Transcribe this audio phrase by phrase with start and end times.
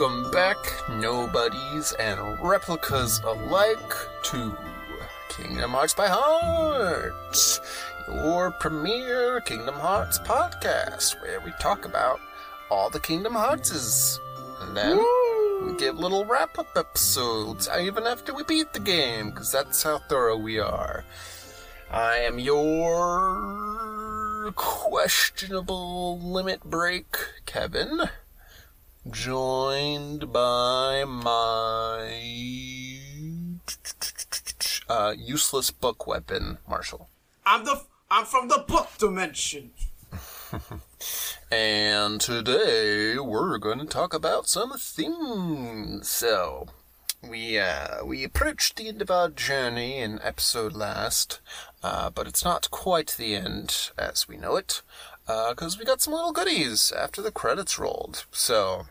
[0.00, 0.56] Welcome back,
[0.88, 4.56] nobodies and replicas alike, to
[5.28, 7.60] Kingdom Hearts by Heart,
[8.08, 12.18] your premier Kingdom Hearts podcast, where we talk about
[12.70, 14.18] all the Kingdom Heartses.
[14.62, 14.96] And then
[15.66, 19.82] we give little wrap up episodes, uh, even after we beat the game, because that's
[19.82, 21.04] how thorough we are.
[21.90, 23.74] I am your
[24.56, 28.08] questionable limit break, Kevin
[29.08, 32.20] joined by my
[34.88, 37.08] uh, useless book weapon, Marshall.
[37.46, 39.70] I'm the I'm from the book dimension.
[41.52, 46.08] And today we're going to talk about some things.
[46.08, 46.68] So,
[47.28, 51.40] we uh, we approached the end of our journey in episode last,
[51.82, 54.82] uh, but it's not quite the end as we know it,
[55.26, 58.26] because we got some little goodies after the credits rolled.
[58.30, 58.86] So,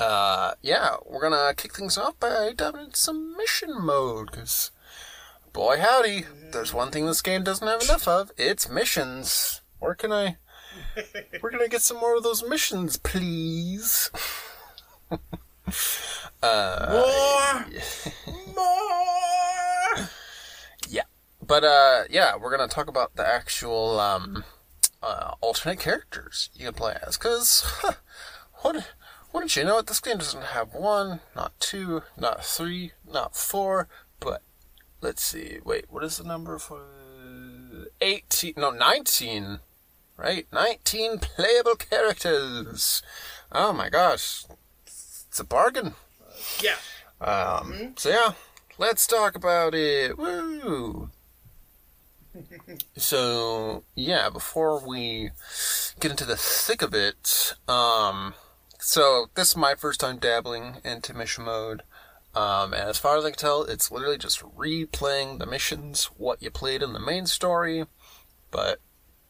[0.00, 4.70] uh, yeah, we're gonna kick things off by diving into some mission mode, because
[5.52, 8.32] boy howdy, there's one thing this game doesn't have enough of.
[8.36, 9.60] It's missions.
[9.78, 10.36] Where can I?
[11.42, 14.10] We're gonna get some more of those missions, please.
[16.42, 17.66] uh, More,
[18.54, 20.08] more.
[20.88, 21.02] yeah,
[21.44, 24.44] but uh, yeah, we're gonna talk about the actual um,
[25.02, 27.16] uh, alternate characters you can play as.
[27.16, 27.92] Cause huh,
[28.62, 28.92] what?
[29.34, 29.88] Wouldn't you know it?
[29.88, 33.88] This game doesn't have one, not two, not three, not four,
[34.20, 34.42] but
[35.00, 35.58] let's see.
[35.64, 36.82] Wait, what is the number for
[38.00, 38.54] eighteen?
[38.56, 39.58] No, nineteen.
[40.16, 43.02] Right, nineteen playable characters.
[43.50, 44.44] Oh my gosh,
[44.86, 45.94] it's a bargain.
[46.62, 46.76] Yeah.
[47.20, 48.32] Um, So yeah,
[48.78, 50.16] let's talk about it.
[50.16, 51.10] Woo!
[52.96, 55.30] so yeah, before we
[55.98, 58.34] get into the thick of it, um,
[58.84, 61.82] so this is my first time dabbling into mission mode.
[62.34, 66.42] Um, and as far as I can tell, it's literally just replaying the missions, what
[66.42, 67.86] you played in the main story,
[68.50, 68.80] but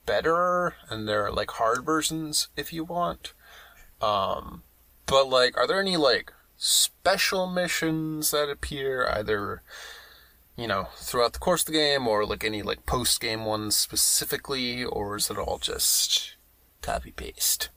[0.07, 3.33] better, and there are like hard versions if you want.
[4.01, 4.65] Um,
[5.07, 9.63] but like, are there any like special missions that appear either,
[10.57, 13.77] you know, throughout the course of the game, or like any like post game ones
[13.77, 16.35] specifically, or is it all just
[16.83, 17.69] copy paste?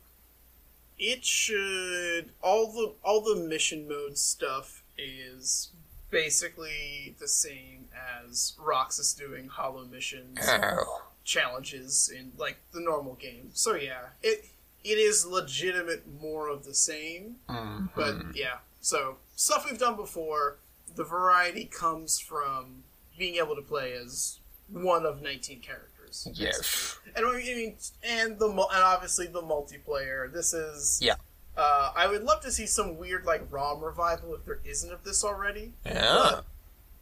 [1.00, 5.70] It should all the all the mission mode stuff is
[6.10, 7.88] basically the same
[8.26, 13.52] as Roxas doing hollow missions Oh, challenges in like the normal game.
[13.54, 14.46] So yeah, it
[14.84, 17.38] it is legitimate more of the same.
[17.50, 17.90] Mhm.
[17.96, 20.58] But yeah, so stuff we've done before.
[20.96, 22.84] The variety comes from
[23.20, 25.92] being able to play as one of 19 characters.
[26.34, 30.32] Yes, And I mean, and the and obviously the multiplayer.
[30.32, 31.16] This is Yeah.
[31.56, 35.04] Uh, I would love to see some weird like ROM revival if there isn't of
[35.04, 35.74] this already.
[35.86, 36.42] yeah,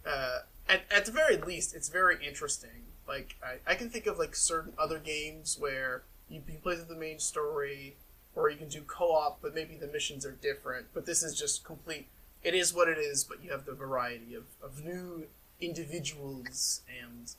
[0.06, 0.40] Uh,
[0.70, 2.84] at, at the very least, it's very interesting.
[3.08, 6.86] Like I, I can think of like certain other games where you can play through
[6.86, 7.96] the main story,
[8.36, 10.88] or you can do co-op, but maybe the missions are different.
[10.94, 12.08] But this is just complete.
[12.44, 15.26] It is what it is, but you have the variety of, of new
[15.60, 17.32] individuals, and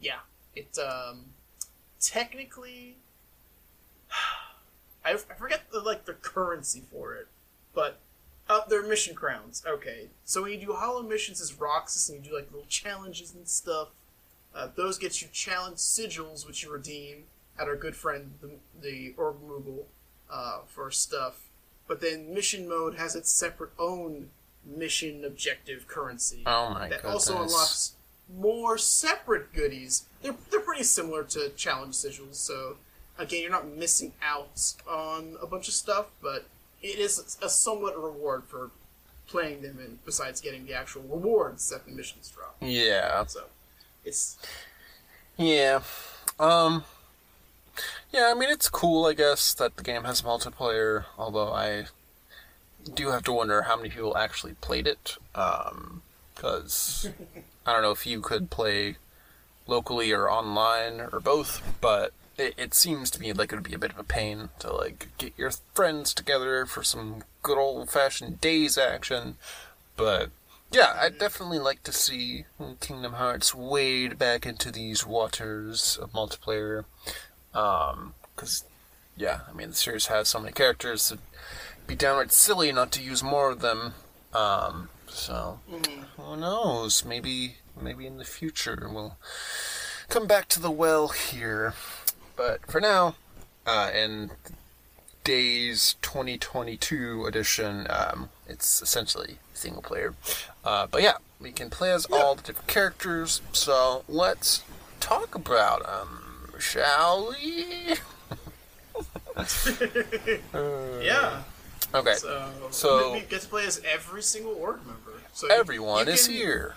[0.00, 0.20] yeah,
[0.56, 1.26] it um,
[2.00, 2.96] technically.
[5.04, 7.28] I, I forget the like the currency for it,
[7.74, 7.98] but
[8.48, 9.62] uh, they're mission crowns.
[9.66, 13.34] Okay, so when you do hollow missions as Roxas and you do like little challenges
[13.34, 13.88] and stuff,
[14.54, 17.24] uh, those get you challenge sigils, which you redeem
[17.58, 18.50] at our good friend the
[18.80, 19.84] the Orb Moogle
[20.30, 21.40] uh, for stuff.
[21.86, 24.30] But then mission mode has its separate own
[24.64, 27.28] mission objective currency Oh my that goodness.
[27.28, 27.92] also unlocks
[28.32, 30.04] more separate goodies.
[30.22, 32.76] They're they're pretty similar to challenge sigils, so
[33.18, 36.46] again, you're not missing out on a bunch of stuff, but
[36.82, 38.70] it is a somewhat reward for
[39.26, 42.56] playing them, and besides getting the actual rewards that the missions drop.
[42.60, 43.44] yeah, So
[44.04, 44.38] it's
[45.36, 45.80] yeah.
[46.38, 46.84] Um,
[48.12, 48.30] yeah.
[48.34, 51.04] I mean, it's cool, I guess, that the game has multiplayer.
[51.18, 51.86] Although I
[52.92, 55.16] do have to wonder how many people actually played it.
[55.34, 56.02] Um,
[56.34, 57.08] because
[57.66, 58.96] I don't know if you could play
[59.66, 63.74] locally or online or both, but it, it seems to me like it would be
[63.74, 67.90] a bit of a pain to like get your friends together for some good old
[67.90, 69.36] fashioned days action.
[69.96, 70.30] But
[70.70, 72.44] yeah, I'd definitely like to see
[72.80, 76.84] Kingdom Hearts wade back into these waters of multiplayer.
[77.54, 78.64] Um, cause
[79.16, 81.22] yeah, I mean the series has so many characters, it'd
[81.86, 83.94] be downright silly not to use more of them.
[84.32, 85.60] Um, so
[86.16, 87.04] who knows?
[87.04, 89.16] Maybe maybe in the future we'll
[90.08, 91.74] come back to the well here.
[92.36, 93.14] But for now,
[93.66, 94.32] uh, and
[95.24, 97.86] Days 2022 edition.
[97.88, 100.14] Um, it's essentially single player.
[100.62, 103.40] Uh, but yeah, we can play as all the different characters.
[103.52, 104.62] So let's
[105.00, 107.94] talk about them, shall we?
[111.02, 111.44] yeah.
[111.94, 112.14] Okay.
[112.16, 115.12] So, So- we get to play as every single org member.
[115.32, 116.76] So Everyone you is can- here.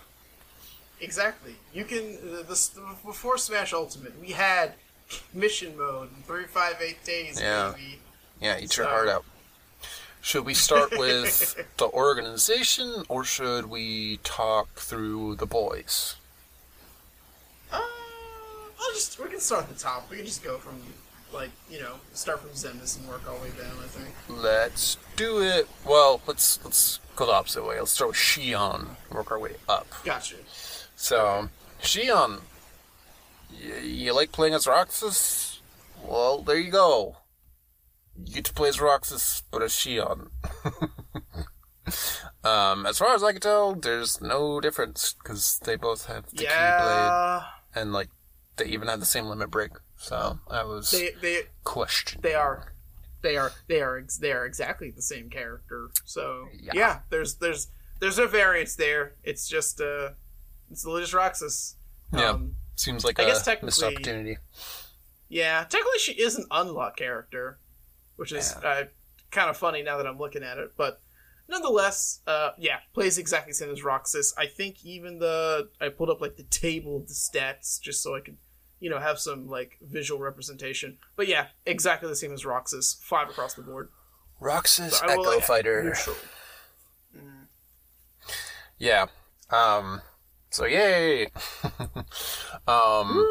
[1.00, 1.56] Exactly.
[1.74, 2.18] You can
[3.06, 4.74] before Smash Ultimate, we had
[5.34, 7.74] mission mode in three five eight days, Yeah.
[7.76, 8.00] baby.
[8.42, 9.24] Yeah, eat your heart out.
[10.22, 16.16] Should we start with the organization or should we talk through the boys?
[17.72, 17.78] Uh,
[18.80, 20.10] I'll just we can start at the top.
[20.10, 20.82] We can just go from
[21.34, 23.78] like you know start from Xemnas and work all the way down.
[23.80, 24.16] I think.
[24.30, 25.68] Let's do it.
[25.86, 27.80] Well, let's let's go the opposite way.
[27.80, 28.80] Let's with Xion
[29.10, 29.88] and work our way up.
[30.04, 30.36] Gotcha.
[30.96, 31.50] So,
[31.82, 32.42] Xion,
[33.52, 35.60] y- you like playing as Roxas?
[36.04, 37.18] Well, there you go.
[38.16, 40.30] You get to play as Roxas, but as Xion.
[42.44, 46.46] um, as far as I can tell, there's no difference because they both have the
[46.46, 47.46] Keyblade,
[47.76, 48.10] and like
[48.58, 49.72] they even have the same limit break.
[49.98, 52.24] So I was they they questioned.
[52.24, 52.74] they are.
[53.24, 55.90] They are they are they are exactly the same character.
[56.06, 56.72] So Yeah.
[56.76, 57.68] yeah, there's there's
[58.00, 59.16] there's no variance there.
[59.24, 60.12] It's just uh,
[60.72, 61.76] it's the Ludius Roxas.
[62.14, 62.30] Yeah.
[62.30, 63.46] Um, Seems like I a guess missed
[63.80, 64.38] technically- opportunity.
[65.30, 67.60] Yeah, technically she is an unlock character,
[68.16, 68.70] which is Yeah.
[68.70, 68.84] uh,
[69.32, 70.74] kind of funny now that I'm looking at it.
[70.78, 71.02] But
[71.50, 74.34] nonetheless, uh, yeah, plays exactly the same as Roxas.
[74.38, 78.16] I think even the I pulled up like the table of the stats just so
[78.16, 78.38] I could,
[78.80, 80.98] you know, have some like visual representation.
[81.16, 83.00] But yeah, exactly the same as Roxas.
[83.02, 83.90] Five across the board.
[84.40, 85.84] Roxas So Echo like, Fighter.
[85.84, 86.16] neutral.
[88.78, 89.08] Yeah.
[89.50, 90.02] Um.
[90.50, 91.28] So yay.
[92.68, 93.26] um.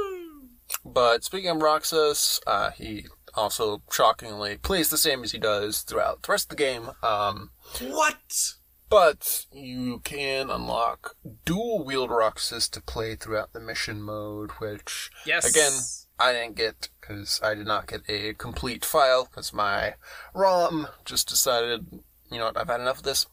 [0.85, 6.23] But speaking of Roxas, uh, he also shockingly plays the same as he does throughout
[6.23, 6.91] the rest of the game.
[7.03, 7.51] Um.
[7.81, 8.55] What?
[8.89, 15.45] But you can unlock dual wield Roxas to play throughout the mission mode, which Yes.
[15.45, 15.73] Again,
[16.19, 19.95] I didn't get because I did not get a complete file because my
[20.35, 21.87] ROM just decided,
[22.31, 23.27] you know what, I've had enough of this.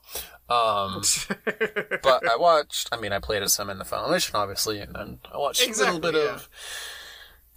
[0.50, 1.02] Um,
[2.04, 2.90] but I watched.
[2.92, 5.66] I mean, I played as him in the final mission, obviously, and then I watched
[5.66, 6.36] a little bit yeah.
[6.36, 6.50] of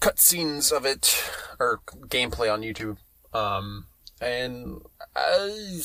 [0.00, 1.25] cutscenes of it
[1.58, 2.98] or gameplay on YouTube.
[3.32, 3.87] Um,
[4.20, 4.82] and
[5.14, 5.81] I,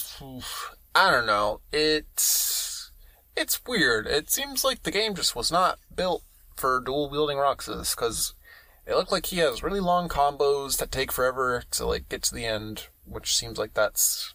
[0.94, 1.62] I don't know.
[1.72, 2.92] It's
[3.36, 4.08] it's weird.
[4.08, 6.24] It seems like the game just was not built
[6.56, 8.34] for dual wielding Roxas because
[8.86, 12.36] it looked like he has really long combos that take forever to like get to
[12.36, 14.34] the end, which seems like that's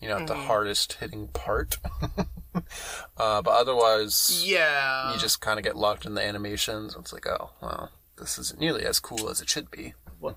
[0.00, 0.46] you know the Mm-hmm.
[0.46, 1.76] hardest hitting part.
[2.54, 5.12] uh, but otherwise, yeah.
[5.12, 6.96] you just kind of get locked in the animations.
[6.98, 9.94] It's like, oh, well, this isn't nearly as cool as it should be.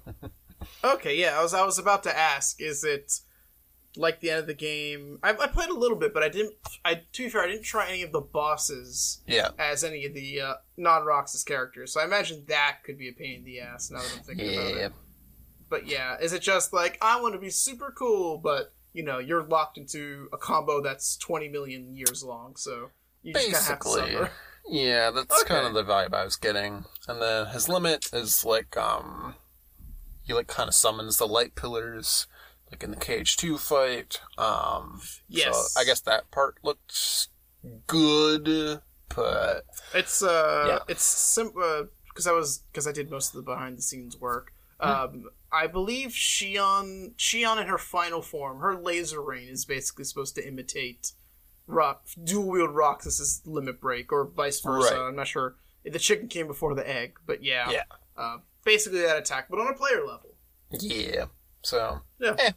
[0.84, 3.12] Okay, yeah, I was I was about to ask, is it
[3.96, 5.20] like the end of the game?
[5.24, 6.56] I, I played a little bit, but I didn't.
[6.86, 10.14] I to be fair, I didn't try any of the bosses Yeah, as any of
[10.14, 11.94] the uh, non Roxas characters.
[11.94, 13.92] So I imagine that could be a pain in the ass.
[13.92, 14.86] Now that I'm thinking about yeah.
[14.88, 14.94] it.
[15.70, 19.20] But yeah, is it just like I want to be super cool, but you know
[19.20, 22.90] you're locked into a combo that's 20 million years long, so
[23.24, 24.32] you just kind of have to suffer.
[24.68, 25.54] yeah, that's Okay.
[25.54, 26.86] kind of the vibe I was getting.
[27.08, 29.36] And then his limit is like, um,
[30.24, 32.28] he like kind of summons the light pillars,
[32.72, 34.22] like in the KH2 fight.
[34.38, 35.74] Um, Yes.
[35.74, 37.28] So I guess that part looks
[37.88, 38.82] good,
[39.16, 40.80] but It's uh, Yeah.
[40.88, 44.54] it's simple because I was because I did most of the behind the scenes work.
[44.80, 50.34] Um, I believe Xion Xion in her final form, her laser rain is basically supposed
[50.36, 51.12] to imitate
[51.68, 54.96] Rock dual wield Roxas's limit break or vice versa.
[54.96, 55.08] Right.
[55.08, 55.56] I'm not sure.
[55.86, 57.84] The chicken came before the egg, but yeah, Yeah.
[58.18, 60.36] Uh, basically that attack, but on a player level.
[60.72, 61.26] yeah.
[61.64, 62.36] So Yeah.
[62.40, 62.52] Eh.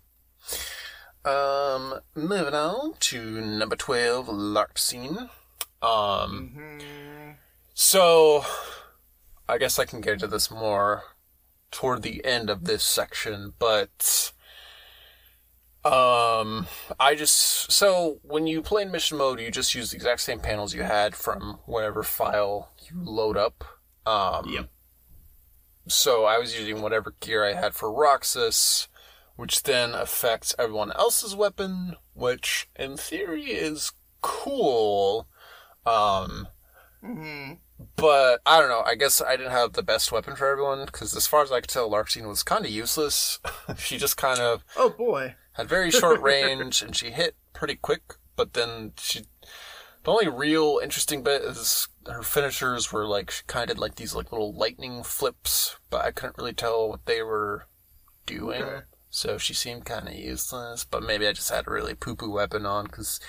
[1.24, 5.30] Um, moving on to number twelve, Larxene.
[5.82, 7.30] Um, hmm
[7.74, 8.44] So,
[9.48, 11.04] I guess I can get into this more
[11.70, 14.32] toward the end of this section, but
[15.84, 16.66] um,
[17.00, 20.40] I just so when you play in mission mode, you just use the exact same
[20.40, 23.64] panels you had from whatever file you load up.
[24.06, 24.68] Um, Yep.
[25.86, 28.88] So I was using whatever gear I had for Roxas,
[29.36, 35.26] which then affects everyone else's weapon, which in theory is cool.
[35.86, 36.48] Um,
[37.02, 37.52] hmm
[37.96, 38.82] but I don't know.
[38.86, 41.60] I guess I didn't have the best weapon for everyone because, as far as I
[41.60, 43.40] could tell, Larxene was kind of useless.
[43.76, 45.34] she just kind of Oh boy.
[45.54, 48.14] had very short range and she hit pretty quick.
[48.36, 49.22] But then she,
[50.04, 53.96] the only real interesting bit is her finishers were like she kind of did like
[53.96, 57.66] these like little lightning flips, but I couldn't really tell what they were
[58.24, 58.62] doing.
[58.62, 58.84] Okay.
[59.14, 60.84] So she seemed kind of useless.
[60.84, 63.20] But maybe I just had a really poo poo weapon on because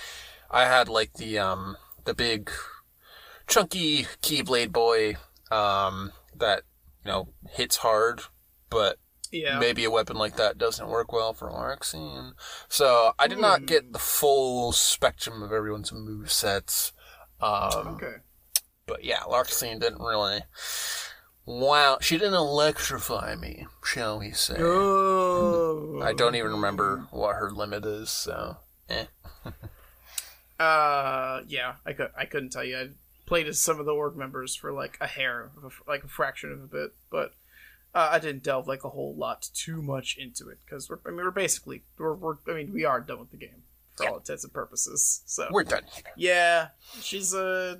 [0.50, 2.50] I had like the um the big
[3.46, 5.16] chunky keyblade boy
[5.50, 6.62] um that
[7.04, 8.22] you know hits hard,
[8.70, 8.98] but
[9.30, 9.58] Yeah.
[9.58, 12.32] maybe a weapon like that doesn't work well for Larxene.
[12.68, 16.92] So I did not get the full spectrum of everyone's move sets.
[17.40, 18.16] Um, Okay.
[18.86, 20.40] But yeah, Larxene didn't really.
[21.46, 24.56] Wow, she didn't electrify me, shall we say?
[24.58, 26.00] Oh.
[26.02, 28.10] I don't even remember what her limit is.
[28.10, 28.56] So,
[28.90, 29.04] eh.
[30.58, 32.78] Uh, yeah, I could I couldn't tell you.
[32.78, 32.88] I
[33.26, 35.50] played as some of the org members for like a hair,
[35.86, 37.34] like a fraction of a bit, but
[37.94, 41.10] uh, I didn't delve like a whole lot too much into it because we're I
[41.10, 43.64] mean we're basically we're, we're I mean we are done with the game
[43.96, 44.10] for Yeah.
[44.12, 45.20] all intents and purposes.
[45.26, 46.04] So we're done here.
[46.16, 46.68] yeah,
[47.02, 47.76] she's uh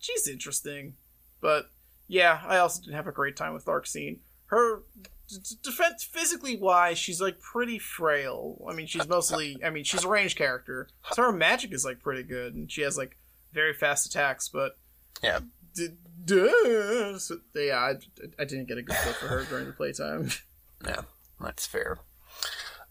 [0.00, 0.94] she's interesting,
[1.40, 1.70] but
[2.08, 4.18] yeah, I also didn't have a great time with Larxene.
[4.46, 4.82] Her
[5.28, 8.64] d- defense physically wise, she's like pretty frail.
[8.68, 10.88] I mean, she's mostly I mean, she's a ranged character.
[11.12, 13.16] So her magic is like pretty good and she has like
[13.52, 14.78] very fast attacks, but
[15.22, 15.40] Yeah.
[15.74, 17.18] d- duh.
[17.18, 17.94] So, yeah, I,
[18.38, 20.30] I didn't get a good feel for her during the playtime.
[20.86, 21.00] Yeah,
[21.40, 21.96] that's fair.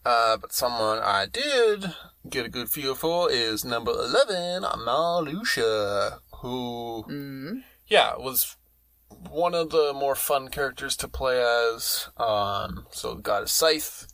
[0.03, 1.85] Uh, but someone I did
[2.27, 7.63] get a good feel for is number 11, Marluxia, who mm.
[7.87, 8.55] yeah, was
[9.09, 12.09] one of the more fun characters to play as.
[12.17, 14.07] Um, so got a scythe,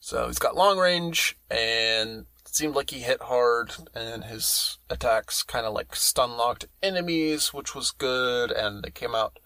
[0.00, 5.42] so he's got long range, and it seemed like he hit hard, and his attacks
[5.42, 9.38] kind of like stun locked enemies, which was good, and they came out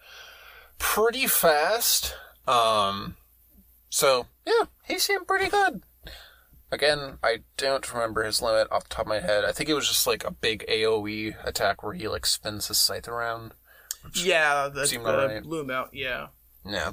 [0.79, 2.15] pretty fast.
[2.47, 3.17] Um,
[3.89, 5.83] so yeah, he seemed pretty good.
[6.71, 9.45] Again, I don't remember his limit off the top of my head.
[9.45, 12.79] I think it was just like a big AoE attack where he like spins his
[12.79, 13.53] scythe around.
[14.15, 16.29] Yeah, the, Seemed the out, yeah.
[16.65, 16.93] Yeah.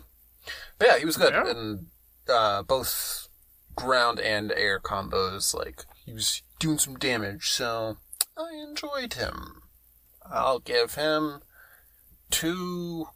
[0.77, 1.33] But yeah, he was good.
[1.33, 1.49] Yeah.
[1.49, 1.87] And
[2.27, 3.27] uh, both
[3.75, 7.97] ground and air combos, like, he was doing some damage, so
[8.37, 9.61] I enjoyed him.
[10.31, 11.41] I'll give him
[12.29, 13.07] two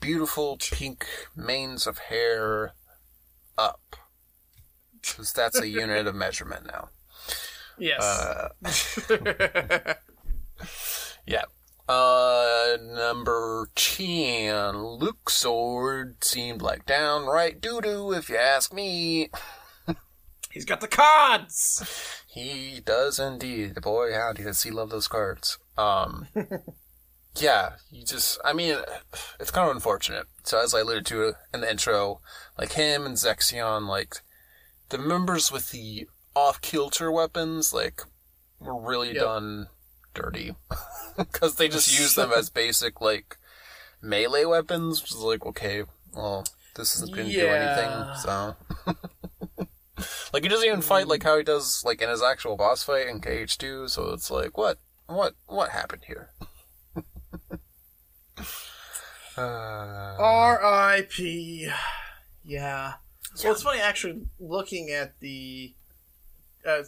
[0.00, 2.74] beautiful pink manes of hair
[3.58, 3.96] up.
[5.00, 6.90] Because that's a unit of measurement now.
[7.78, 8.02] Yes.
[8.02, 8.48] Uh,
[11.26, 11.44] yeah.
[11.92, 19.28] Uh, number 10, Luxord seemed like downright doo-doo if you ask me.
[20.50, 22.22] He's got the cards.
[22.26, 23.74] He does indeed.
[23.74, 25.58] The boy, howdy, does he love those cards.
[25.76, 26.28] Um,
[27.36, 28.78] yeah, you just, I mean,
[29.38, 30.24] it's kind of unfortunate.
[30.44, 32.22] So as I alluded to in the intro,
[32.58, 34.14] like him and Zexion, like,
[34.88, 38.00] the members with the off-kilter weapons, like,
[38.60, 39.22] were really Yep.
[39.22, 39.66] done
[40.14, 40.54] dirty.
[41.14, 43.36] Because they just use them as basic, like,
[44.00, 45.82] melee weapons, which is like, okay,
[46.14, 48.56] well, this isn't going to do anything, so...
[50.32, 53.06] Like he doesn't even fight like how he does like in his actual boss fight
[53.06, 56.30] in KH2, so it's like what what what happened here?
[59.36, 61.70] uh, R.I.P.
[62.44, 62.94] Yeah.
[63.42, 65.74] Well, it's funny actually looking at the.
[66.66, 66.82] Uh,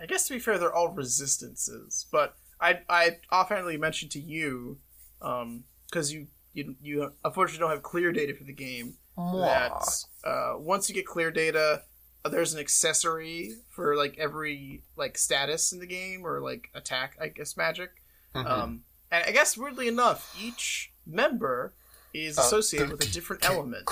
[0.00, 2.36] I guess to be fair, they're all resistances, but
[2.70, 4.78] I I offhandedly mentioned to you,
[5.20, 8.94] um, because you you you unfortunately don't have clear data for the game.
[9.16, 11.82] That uh, once you get clear data,
[12.24, 17.16] uh, there's an accessory for like every like status in the game or like attack,
[17.20, 17.90] I guess magic.
[18.34, 18.46] Mhm.
[18.46, 21.74] Um, and I guess weirdly enough, each member
[22.12, 23.86] is Uh, associated the- with a different element.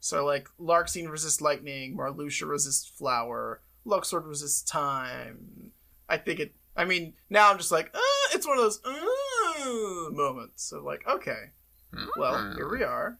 [0.00, 5.72] So like Larxene resists lightning, Marluxia resists flower, Luxord resists time.
[6.08, 6.54] I think it.
[6.80, 8.00] I mean, now I'm just like, uh,
[8.34, 11.50] it's one of those uh, moments of like, okay,
[12.16, 12.54] well, Mm.
[12.56, 13.18] here we are.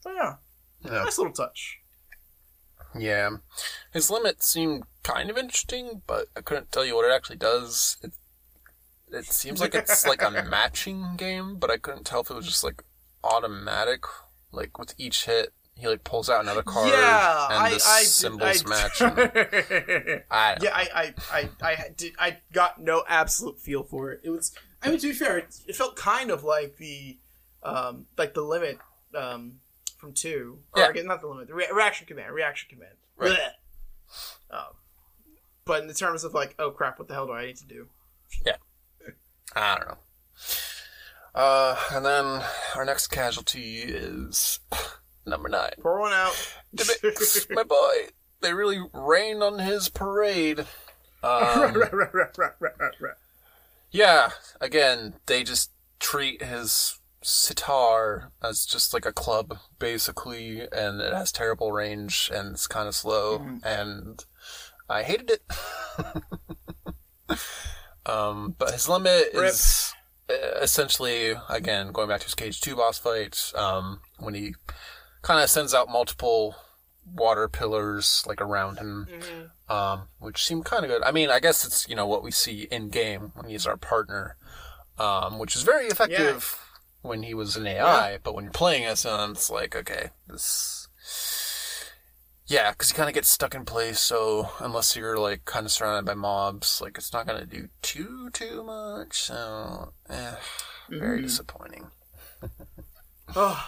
[0.00, 0.36] So yeah,
[0.84, 1.02] Yeah.
[1.02, 1.78] nice little touch.
[2.96, 3.30] Yeah.
[3.92, 7.96] His limit seemed kind of interesting, but I couldn't tell you what it actually does.
[8.02, 8.12] It
[9.10, 12.46] it seems like it's like a matching game, but I couldn't tell if it was
[12.46, 12.82] just like
[13.24, 14.04] automatic.
[14.52, 18.02] Like with each hit, he like pulls out another card, yeah, and I, the I
[18.04, 19.00] symbols did, match.
[19.00, 22.12] And, I yeah, I, I, I, I did.
[22.18, 24.20] I got no absolute feel for it.
[24.22, 24.54] It was.
[24.82, 27.18] I mean, to be fair, it, it felt kind of like the,
[27.62, 28.78] um, like the limit,
[29.16, 29.54] um,
[29.98, 30.58] from two.
[30.74, 30.90] Or Yeah.
[30.90, 31.48] again, not the limit.
[31.48, 32.34] The re- reaction command.
[32.34, 32.94] Reaction command.
[33.16, 33.32] Right.
[33.32, 34.54] Blech.
[34.56, 34.74] Um,
[35.64, 37.66] but in the terms of like, oh crap, what the hell do I need to
[37.66, 37.88] do?
[38.44, 38.56] Yeah.
[39.56, 39.98] I don't know.
[41.34, 42.42] Uh, and then
[42.76, 44.60] our next casualty is
[45.26, 45.72] number nine.
[45.80, 46.34] Pour one out.
[46.76, 48.08] Demyx, my boy.
[48.40, 50.66] They really rained on his parade.
[51.22, 51.82] Um,
[53.90, 61.12] yeah, again, they just treat his sitar as just like a club, basically, and it
[61.14, 64.24] has terrible range and it's kind of slow, and
[64.88, 65.42] I hated it.
[68.06, 69.52] um, but his limit Rip.
[69.52, 69.94] is
[70.28, 74.54] uh, essentially, again, going back to his KH2 boss fight, um, when he
[75.24, 76.54] kind of sends out multiple
[77.12, 79.06] water pillars like around him
[79.68, 81.02] um, which seem kind of good.
[81.02, 83.76] I mean, I guess it's you know what we see in game when he's our
[83.76, 84.36] partner,
[84.98, 86.58] um, which is very effective
[87.02, 88.18] when he was an AI.
[88.22, 90.88] But when you're playing as him, it's like okay, this,
[92.46, 94.00] yeah, because you kind of get stuck in place.
[94.00, 98.28] So unless you're like kind of surrounded by mobs, like it's not gonna do too
[98.32, 99.18] too much.
[99.22, 100.34] So eh,
[100.90, 101.90] very disappointing.
[103.34, 103.58] Oh,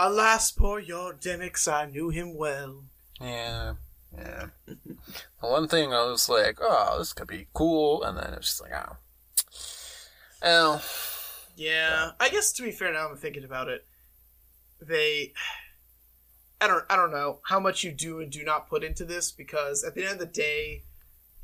[0.00, 2.84] alas, poor Yordemix, I knew him well.
[3.20, 3.74] Yeah.
[4.16, 4.46] Yeah.
[4.66, 4.96] the
[5.38, 8.72] one thing I was like, oh, this could be cool, and then it's just like,
[8.72, 8.96] oh.
[10.42, 10.82] Well,
[11.54, 13.86] Yeah, I guess to be fair, now I'm thinking about it,
[14.80, 15.32] they,
[16.60, 19.30] I don't, I don't know how much you do and do not put into this
[19.30, 20.84] because at the end of the day,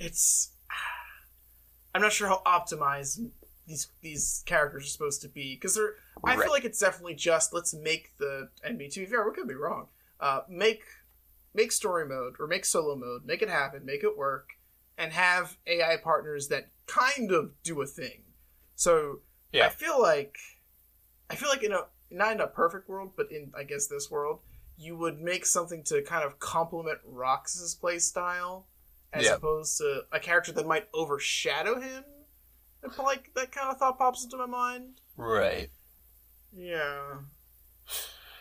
[0.00, 0.52] it's,
[1.94, 3.30] I'm not sure how optimized
[3.66, 5.94] these these characters are supposed to be because they're.
[6.24, 6.42] I Right.
[6.44, 8.50] feel like it's definitely just let's make the.
[8.64, 9.88] Mean, to be fair, we could be wrong.
[10.20, 10.82] Uh, make
[11.54, 14.50] make story mode or make solo mode, make it happen, make it work,
[14.98, 18.22] and have AI partners that kind of do a thing.
[18.74, 19.20] So
[19.52, 19.66] yeah.
[19.66, 20.36] I feel like
[21.30, 24.10] I feel like in a not in a perfect world, but in I guess this
[24.10, 24.40] world,
[24.78, 28.66] you would make something to kind of complement Rox's play style,
[29.12, 29.34] as Yeah.
[29.34, 32.04] opposed to a character that might overshadow him.
[32.98, 35.00] Like that kind of thought pops into my mind.
[35.16, 35.70] right.
[36.56, 37.18] Yeah.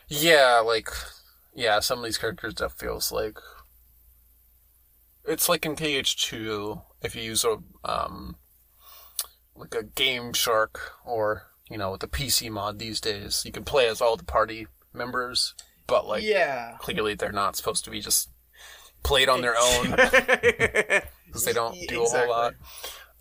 [0.07, 0.89] Yeah, like,
[1.53, 3.38] yeah, some of these characters that feels like.
[5.27, 8.36] It's like in KH2, if you use a, um,
[9.55, 13.63] like a Game Shark or, you know, with the PC mod these days, you can
[13.63, 15.55] play as all the party members,
[15.87, 16.77] but like, yeah.
[16.79, 18.29] clearly they're not supposed to be just
[19.03, 19.92] played on their own
[21.25, 22.53] because they don't do a whole lot.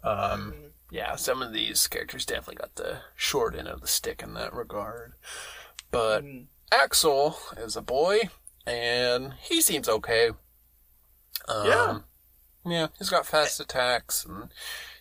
[0.02, 0.54] Um,
[0.90, 4.54] yeah, some of these characters definitely got the short end of the stick in that
[4.54, 5.14] regard.
[5.90, 6.46] But Mhm.
[6.72, 8.30] Axel is a boy,
[8.66, 10.30] and he seems okay.
[11.48, 11.98] Um, Yeah.
[12.66, 14.50] Yeah, he's got fast attacks and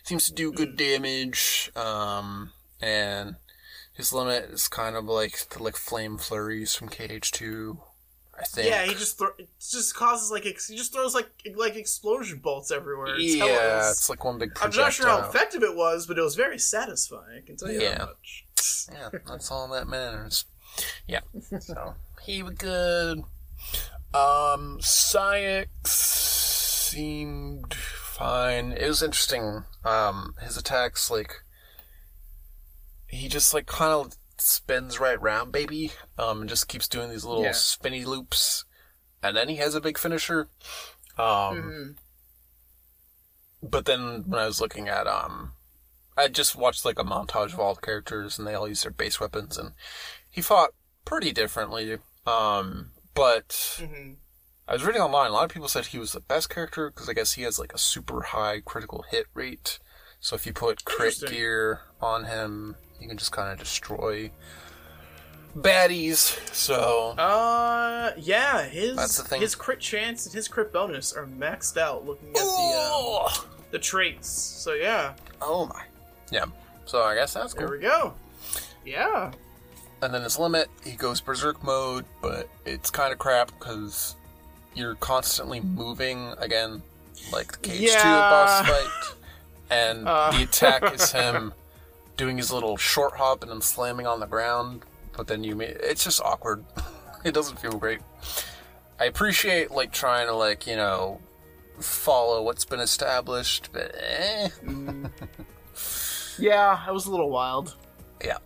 [0.02, 1.70] seems to do good damage.
[1.74, 3.36] Um, and
[3.94, 7.80] his limit is kind of like the like flame flurries from KH2.
[8.38, 8.68] I think.
[8.68, 12.38] Yeah, he just thro- it just causes like ex- he just throws like like explosion
[12.38, 13.14] bolts everywhere.
[13.16, 16.18] It's yeah, hella- it's like one big I'm not sure how effective it was, but
[16.18, 17.38] it was very satisfying.
[17.42, 17.98] I can tell you Yeah.
[17.98, 18.44] that much.
[18.92, 20.44] Yeah, that's all that matters.
[21.06, 21.20] Yeah.
[21.60, 21.94] So
[22.24, 23.18] he was good.
[24.12, 28.72] Um Saïx seemed fine.
[28.72, 29.64] It was interesting.
[29.84, 31.42] Um his attacks like
[33.06, 35.92] he just like kind of spins right round, baby.
[36.18, 37.52] Um and just keeps doing these little Yeah.
[37.52, 38.64] spinny loops.
[39.22, 40.48] And then he has a big finisher.
[41.16, 41.24] Um
[41.56, 41.96] Mhm.
[43.62, 45.54] but then when I was looking at um
[46.16, 48.92] I just watched like a montage of all the characters and they all use their
[48.92, 49.72] base weapons and
[50.30, 50.70] he fought
[51.04, 51.98] pretty differently.
[52.26, 53.48] Um but
[53.80, 54.16] Mhm.
[54.66, 57.08] I was reading online, a lot of people said he was the best character because
[57.08, 59.78] I guess he has like a super high critical hit rate.
[60.20, 64.30] So if you put crit gear on him, you can just kind of destroy
[65.56, 66.38] baddies.
[66.54, 69.40] So Uh, yeah, his That's the thing.
[69.40, 72.06] his crit chance and his crit bonus are maxed out.
[72.06, 75.12] Looking at the uh, oh, the traits, so yeah,
[75.42, 75.82] oh my,
[76.32, 76.46] yeah.
[76.86, 77.76] So I guess that's there cool.
[77.76, 78.14] we go.
[78.86, 79.32] Yeah,
[80.02, 84.14] And then his limit, he goes berserk mode, but it's kind of crap because
[84.74, 86.82] you're constantly moving again,
[87.32, 88.28] like the KH two Yeah.
[88.30, 89.14] boss fight,
[89.70, 90.30] and Uh.
[90.32, 91.54] the attack is him
[92.16, 94.84] doing his little short hop and then slamming on the ground.
[95.16, 96.64] But then you, ma- it's just awkward.
[97.24, 98.00] it doesn't feel great.
[98.98, 101.20] I appreciate like trying to like you know
[101.80, 104.48] follow what's been established, but eh.
[106.38, 107.74] yeah, it was a little wild.
[108.24, 108.38] yeah.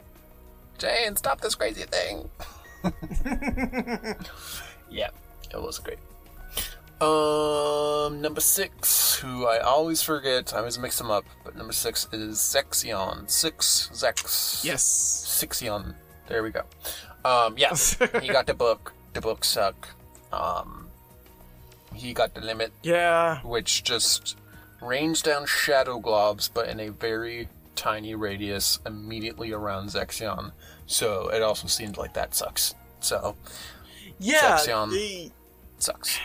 [0.79, 2.31] Jane, stop this crazy thing.
[4.89, 5.11] yeah,
[5.53, 5.99] it was great.
[7.01, 12.09] Um, number six, who I always forget, I always mix them up, but number six
[12.13, 13.31] is Zexion.
[13.31, 14.65] Six Zex.
[14.65, 14.83] Yes.
[14.83, 15.95] Sixion.
[16.27, 16.63] There we go.
[17.25, 17.75] Um, yeah,
[18.21, 18.93] he got the book.
[19.15, 19.89] The book suck.
[20.33, 20.89] Um,
[21.95, 23.41] he got the limit, Yeah.
[23.43, 24.37] which just
[24.83, 30.53] rains down shadow globs, but in a very tiny radius immediately around Zexion.
[30.87, 32.75] So it also seemed like that sucks.
[33.01, 33.37] So
[34.19, 34.59] Yeah.
[34.59, 34.91] Zexion.
[34.91, 35.31] The,
[35.79, 36.19] sucks.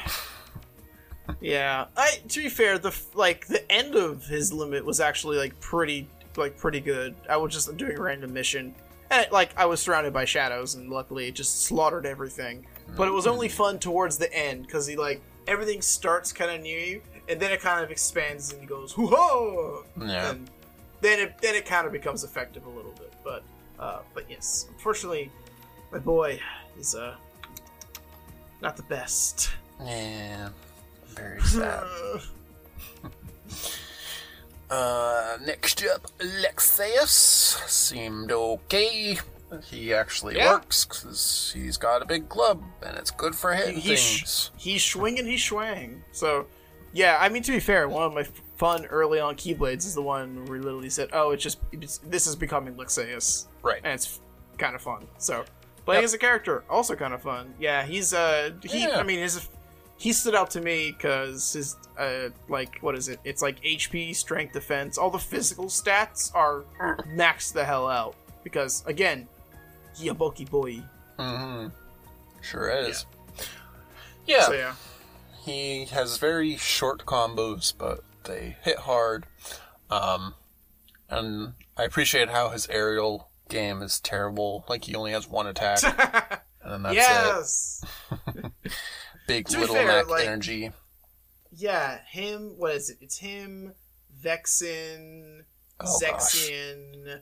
[1.41, 1.85] Yeah.
[1.97, 6.07] I to be fair, the like the end of his limit was actually like pretty
[6.37, 7.15] like pretty good.
[7.29, 8.73] I was just doing a random mission,
[9.11, 12.65] and like I was surrounded by shadows, and luckily it just slaughtered everything.
[12.97, 16.61] But it was only fun towards the end because he like everything starts kind of
[16.61, 20.31] near you, and then it kind of expands and he goes hoo ho, Yeah.
[20.31, 20.49] and
[21.01, 23.13] then it then it kind of becomes effective a little bit.
[23.23, 23.43] But
[23.79, 25.31] uh, but yes, unfortunately,
[25.91, 26.39] my boy
[26.77, 27.15] is uh
[28.61, 29.51] not the best.
[29.81, 30.49] Yeah.
[31.15, 31.83] Very sad.
[34.69, 39.17] Uh, next up, Lexaeus seemed okay.
[39.65, 40.53] He actually Yeah.
[40.53, 44.51] works because he's got a big club and it's good for hitting he's things.
[44.57, 46.03] he's swinging, he's swang.
[46.11, 46.47] So,
[46.91, 48.23] yeah, I mean to be fair, one of my
[48.57, 51.99] fun early on Keyblades is the one where we literally said, "Oh, it's just it's,
[51.99, 53.81] this is becoming Lexaeus," Right.
[53.83, 54.19] and it's
[54.57, 55.05] kind of fun.
[55.19, 55.45] So,
[55.85, 56.05] playing Yep.
[56.05, 57.53] as a character also kind of fun.
[57.59, 58.97] Yeah, he's uh he Yeah.
[58.97, 59.47] I mean his
[60.03, 63.21] he stood out to me because his uh like what is it?
[63.23, 66.65] It's like HP, strength, defense, all the physical stats are
[67.15, 68.13] maxed the hell out
[68.43, 69.29] because again,
[69.95, 70.83] he a bulky boy.
[71.17, 71.69] Mm-hmm.
[72.41, 73.05] Sure is.
[74.25, 74.41] Yeah.
[74.41, 74.73] So yeah.
[75.45, 79.25] He has very short combos, but they hit hard.
[79.89, 80.33] Um,
[81.09, 84.65] and I appreciate how his aerial game is terrible.
[84.67, 85.81] Like he only has one attack,
[86.61, 87.85] and then that's
[88.35, 88.51] it.
[89.27, 90.71] Big little fair, neck like- energy.
[91.51, 92.57] Yeah, him.
[92.57, 92.97] What is it?
[93.01, 93.73] It's him,
[94.21, 95.43] Vexen,
[95.79, 96.01] Oh, gosh.
[96.47, 97.21] Zexion,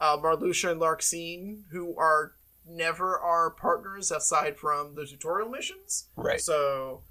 [0.00, 2.34] uh, Marluxia, and Larxene, who are
[2.66, 6.08] never our partners aside from the tutorial missions.
[6.16, 6.40] Right.
[6.40, 7.04] So,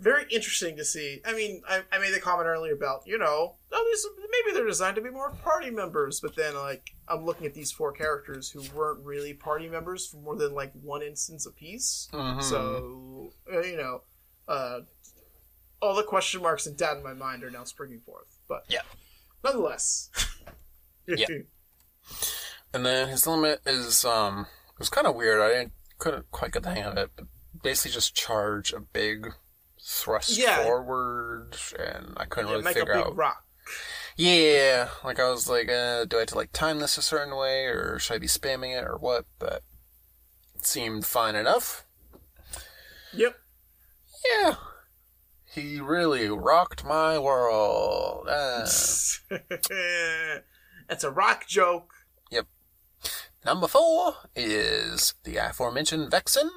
[0.00, 1.20] very interesting to see.
[1.24, 4.66] I mean, I, I made the comment earlier about you know, oh, these, maybe they're
[4.66, 8.50] designed to be more party members, but then like I'm looking at these four characters
[8.50, 12.08] who weren't really party members for more than like one instance apiece.
[12.12, 12.42] Mhm.
[12.42, 14.02] So uh, you know,
[14.48, 14.80] uh,
[15.82, 18.38] all the question marks and doubt in my mind are now springing forth.
[18.48, 18.82] But Yeah.
[19.44, 20.10] nonetheless,
[21.06, 21.26] Yeah.
[22.72, 25.40] And then his limit is um it was kind of weird.
[25.40, 27.10] I didn't couldn't quite get the hang of it.
[27.16, 27.26] But
[27.62, 29.32] basically, just charge a big
[29.82, 30.62] thrust Yeah.
[30.64, 33.16] forward, and I couldn't Yeah, really make a figure big out.
[33.16, 33.44] rock.
[34.16, 37.36] Yeah, like I was like, uh, do I have to like time this a certain
[37.36, 39.24] way, or should I be spamming it, or what?
[39.38, 39.62] But
[40.54, 41.84] it seemed fine enough.
[43.12, 43.36] Yep.
[44.30, 44.56] Yeah,
[45.44, 48.28] he really rocked my world.
[48.28, 48.66] Uh,
[50.88, 51.92] That's a rock joke.
[52.30, 52.46] Yep.
[53.44, 56.50] Number four is the aforementioned Vexen,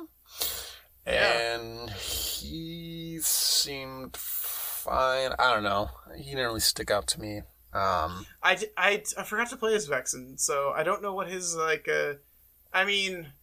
[1.08, 1.54] Yeah.
[1.56, 2.93] and he
[3.24, 5.32] seemed fine.
[5.40, 5.90] I don't know.
[6.18, 7.38] He didn't really stick out to me.
[7.74, 11.56] Um, I, I, I forgot to play as Vexen, so I don't know what his
[11.56, 11.88] like.
[11.88, 12.14] Uh,
[12.72, 13.34] I mean,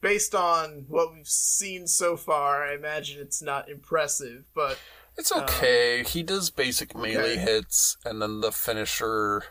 [0.00, 4.44] based on what we've seen so far, I imagine it's not impressive.
[4.54, 4.78] But
[5.16, 6.04] It's okay.
[6.06, 7.36] he does basic melee okay.
[7.36, 9.42] hits, and then the finisher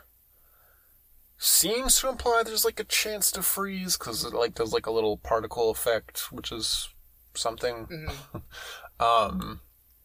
[1.36, 4.90] seems to imply there's like a chance to freeze because it like does like a
[4.90, 6.88] little particle effect, which is
[7.34, 7.86] something.
[7.86, 8.42] mhm.
[9.00, 9.60] Um,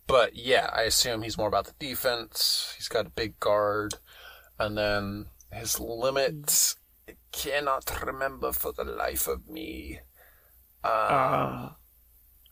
[0.08, 2.73] but yeah, I assume he's more about the defense.
[2.77, 3.95] He's got a big guard,
[4.60, 6.75] and then his limit.
[7.08, 9.99] I cannot remember for the life of me.
[10.84, 11.69] Uh, uh,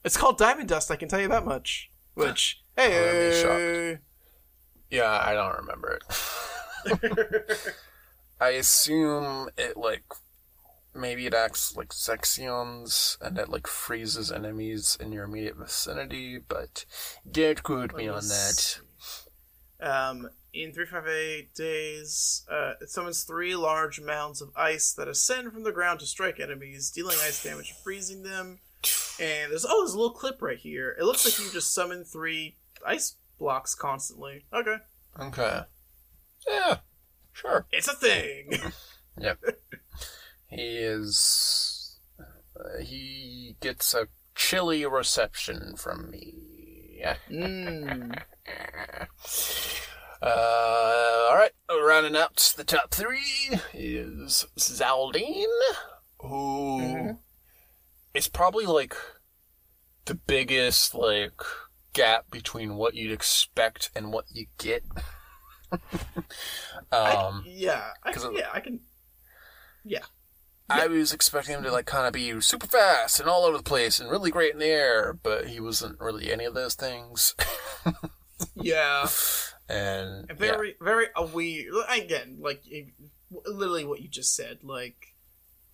[0.04, 0.92] it's called Diamond Dust.
[0.92, 1.92] I can tell you that much.
[2.14, 3.98] Which hey,
[4.90, 6.00] yeah, I don't remember
[6.86, 7.76] it.
[8.42, 10.04] I assume it like
[10.94, 16.86] maybe it acts like sections and it like freezes enemies in your immediate vicinity, but
[17.30, 18.80] don't quote me on that.
[19.80, 25.64] Um, in 358 days, uh, it summons three large mounds of ice that ascend from
[25.64, 28.60] the ground to strike enemies, dealing ice damage and freezing them.
[29.20, 30.96] And there's oh, there's a little clip right here.
[31.00, 34.46] It looks like you just summon three ice blocks constantly.
[34.54, 34.78] Okay,
[35.20, 35.62] Okay.
[36.48, 36.78] Yeah,
[37.34, 37.66] sure.
[37.72, 38.52] it's a thing.
[40.52, 41.98] He is.
[42.20, 47.04] Uh, he gets a chilly reception from me.
[47.30, 48.22] mm.
[50.24, 51.52] Uh, all right,
[51.88, 55.48] rounding out the top three is Xaldin,
[56.20, 57.18] who Mhm.
[58.14, 58.96] is probably like
[60.06, 61.42] the biggest like
[61.94, 64.84] gap between what you'd expect and what you get.
[66.92, 68.82] I, um, yeah, I, 'cause of- yeah, I can.
[70.72, 73.64] I was expecting him to like kind of be super fast and all over the
[73.64, 77.36] place and really great in the air, but he wasn't really any of those things.
[78.56, 79.08] Yeah,
[79.70, 80.36] and yeah.
[80.36, 81.64] very, very aware.
[81.90, 82.94] Again, like it-
[83.46, 84.60] literally what you just said.
[84.64, 85.14] Like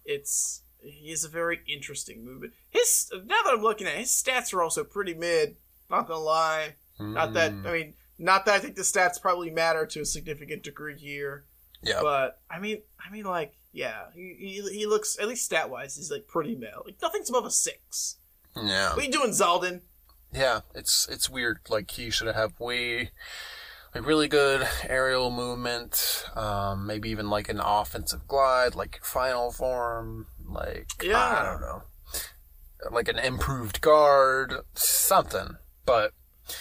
[0.05, 2.53] it's he is a very interesting movement.
[2.69, 5.55] His now that I'm looking at it, his stats are also pretty mid.
[5.89, 6.75] Not gonna lie.
[6.99, 10.05] Not that Mm, I mean, not that I think the stats probably matter to a
[10.05, 11.45] significant degree here,
[11.83, 12.01] yeah.
[12.01, 15.95] but I mean, I mean, like, yeah, he, he, he looks at least stat wise,
[15.95, 16.81] he's like pretty male.
[16.83, 18.17] Like nothing's above a six.
[18.55, 18.89] Yeah.
[18.89, 19.81] What are you doing, Xaldin?
[20.33, 21.59] Yeah, it's it's weird.
[21.69, 23.11] Like he should have way
[23.93, 29.51] like really good aerial movement, um, maybe even like an offensive glide, like your final
[29.51, 31.19] form, like yeah.
[31.19, 31.83] I don't know.
[32.89, 35.57] Like an improved guard, something.
[35.85, 36.13] But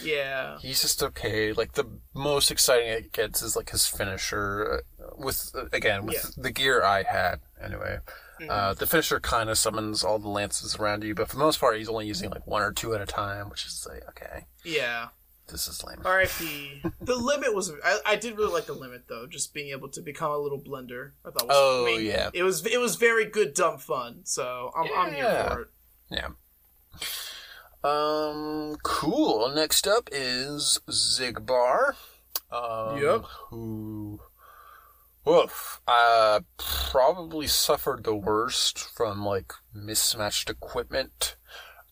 [0.03, 0.57] Yeah.
[0.59, 1.53] he's just okay.
[1.53, 6.15] Like the most exciting it gets is like his finisher uh, with uh, again with
[6.15, 6.29] Yeah.
[6.43, 7.99] the gear I had anyway.
[8.47, 11.59] Uh, the finisher kind of summons all the lances around you, but for the most
[11.59, 14.45] part, he's only using like one or two at a time, which is like okay,
[14.63, 15.07] Yeah.
[15.47, 15.97] this is lame.
[16.05, 16.83] R.I.P.
[17.01, 17.71] the limit was.
[17.83, 19.25] I, I did really like the limit though.
[19.25, 21.13] Just being able to become a little blender.
[21.25, 21.47] I thought.
[21.47, 22.29] Was, Oh, I mean, yeah.
[22.31, 22.63] It was.
[22.65, 24.19] It was very good, dumb fun.
[24.25, 25.67] So I'm, I'm here for it.
[26.11, 26.27] Yeah.
[27.87, 28.75] Um.
[28.83, 29.49] Cool.
[29.49, 31.95] Next up is Xigbar.
[32.51, 33.21] Um, Yep.
[33.49, 34.19] Who?
[35.25, 35.81] Woof.
[35.87, 41.35] Uh, probably suffered the worst from like mismatched equipment.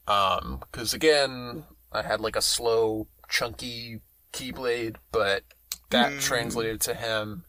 [0.08, 5.44] Um, because again, I had like a slow, chunky keyblade, but
[5.90, 6.20] that Hmm.
[6.20, 7.46] translated to him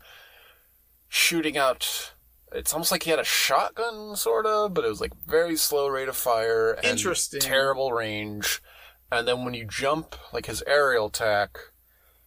[1.08, 2.12] shooting out.
[2.52, 5.88] It's almost like he had a shotgun, sort of, but it was like very slow
[5.88, 7.40] rate of fire and Interesting.
[7.40, 8.62] terrible range.
[9.10, 11.58] And then when you jump, like his aerial attack,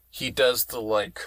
[0.10, 1.20] he does the like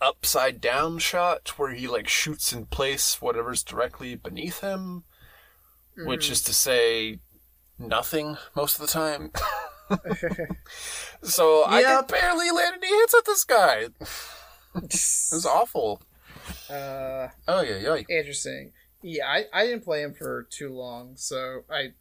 [0.00, 5.04] upside down shot where he like shoots in place whatever's directly beneath him,
[6.04, 6.32] which Mm.
[6.32, 7.20] is to say
[7.78, 9.30] nothing most of the time.
[11.22, 12.08] so I Yep.
[12.08, 13.88] could barely land any hits at this guy.
[14.74, 14.82] It
[15.34, 16.00] was awful.
[16.72, 18.02] Uh, Oh yeah, yeah.
[18.08, 18.72] interesting.
[19.02, 21.92] Yeah, I, I didn't play him for too long, so I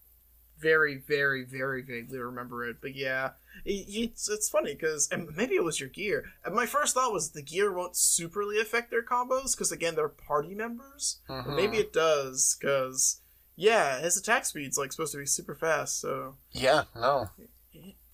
[0.59, 2.77] very, very, very vaguely remember it.
[2.81, 3.31] But yeah,
[3.65, 6.25] it, it's it's funny because maybe it was your gear.
[6.45, 10.09] And my first thought was the gear won't superly affect their combos because again they're
[10.09, 11.19] party members.
[11.43, 11.55] But Mhm.
[11.55, 13.21] maybe it does because
[13.55, 15.99] yeah, his attack speed's like supposed to be super fast.
[15.99, 17.29] So Yeah, no.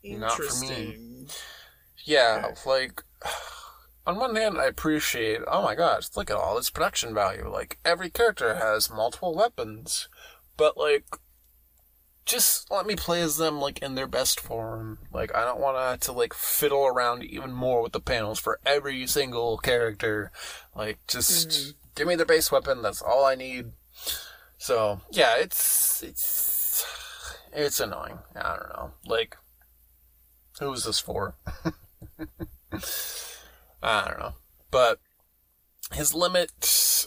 [0.10, 0.96] Not for me.
[0.98, 1.28] interesting.
[2.06, 3.04] Yeah, like
[4.08, 5.42] on one hand, I appreciate.
[5.48, 7.50] Oh my gosh, look at all this production value.
[7.52, 10.08] Like every character has multiple weapons,
[10.56, 11.04] but like,
[12.26, 15.00] just let me play as them like in their best form.
[15.12, 19.06] Like I don't want to like fiddle around even more with the panels for every
[19.08, 20.32] single character.
[20.74, 21.72] Like just mm-hmm.
[21.96, 22.82] give me their base weapon.
[22.82, 23.74] That's all I need.
[24.58, 26.86] So yeah, it's it's
[27.52, 28.20] it's annoying.
[28.38, 28.92] I don't know.
[29.06, 29.36] Like,
[30.62, 31.36] who is this for?
[33.82, 34.34] I don't know.
[34.72, 35.00] But
[35.94, 36.52] his limit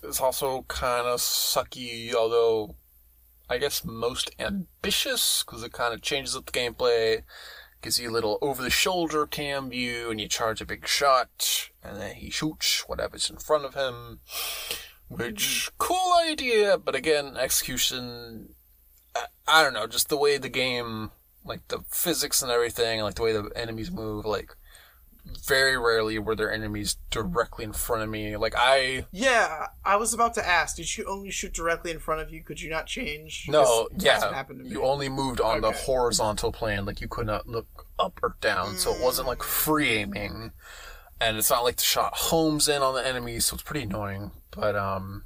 [0.03, 2.77] is also kind of sucky, although
[3.49, 7.23] I guess most ambitious because it kind of changes up the gameplay.
[7.83, 11.71] Gives you a little over the shoulder cam view, and you charge a big shot,
[11.83, 14.21] and then he shoots whatever's in front of him.
[15.09, 15.75] Which, hmm.
[15.79, 18.55] cool idea, but again, execution.
[19.17, 21.11] I, I don't know, just the way the game,
[21.43, 24.55] like the physics and everything, like the way the enemies move, like
[25.47, 28.37] very rarely were there enemies directly in front of me.
[28.37, 30.77] Like I Yeah, I was about to ask.
[30.77, 32.43] Did you only shoot directly in front of you?
[32.43, 33.47] Could you not change?
[33.49, 34.71] No, yeah, happened to me.
[34.71, 36.85] you only moved on the horizontal plane.
[36.85, 40.53] Like you could not look up or down, so it wasn't like free aiming,
[41.21, 44.31] and it's not like the shot homes in on the enemies, so it's pretty annoying.
[44.51, 45.25] But um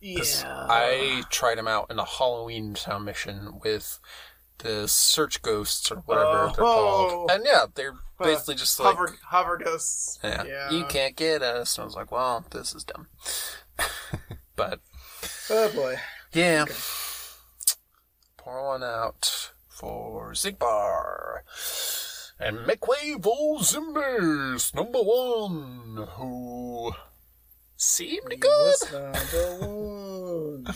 [0.00, 0.22] yeah,
[0.68, 3.98] I tried them out in a Halloween town mission with
[4.58, 6.46] the search ghosts or whatever Oh.
[6.46, 10.18] they're called, and yeah, they're basically just like hover hover ghosts.
[10.22, 10.44] Yeah.
[10.44, 10.70] Yeah.
[10.70, 11.76] You can't get us.
[11.76, 13.08] And I was like, well, this is dumb.
[14.56, 14.80] but
[15.50, 15.96] Oh boy.
[16.32, 16.64] yeah.
[18.36, 21.40] Pour one out for Xigbar.
[22.40, 26.92] And make way for Xemnas, number one, who
[27.76, 28.76] seemed good.
[28.80, 30.66] What's number one?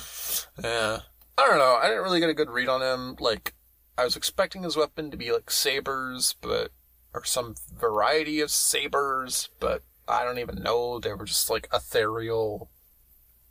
[0.63, 1.01] Yeah.
[1.39, 1.79] I don't know.
[1.83, 3.17] I didn't really get a good read on him.
[3.19, 3.55] Like,
[3.97, 6.73] I was expecting his weapon to be like sabers, but
[7.15, 10.99] or some variety of sabers, but I don't even know.
[10.99, 12.71] They were just like ethereal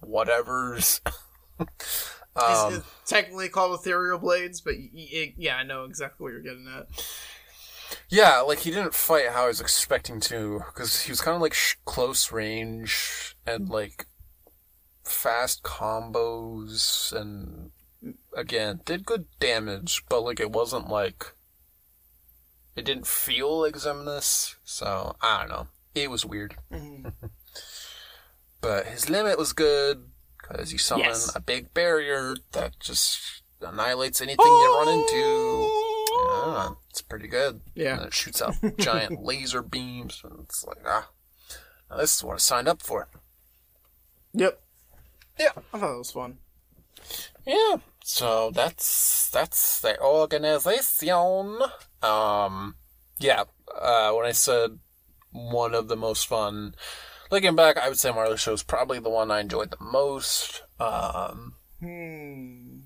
[0.04, 1.00] whatevers.
[2.34, 6.66] Um, it's technically called ethereal blades, but y- yeah, I know exactly what you're getting
[6.66, 6.88] at.
[8.10, 11.42] yeah, like he didn't fight how I was expecting to, because he was kind of
[11.42, 14.06] like sh- close range and like
[15.04, 17.72] fast combos, and
[18.36, 21.34] again did good damage, but like it wasn't like
[22.76, 25.68] it didn't feel like Xemnas, so I don't know.
[25.96, 27.14] It was weird, Mhm.
[28.62, 30.10] but his limit was good
[30.42, 31.36] because you summon Yes.
[31.36, 33.20] a big barrier that just
[33.62, 35.88] annihilates anything you run into.
[36.14, 37.62] Yeah, it's pretty good.
[37.74, 37.98] Yeah.
[37.98, 41.10] And it shoots out giant laser beams, and it's like, ah,
[41.90, 43.08] now this is what I signed up for.
[44.34, 44.62] Yep.
[45.40, 45.52] Yeah.
[45.74, 46.38] I thought it was fun.
[47.46, 47.78] Yeah.
[48.04, 51.60] So that's that's the organization.
[52.02, 52.76] Um,
[53.20, 53.44] yeah.
[53.74, 54.80] Uh, when I said
[55.32, 56.76] one of the most fun,
[57.30, 60.64] looking back, I would say Marley Show is probably the one I enjoyed the most.
[60.80, 62.80] Um, Hmm.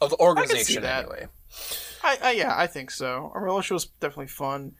[0.00, 1.04] of the organization that.
[1.04, 1.26] anyway.
[2.02, 3.30] I, I yeah, I think so.
[3.34, 4.72] Umbrella Show was definitely fun.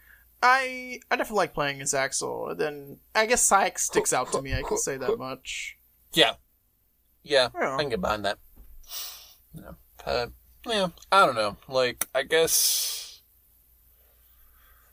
[0.43, 2.49] I I definitely like playing as Axel.
[2.49, 4.55] And then I guess Saïx sticks out to me.
[4.55, 5.77] I can say that much.
[6.15, 6.35] Yeah.
[7.23, 7.77] Yeah, Yeah.
[7.77, 8.39] I can get behind that.
[9.55, 10.27] Yeah.
[10.67, 11.57] Yeah, I don't know.
[11.69, 13.02] Like, I guess.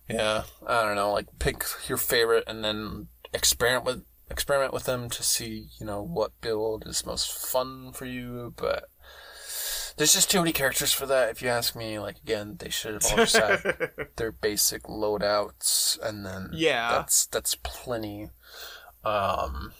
[0.09, 1.11] Yeah, I don't know.
[1.11, 6.01] Like, pick your favorite and then experiment with experiment with them to see, you know,
[6.03, 8.53] what build is most fun for you.
[8.57, 8.85] But
[9.97, 11.29] there's just too many characters for that.
[11.29, 15.99] If you ask me, like again, they should have all just had their basic loadouts,
[16.01, 16.91] and then Yeah.
[16.91, 18.29] that's that's plenty.
[19.03, 19.73] Um,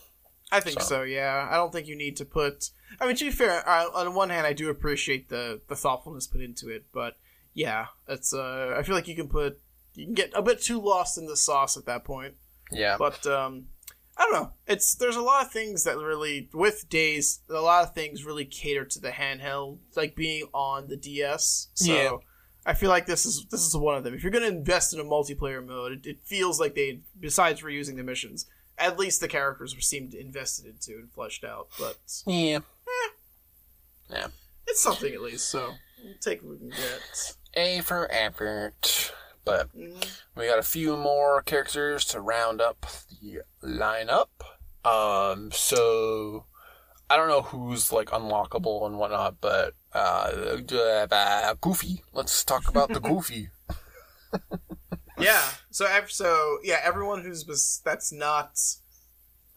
[0.52, 0.88] I think So.
[0.88, 1.02] so.
[1.04, 2.70] Yeah, I don't think you need to put.
[3.00, 6.28] I mean, to be fair, uh, on one hand, I do appreciate the the thoughtfulness
[6.28, 7.16] put into it, but
[7.54, 8.34] yeah, it's.
[8.34, 9.60] Uh, I feel like you can put
[10.00, 12.36] you can get a bit too lost in the sauce at that point.
[12.72, 13.66] yeah, But um,
[14.18, 14.52] I don't know.
[14.68, 18.46] It's there's a lot of things that really with Days, a lot of things really
[18.46, 21.68] cater to the handheld, like being on the DS.
[21.74, 22.18] So Yeah.
[22.66, 24.14] I feel like this is this is one of them.
[24.14, 27.62] If you're going to invest in a multiplayer mode, it, it feels like they, besides
[27.62, 28.46] reusing the missions,
[28.78, 31.70] at least the characters were seemed invested into and fleshed out.
[31.80, 32.60] But yeah.
[34.10, 34.28] Yeah.
[34.68, 35.50] it's something at least.
[35.50, 37.34] So we'll take what we can get.
[37.56, 39.14] A for effort.
[39.50, 42.86] But Mm, we got a few more characters to round up
[43.22, 44.28] the lineup.
[44.86, 46.46] Um, so
[47.10, 50.58] I don't know who's like unlockable and whatnot, but uh,
[51.12, 52.04] uh, Goofy.
[52.14, 53.50] Let's talk about the Goofy.
[55.20, 55.44] Yeah.
[55.70, 58.58] So so yeah, everyone who's that's not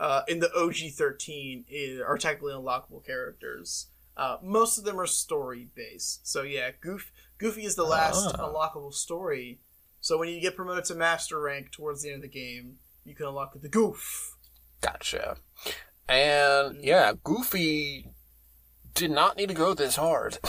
[0.00, 3.87] uh, in the OG thirteen is, are technically unlockable characters.
[4.16, 6.26] Uh, most of them are story based.
[6.26, 8.48] So yeah, Goof Goofy is the last Ah.
[8.48, 9.61] unlockable story.
[10.03, 13.15] So when you get promoted to master rank towards the end of the game, you
[13.15, 14.37] can unlock the Goof.
[14.81, 15.37] Gotcha.
[16.09, 18.09] And yeah, Goofy
[18.95, 20.38] did not need to go this hard.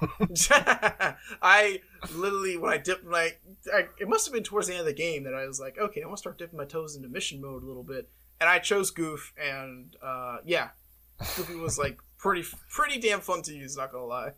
[0.50, 1.80] I
[2.14, 3.32] literally when I dipped my
[3.72, 5.58] I, I it must have been towards the end of the game that I was
[5.58, 8.50] like, okay, I'm gonna start dipping my toes into mission mode a little bit, and
[8.50, 10.70] I chose Goof, and uh, yeah,
[11.36, 13.76] Goofy was like pretty pretty damn fun to use.
[13.76, 14.32] Not gonna lie.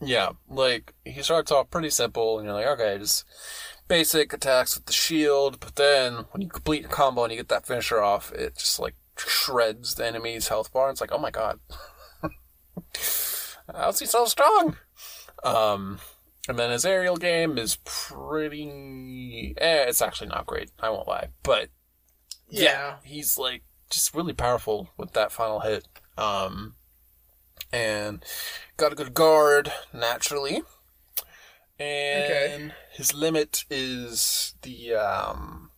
[0.00, 3.24] Yeah, like he starts off pretty simple, and you're like, okay, just
[3.92, 5.60] basic attacks with the shield.
[5.60, 8.78] But then when you complete a combo and you get that finisher off, it just
[8.80, 10.88] like shreds the enemy's health bar.
[10.90, 11.60] It's like, oh my god,
[13.74, 14.76] how's he so strong?
[15.44, 15.98] Um,
[16.48, 19.54] and then his aerial game is pretty.
[19.58, 20.70] Eh, it's actually not great.
[20.80, 21.68] I won't lie, but
[22.48, 22.94] yeah, Yeah.
[23.04, 25.86] he's like just really powerful with that final hit.
[26.16, 26.76] Um,
[27.72, 28.24] and
[28.76, 30.62] got a good guard naturally.
[31.82, 35.70] And his limit is the um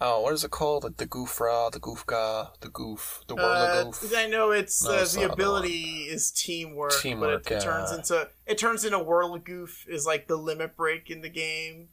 [0.00, 0.84] oh what is it called?
[0.84, 4.16] Like the goofra, the goofga, the goof, the Uh, whirligoof.
[4.16, 7.90] I know it's No, uh, it's the ability is teamwork, Teamwork, but it, it turns
[7.92, 11.88] into it turns into Whirligoof is like the limit break in the game.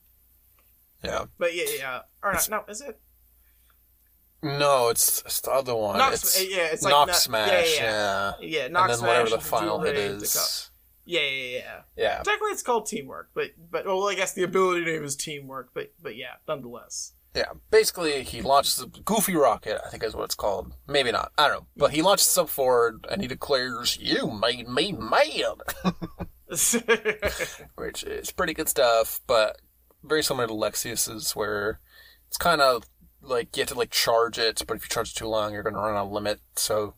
[1.03, 1.25] Yeah.
[1.37, 2.49] But yeah, yeah, or not?
[2.49, 2.99] No, is it?
[4.41, 5.97] No, it's, it's the other one.
[5.97, 7.83] Knock, it's yeah, it's like knock not- smash, Yeah, yeah.
[7.83, 8.57] yeah, yeah.
[8.59, 10.69] yeah And then smash whatever the final hit is.
[11.05, 11.81] Yeah, yeah, yeah.
[11.97, 12.15] Yeah.
[12.23, 15.93] Technically, it's called teamwork, but but well, I guess the ability name is teamwork, but
[16.01, 17.13] but yeah, nonetheless.
[17.35, 20.71] Yeah, basically he launches a goofy rocket, I think is what it's called.
[20.87, 21.31] Maybe not.
[21.35, 21.67] I don't know.
[21.75, 25.63] But he launches up forward and he declares, You made me mad
[27.75, 29.59] which is pretty good stuff, but
[30.03, 31.79] very similar to Lexaeus's, where
[32.27, 32.83] it's kind of
[33.21, 35.63] like you have to like charge it, but if you charge it too long, you're
[35.63, 36.39] gonna run out of limit.
[36.55, 36.93] So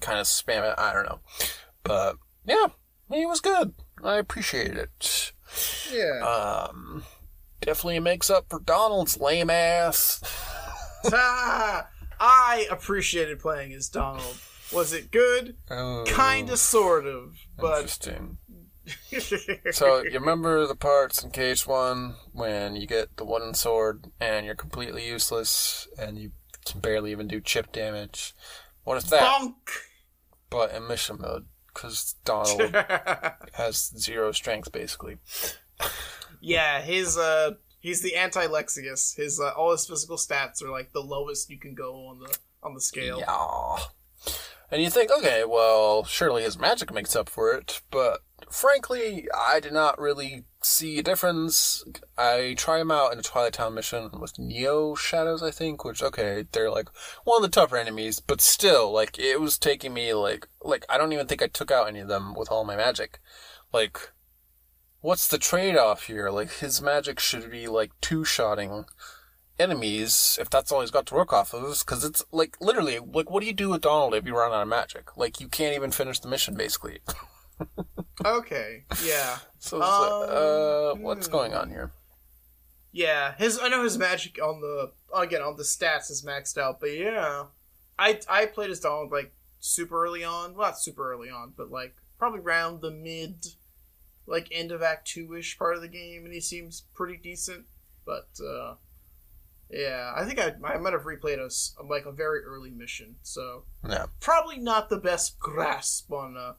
[0.00, 0.74] kind of spam it.
[0.78, 1.20] I don't know,
[1.84, 2.16] but
[2.46, 2.66] yeah,
[3.10, 3.74] he was good.
[4.02, 5.32] I appreciated it.
[5.92, 6.20] yeah.
[6.70, 7.04] Um,
[7.60, 10.22] definitely makes up for Donald's lame ass.
[11.12, 11.86] Ah,
[12.18, 14.38] I appreciated playing as Donald.
[14.72, 15.56] Was it good?
[15.70, 18.38] Oh, Kinda, sort of, but interesting.
[19.72, 24.44] So you remember the parts in KH One when you get the wooden sword and
[24.46, 26.32] you're completely useless and you
[26.64, 28.34] can barely even do chip damage.
[28.84, 29.22] What if that?
[29.22, 29.54] bonk.
[30.50, 32.74] But in mission mode, because Donald
[33.52, 35.18] has zero strength basically.
[36.40, 39.16] yeah, his uh, he's the anti Lexaeus.
[39.16, 42.36] His uh, all his physical stats are like the lowest you can go on the
[42.62, 43.20] on the scale.
[43.20, 43.84] Yeah.
[44.68, 49.60] And you think, okay, well, surely his magic makes up for it, but frankly, I
[49.60, 51.84] did not really see a difference.
[52.18, 56.02] I try them out in a Twilight Town mission with Neo Shadows, I think, which
[56.02, 56.88] okay, they're like
[57.24, 60.98] one of the tougher enemies, but still, like it was taking me like like I
[60.98, 63.20] don't even think I took out any of them with all my magic.
[63.72, 64.12] Like,
[65.00, 66.30] what's the trade off here?
[66.30, 68.86] Like his magic should be like two shotting
[69.58, 73.30] enemies if that's all he's got to work off of because it's like literally like
[73.30, 75.74] what do you do with donald if you run out of magic like you can't
[75.74, 76.98] even finish the mission basically
[78.24, 81.92] Okay, yeah, so it's like, uh Um, what's going on here
[82.92, 83.34] yeah.
[83.36, 86.96] His I know his magic on the again on the stats is maxed out, but
[86.96, 87.44] yeah,
[87.98, 90.54] I I played as Donald like super early on.
[90.54, 93.48] Well, not super early on, but like probably around the mid,
[94.26, 97.66] like end of Act Two ish part of the game, and he seems pretty decent.
[98.06, 98.76] But uh
[99.68, 103.16] yeah, I think I I might have replayed a s- like a very early mission,
[103.22, 106.54] so yeah probably not the best grasp on uh,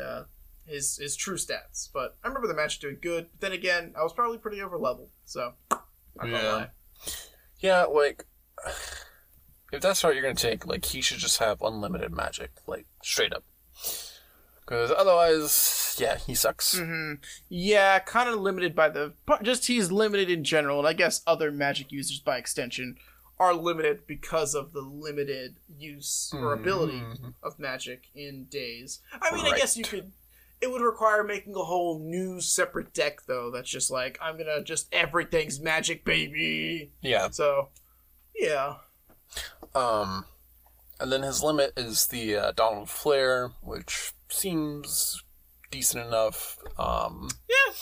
[0.00, 0.24] uh,
[0.66, 1.88] his his true stats.
[1.92, 3.28] But I remember the match doing good.
[3.32, 5.80] But then again, I was probably pretty over leveled, so not
[6.16, 6.52] gonna Yeah.
[6.52, 6.70] lie.
[7.60, 8.26] yeah like
[9.72, 13.32] if that's what you're gonna take like he should just have unlimited magic like straight
[13.32, 13.44] up
[14.60, 17.14] because otherwise yeah he sucks hmm
[17.48, 21.22] Yeah, kind of limited by the but just he's limited in general, and I guess
[21.26, 22.96] other magic users by extension
[23.38, 27.32] are limited because of the limited use or ability Mhm.
[27.42, 29.00] of magic in days.
[29.12, 30.12] I mean, I guess you could.
[30.60, 33.50] It would require making a whole new separate deck, though.
[33.50, 36.92] That's just like I'm gonna just everything's magic, baby.
[37.00, 37.68] yeah So,
[38.34, 38.76] yeah,
[39.74, 40.26] Um,
[40.98, 45.22] and then his limit is the uh, Donald Flare, which seems
[45.70, 46.58] decent enough.
[46.78, 47.72] Um, yeah,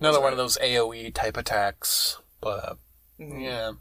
[0.00, 2.78] another one of those AOE type attacks, but
[3.20, 3.42] Mhm.
[3.44, 3.72] yeah,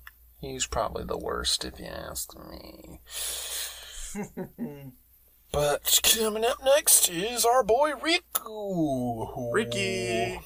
[0.41, 2.99] he's probably the worst if you ask me.
[5.51, 9.51] But coming up next is our boy Riku.
[9.53, 10.39] Ricky.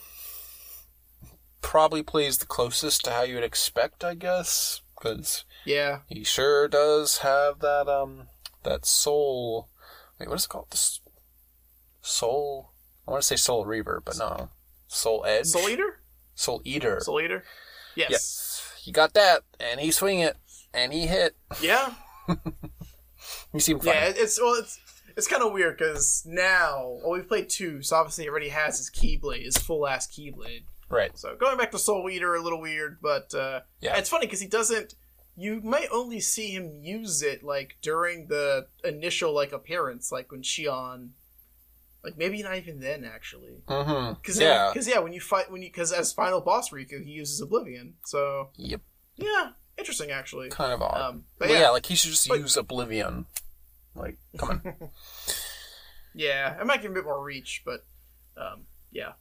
[1.61, 6.67] Probably plays the closest to how you would expect, I guess, because yeah, He sure
[6.67, 8.27] does have that um
[8.63, 9.69] that soul.
[10.19, 10.67] Wait, what is it called?
[10.71, 11.01] This
[12.01, 12.71] soul.
[13.07, 14.49] I want to say soul reaver, but no,
[14.87, 15.47] soul edge.
[15.47, 15.99] Soul Eater,
[16.33, 16.99] Soul eater.
[17.01, 17.43] Soul Eater.
[17.95, 18.09] Yes.
[18.09, 20.37] Yes, he got that, and he swing it,
[20.73, 21.35] and he hit.
[21.61, 21.93] Yeah.
[23.51, 23.93] He seemed fine.
[23.95, 24.13] Yeah.
[24.15, 24.79] It's well, it's
[25.18, 28.78] it's kind of weird because now, well, we've played two, so obviously he already has
[28.78, 30.63] his Keyblade, his full ass Keyblade.
[30.89, 31.18] Right.
[31.18, 33.97] So going back to Soul Eater, a little weird, but uh, Yeah.
[33.97, 34.95] it's funny because he doesn't.
[35.38, 40.43] You might only see him use it like during the initial like appearance, like when
[40.43, 41.09] Xion,
[42.03, 43.63] like maybe not even then actually.
[43.68, 44.13] Mm-hmm.
[44.22, 44.70] Because Yeah.
[44.72, 47.95] because yeah, when you fight when you because as final boss Riku, he uses Oblivion.
[48.05, 48.82] So Yep.
[49.18, 50.49] yeah, interesting actually.
[50.49, 51.01] Kind of odd.
[51.01, 51.61] Um, but but yeah.
[51.61, 53.26] yeah, like he should just But- use Oblivion.
[53.95, 54.75] Like, come on.
[56.13, 57.85] yeah, it might give a bit more reach, but
[58.37, 59.13] um, yeah.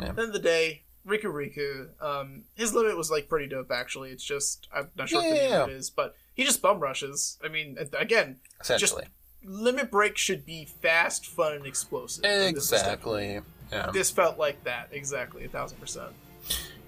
[0.00, 0.08] Yeah.
[0.08, 3.70] End of the day, Riku Riku, um, his limit was like pretty dope.
[3.70, 5.58] Actually, it's just I'm not sure what the Yeah.
[5.66, 7.38] name it is, but he just bum rushes.
[7.44, 9.04] I mean, again, Essentially.
[9.44, 12.24] limit break should be fast, fun, and explosive.
[12.24, 13.40] and this exactly.
[13.72, 13.90] Yeah.
[13.92, 16.12] This felt like that exactly, a thousand percent.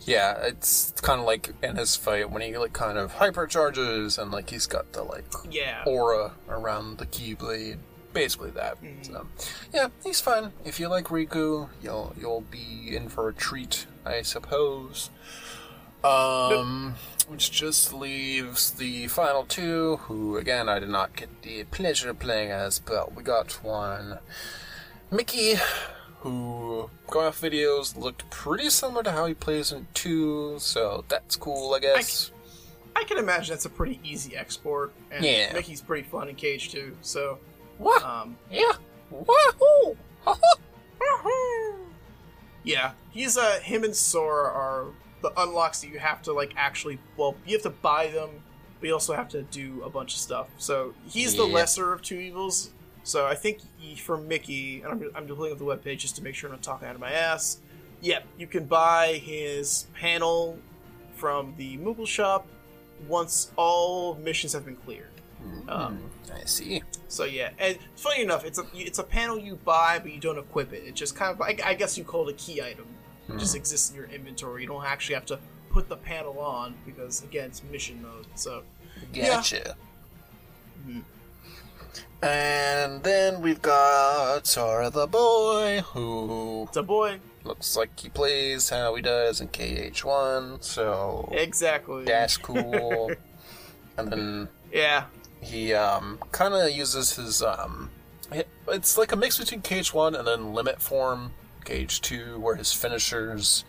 [0.09, 4.31] Yeah, it's kind of like in his fight when he like kind of hypercharges and
[4.31, 5.83] like he's got the like Yeah.
[5.87, 7.77] aura around the keyblade,
[8.15, 8.83] basically that.
[8.83, 9.05] Mhm.
[9.07, 9.27] So,
[9.73, 10.53] yeah, he's fun.
[10.65, 15.11] If you like Riku, you'll you'll be in for a treat, I suppose.
[16.05, 16.95] Um,
[17.27, 22.19] which just leaves the final two, who again I did not get the pleasure of
[22.19, 24.21] playing as, but we got one,
[25.11, 25.57] Mickey,
[26.21, 31.37] who going off videos looked pretty similar to how he plays in two, so that's
[31.37, 32.31] cool, I guess.
[32.97, 35.53] I can imagine that's a pretty easy export, and Yeah.
[35.53, 36.97] Mickey's pretty fun in KH two.
[37.03, 37.39] So,
[37.79, 38.03] What?
[38.03, 38.73] um, yeah.
[39.11, 39.97] Wahoo!
[42.65, 44.87] yeah, he's uh him and Sora are
[45.23, 48.29] the unlocks that you have to like actually well you have to buy them,
[48.81, 50.49] but you also have to do a bunch of stuff.
[50.59, 52.71] So he's the lesser of two evils.
[53.05, 53.61] So I think
[53.99, 56.63] for Mickey, and I'm I'm looking at the webpage just to make sure I'm not
[56.63, 57.59] talking out of my ass.
[58.01, 60.59] Yep, you can buy his panel
[61.15, 62.47] from the Moogle shop
[63.09, 65.11] once all missions have been cleared.
[65.43, 66.83] Hmm, um, I see.
[67.09, 70.39] So yeah, and funny enough, it's a it's a panel you buy, but you don't
[70.39, 70.85] equip it.
[70.87, 72.87] It just kind of I, I guess you call it a key item.
[73.29, 73.59] It just hmm.
[73.59, 74.63] exists in your inventory.
[74.63, 75.39] You don't actually have to
[75.71, 78.27] put the panel on because again, it's mission mode.
[78.35, 78.63] So
[79.13, 79.29] Yeah.
[79.29, 79.77] Gotcha.
[82.23, 88.71] And then we've got Sora the boy, who it's a boy, looks like he plays
[88.71, 92.05] how he does in KH1, so exactly.
[92.05, 93.13] that's cool.
[93.97, 95.05] and then Yeah,
[95.41, 97.91] he um, kind of uses his Um,
[98.69, 101.33] it's like a mix between KH1 and then Limit Form
[101.65, 103.65] KH2, where his finishers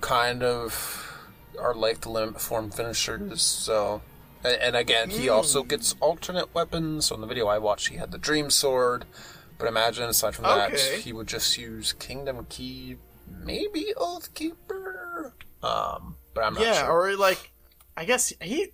[0.00, 1.22] kind of
[1.60, 3.42] are like the Limit Form finishers.
[3.42, 4.02] So,
[4.44, 7.06] and, and again, he also gets alternate weapons.
[7.06, 9.04] So in the video I watched, he had the Dream Sword.
[9.58, 11.00] But imagine aside from that, Okay.
[11.00, 12.96] he would just use Kingdom Key,
[13.44, 15.32] maybe Oathkeeper.
[15.62, 16.66] Um, but I'm not sure.
[16.72, 16.90] yeah, sure.
[17.12, 17.52] or like,
[17.96, 18.72] I guess he.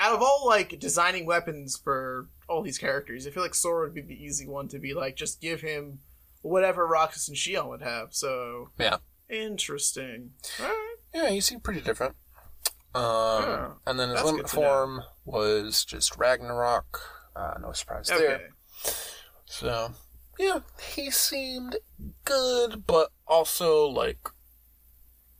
[0.00, 3.94] Out of all like designing weapons for all these characters, I feel like Sora would
[3.94, 5.98] be the easy one to be like, just give him
[6.42, 8.14] whatever Roxas and Xion would have.
[8.14, 8.98] So yeah.
[9.28, 10.30] interesting.
[10.60, 10.76] Alright.
[11.12, 12.14] Yeah, he seemed pretty different.
[12.98, 17.00] Um, Yeah, and then his limit form was just Ragnarok.
[17.36, 18.50] Uh, no surprise there.
[19.46, 19.92] So,
[20.38, 20.60] yeah,
[20.94, 21.76] he seemed
[22.24, 24.28] good, but also like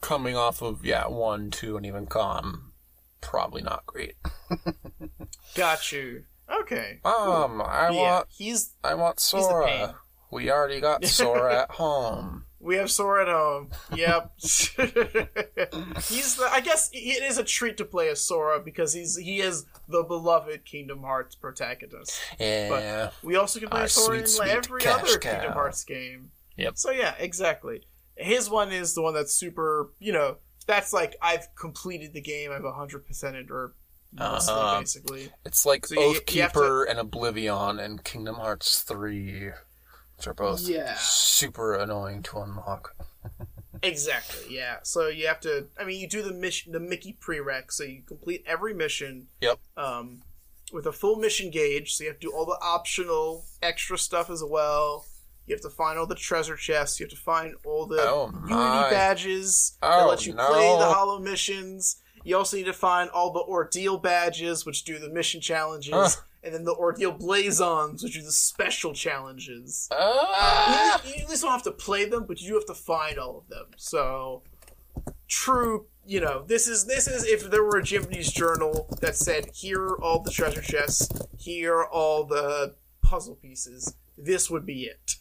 [0.01, 2.73] coming off of yeah one, two, and even calm,
[3.21, 4.15] probably not great.
[5.55, 6.25] Got you.
[6.63, 7.01] Okay.
[7.05, 8.75] Um, I yeah, want he's.
[8.83, 9.21] I want.
[9.21, 9.97] Sora.
[10.31, 12.45] We already got Sora at home.
[12.61, 13.71] We have Sora at home.
[13.95, 14.33] Yep.
[14.41, 16.49] he's the.
[16.51, 20.03] I guess it is a treat to play as Sora because he's he is the
[20.03, 22.19] beloved Kingdom Hearts protagonist.
[22.39, 25.33] Yeah, We also can play Ah, Sora sweet, in like, every other cow.
[25.33, 26.31] Kingdom Hearts game.
[26.57, 26.77] Yep.
[26.79, 27.83] So yeah, exactly.
[28.17, 29.91] His one is the one that's super.
[30.01, 30.37] You know,
[30.67, 32.51] that's like I've completed the game.
[32.51, 33.75] I've hundred percented or
[34.13, 34.81] mostly Uh-huh.
[34.81, 35.31] basically.
[35.45, 39.51] it's like So you- you have Oathkeeper and Oblivion and Kingdom Hearts three,
[40.19, 40.97] which are both Yeah.
[40.99, 42.95] super annoying to unlock.
[43.81, 44.57] Exactly.
[44.57, 44.79] Yeah.
[44.83, 45.69] So you have to.
[45.79, 47.71] I mean, you do the mission, the Mickey prereq.
[47.71, 49.29] So you complete every mission.
[49.41, 49.61] Yep.
[49.77, 50.23] Um,
[50.73, 51.95] with a full mission gauge.
[51.95, 55.07] So you have to do all the optional extra stuff as well.
[55.47, 56.99] You have to find all the treasure chests.
[56.99, 60.45] You have to find all the Oh, Unity badges that Oh, let you no.
[60.49, 62.03] play the hollow missions.
[62.25, 66.17] You also need to find all the ordeal badges, which do the mission challenges.
[66.43, 69.89] And then the ordeal blazons, which are the special challenges.
[69.93, 71.01] Ah!
[71.05, 73.19] You, you at least don't have to play them, but you do have to find
[73.19, 73.67] all of them.
[73.77, 74.43] So,
[75.27, 75.87] true.
[76.07, 79.83] You know, this is this is if there were a Jiminy's journal that said, "Here
[79.83, 81.09] are all the treasure chests.
[81.37, 85.17] Here are all the puzzle pieces." This would be it.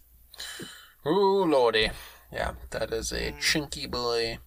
[1.06, 1.92] Ooh, lordy.
[2.32, 3.38] Yeah, that is a Mm.
[3.40, 4.40] chinky boy.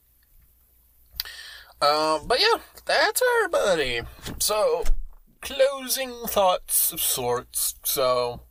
[1.82, 4.02] Um, but yeah, that's everybody.
[4.38, 4.84] So,
[5.40, 7.74] closing thoughts of sorts.
[7.84, 8.42] So,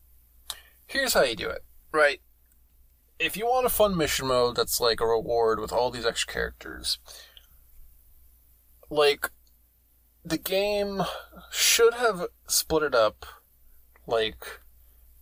[0.87, 2.21] here's how you do it, right?
[3.19, 6.33] If you want a fun mission mode that's like a reward with all these extra
[6.33, 6.99] characters,
[8.89, 9.29] like,
[10.23, 11.01] the game
[11.51, 13.25] should have split it up
[14.05, 14.59] like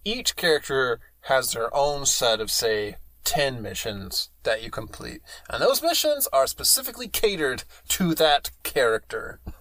[0.03, 2.95] each character has their own set of say
[3.27, 5.21] 10 missions that you complete.
[5.49, 9.41] And those missions are specifically catered to that character.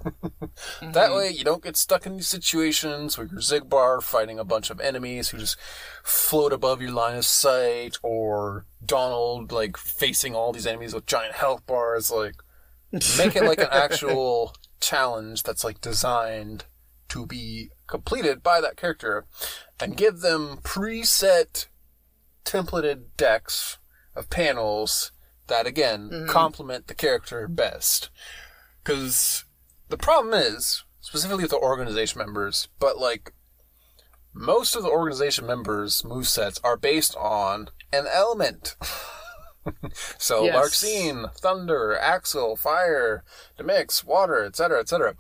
[0.81, 1.17] That mm-hmm.
[1.17, 4.81] way you don't get stuck in these situations where you're Xigbar fighting a bunch of
[4.81, 5.59] enemies who just
[6.03, 11.35] float above your line of sight or donald like facing all these enemies with giant
[11.35, 12.11] health bars.
[12.11, 12.37] Like
[13.19, 16.65] make it like an actual challenge that's like designed
[17.09, 19.27] to be completed by that character
[19.79, 21.67] and give them preset
[22.47, 23.79] templated decks
[24.15, 25.13] of panels
[25.49, 26.29] that again mm-hmm.
[26.29, 28.09] complement the character best
[28.83, 29.45] because
[29.89, 33.33] the problem is specifically with the organization members but like
[34.33, 38.77] most of the organization members move sets are based on an element
[40.19, 40.55] so Yes.
[41.41, 43.25] Thunder, Axel, Fire,
[43.59, 45.15] Demyx, Water, etc., etc.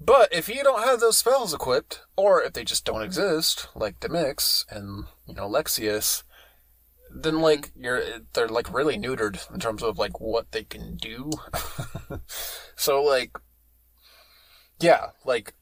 [0.00, 4.00] But if you don't have those spells equipped, or if they just don't exist, like
[4.00, 6.22] Demyx and you know Lexaeus,
[7.22, 8.02] then like you're
[8.34, 11.30] they're like really neutered in terms of like what they can do.
[12.76, 13.36] so like,
[14.80, 15.54] yeah, like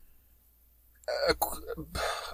[1.29, 1.35] uh,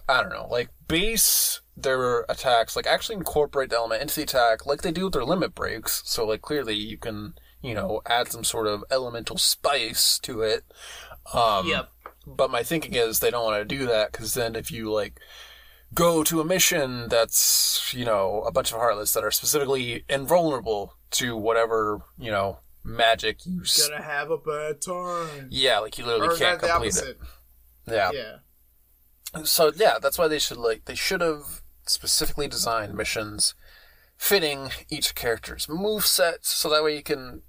[0.09, 4.67] I don't know, like base their attacks, like actually incorporate the element into the attack,
[4.67, 6.03] like they do with their limit breaks.
[6.07, 10.65] So like clearly you can you know add some sort of elemental spice to it.
[11.35, 11.91] Um, Yep.
[12.27, 15.21] But my thinking is they don't want to do that because then if you like
[15.95, 20.95] go to a mission that's you know a bunch of heartless that are specifically invulnerable
[21.11, 23.63] to whatever you know magic you.
[23.63, 25.49] s- Gonna have a bad time.
[25.51, 27.19] yeah, like you literally Or can't complete it.
[27.87, 28.11] Yeah.
[28.13, 28.37] Yeah.
[29.45, 33.55] So yeah, that's why they should like they should have specifically designed missions
[34.17, 37.43] fitting each character's move sets so that way you can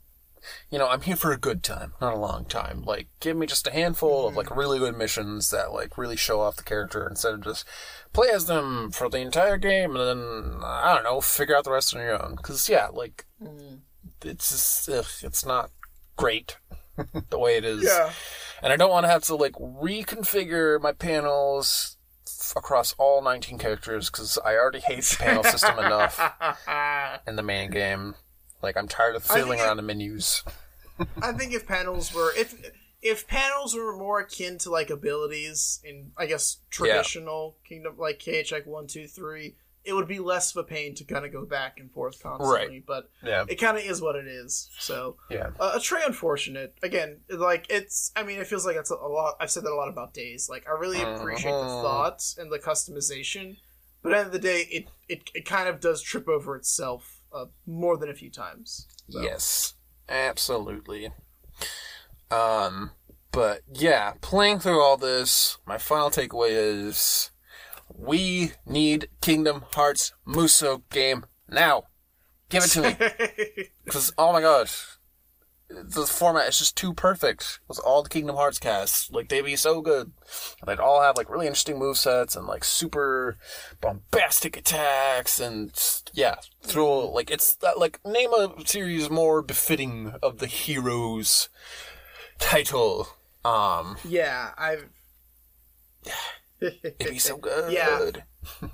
[0.72, 2.82] you know, I'm here for a good time, not a long time.
[2.84, 4.38] Like give me just a handful of mm-hmm.
[4.38, 7.66] like really good missions that like really show off the character instead of just
[8.14, 11.72] play as them for the entire game and then I don't know, figure out the
[11.72, 12.38] rest on your own.
[12.38, 13.80] Cuz yeah, like mm.
[14.24, 15.72] it's just, ugh, it's not
[16.16, 16.58] great
[17.30, 18.12] the way it is Yeah.
[18.62, 21.98] and I don't want to have to like reconfigure my panels
[22.56, 26.20] across all 19 characters because I already hate the panel system enough
[27.28, 28.16] in the main game.
[28.62, 30.44] Like I'm tired of fiddling around the menus.
[31.22, 32.54] I think if panels were if
[33.02, 38.66] if panels were more akin to like abilities in I guess traditional Kingdom like KHX
[38.68, 41.80] one two three, it would be less of a pain to kind of go back
[41.80, 42.84] and forth constantly.
[42.86, 44.70] But Yeah, it kind of is what it is.
[44.80, 46.76] So yeah, uh, it's very unfortunate.
[46.84, 48.12] Again, like it's.
[48.16, 49.36] I mean, it feels like it's a, a lot.
[49.40, 50.48] I've said that a lot about Days.
[50.50, 51.82] Like I really appreciate the Mhm.
[51.82, 53.58] thoughts and the customization,
[54.04, 56.56] but at the end of the day, it it, it kind of does trip over
[56.56, 58.88] itself uh, more than a few times.
[59.10, 59.22] So.
[59.22, 59.74] yes,
[60.08, 61.12] absolutely.
[62.32, 62.92] Um,
[63.32, 67.32] but yeah, playing through all this, my final takeaway is
[67.94, 71.84] we need Kingdom Hearts Musou game now.
[72.50, 73.68] Give it to me.
[73.86, 74.98] Because, oh my gosh,
[75.70, 79.10] the format is just too perfect with all the Kingdom Hearts casts.
[79.12, 80.12] Like, they'd be so good.
[80.66, 83.38] They'd all have, like, really interesting movesets and, like, super
[83.82, 85.72] bombastic attacks and,
[86.14, 91.50] yeah, throw, like, it's, that, like, name a series more befitting of the heroes
[92.42, 93.08] title.
[93.46, 94.90] Um, yeah, I've.
[96.60, 97.72] it'd be so good.
[97.72, 98.12] Yeah.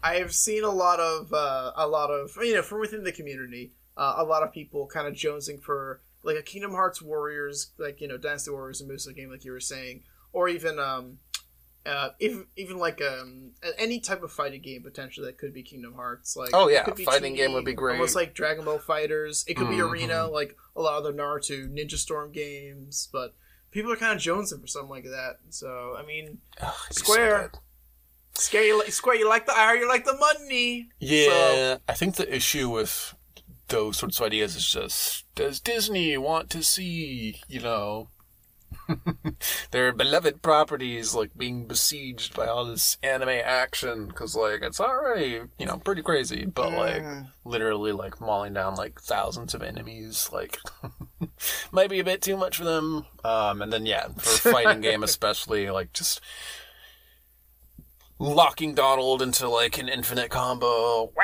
[0.01, 3.74] I've seen a lot of uh, a lot of you know from within the community,
[3.95, 8.01] uh, a lot of people kind of jonesing for like a Kingdom Hearts Warriors, like
[8.01, 11.20] you know Dynasty Warriors and Musou game, like you were saying, or even um,
[11.86, 15.93] uh, even even like um any type of fighting game potentially that could be Kingdom
[15.95, 16.36] Hearts.
[16.38, 17.93] Like Oh, yeah, could be fighting 2D, game would be great.
[17.95, 19.43] almost like Dragon Ball FighterZ.
[19.47, 19.91] It could be Mhm.
[19.91, 23.34] Arena, like a lot of the Naruto Ninja Storm games, but.
[23.78, 25.36] People are kind of jonesing for something like that.
[25.49, 27.51] So, I mean, Ugh, it'd so Square.
[28.34, 30.89] Square, you, li- Square, you like the, I you like the money.
[30.99, 33.13] Yeah, I think the issue with
[33.67, 38.09] those sorts of ideas is just does Disney want to see, you know,
[39.71, 44.07] their beloved properties like being besieged by all this anime action?
[44.07, 47.28] Because like it's already you know pretty crazy, but like Mm.
[47.45, 50.57] literally like mauling down like thousands of enemies, like
[51.72, 53.05] might be a bit too much for them.
[53.24, 56.22] Um, and then yeah, for a fighting game especially, like just
[58.20, 61.11] locking Donald into like an infinite combo.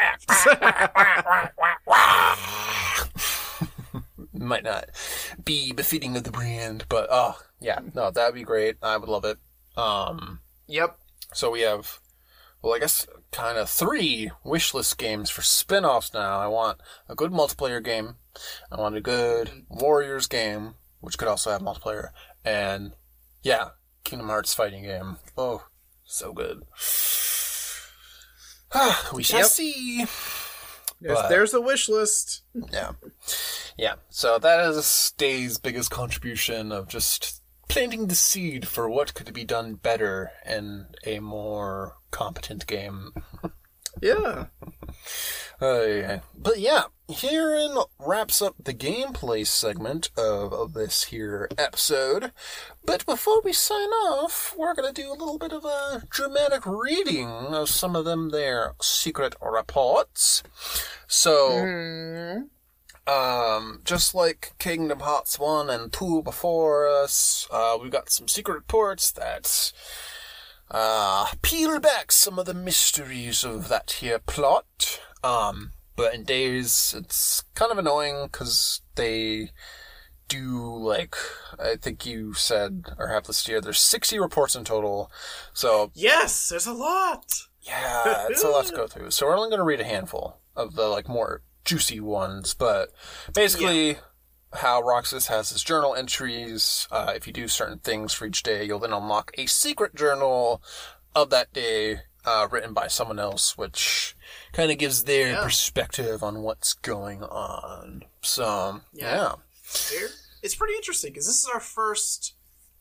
[4.33, 4.89] Might not
[5.43, 8.77] be befitting of the brand, but oh yeah, no, that'd be great.
[8.81, 9.37] I would love it.
[9.77, 10.97] Um, Yep.
[11.33, 11.99] so we have,
[12.61, 16.39] well, I guess kind of three wish list games for spin-offs now.
[16.39, 18.15] I want a good multiplayer game.
[18.71, 22.09] I want a good Warriors game, which could also have multiplayer,
[22.43, 22.93] and
[23.41, 23.69] yeah,
[24.03, 25.17] Kingdom Hearts fighting game.
[25.37, 25.65] Oh,
[26.05, 26.63] so good.
[29.13, 29.47] we shall Yep.
[29.47, 30.05] see.
[31.01, 32.43] There's, But- there's a wish list.
[32.71, 32.91] Yeah.
[33.77, 33.95] Yeah.
[34.09, 39.43] So that is Day's biggest contribution of just planting the seed for what could be
[39.43, 43.11] done better in a more competent game.
[44.01, 44.45] Yeah.
[45.61, 52.31] Uh, but yeah, herein wraps up the gameplay segment of, of this here episode.
[52.85, 57.27] But before we sign off, we're gonna do a little bit of a dramatic reading
[57.29, 60.43] of some of them their secret reports.
[61.07, 63.11] So, Mm-hmm.
[63.13, 68.55] um, just like Kingdom Hearts 1 and 2 before us, uh, we've got some secret
[68.55, 69.71] reports that,
[70.71, 74.99] uh, peel back some of the mysteries of that here plot.
[75.23, 79.51] Um, but in Days, it's kind of annoying because they
[80.27, 81.15] do, like,
[81.59, 85.11] I think you said, or have listed here, there's 60 reports in total.
[85.53, 87.25] So, Yes, there's a lot.
[87.61, 89.11] yeah, it's a lot to go through.
[89.11, 92.91] So we're only going to read a handful of the like more juicy ones, but
[93.33, 93.97] basically,
[94.55, 96.87] how Roxas has his journal entries.
[96.91, 100.61] Uh, if you do certain things for each day, you'll then unlock a secret journal
[101.15, 104.15] of that day, uh, written by someone else, which
[104.53, 105.43] kind of gives their Yeah.
[105.43, 108.05] perspective on what's going on.
[108.21, 109.35] So Yeah.
[109.91, 110.07] yeah,
[110.41, 112.33] It's pretty interesting because this is our first.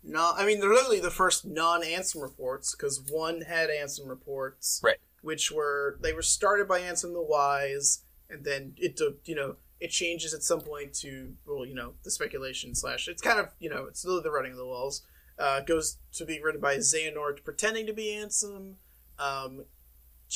[0.05, 4.99] Non, I mean, they're literally the first non-Ansem reports because one had Ansem reports, Right.
[5.21, 9.57] Which were they were started by Ansem the Wise, and then it took you know
[9.83, 13.49] it changes at some point to well you know the speculation slash it's kind of
[13.59, 15.03] you know it's literally the running of the walls.
[15.39, 18.75] Uh, goes to being written by Xehanort pretending to be Ansem.
[19.19, 19.65] Um,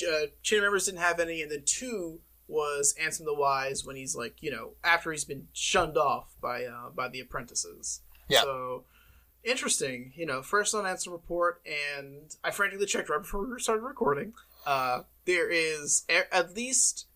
[0.03, 4.16] uh, chain members didn't have any, and then two was Ansem the Wise when he's
[4.16, 8.01] like, you know, after he's been shunned off by uh, by the apprentices.
[8.28, 8.42] Yeah.
[8.42, 8.84] So
[9.44, 13.82] interesting, you know, first on Ansem report, and I frantically checked right before we started
[13.82, 14.32] recording.
[14.66, 17.07] Uh, there is a- at least.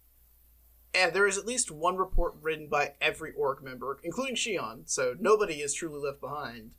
[0.92, 5.14] And there is at least one report written by every org member, including Xion, so
[5.20, 6.72] nobody is truly left behind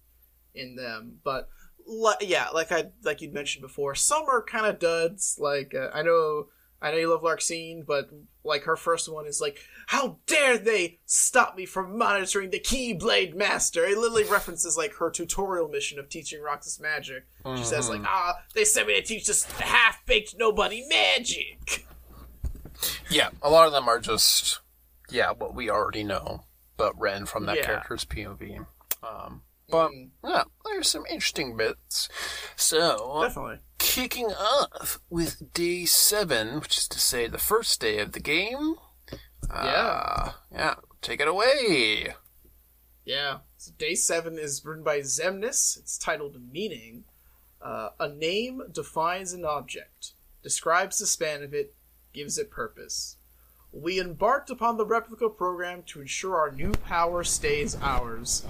[0.53, 1.20] in them.
[1.24, 1.49] But
[1.86, 5.38] li- yeah, like I like you'd mentioned before, some are kind of duds.
[5.39, 6.47] Like uh, I know,
[6.82, 8.09] I know you love Larxene, but
[8.43, 13.36] like her first one is like, "How dare they stop me from monitoring the Keyblade
[13.36, 17.26] Master?" It literally references like her tutorial mission of teaching Roxas magic.
[17.55, 21.86] She says like, "Ah, they sent me to teach this half baked nobody magic."
[23.09, 24.59] Yeah, a lot of them are just
[25.09, 26.45] yeah what we already know,
[26.77, 27.65] but read from that Yeah.
[27.65, 28.65] character's POV.
[29.03, 30.09] Um, but Mm.
[30.23, 32.09] yeah, there's some interesting bits.
[32.55, 33.59] So Definitely.
[33.77, 38.75] kicking off with day seven, which is to say the first day of the game.
[39.49, 42.13] Uh, yeah, take it away.
[43.03, 43.39] Yeah.
[43.57, 45.77] So day seven is written by Xemnas.
[45.77, 47.03] It's titled Meaning.
[47.61, 51.75] Uh, a name defines an object, describes the span of it,
[52.14, 53.18] gives it purpose.
[53.74, 58.43] We embarked upon the replica program to ensure our new power stays ours.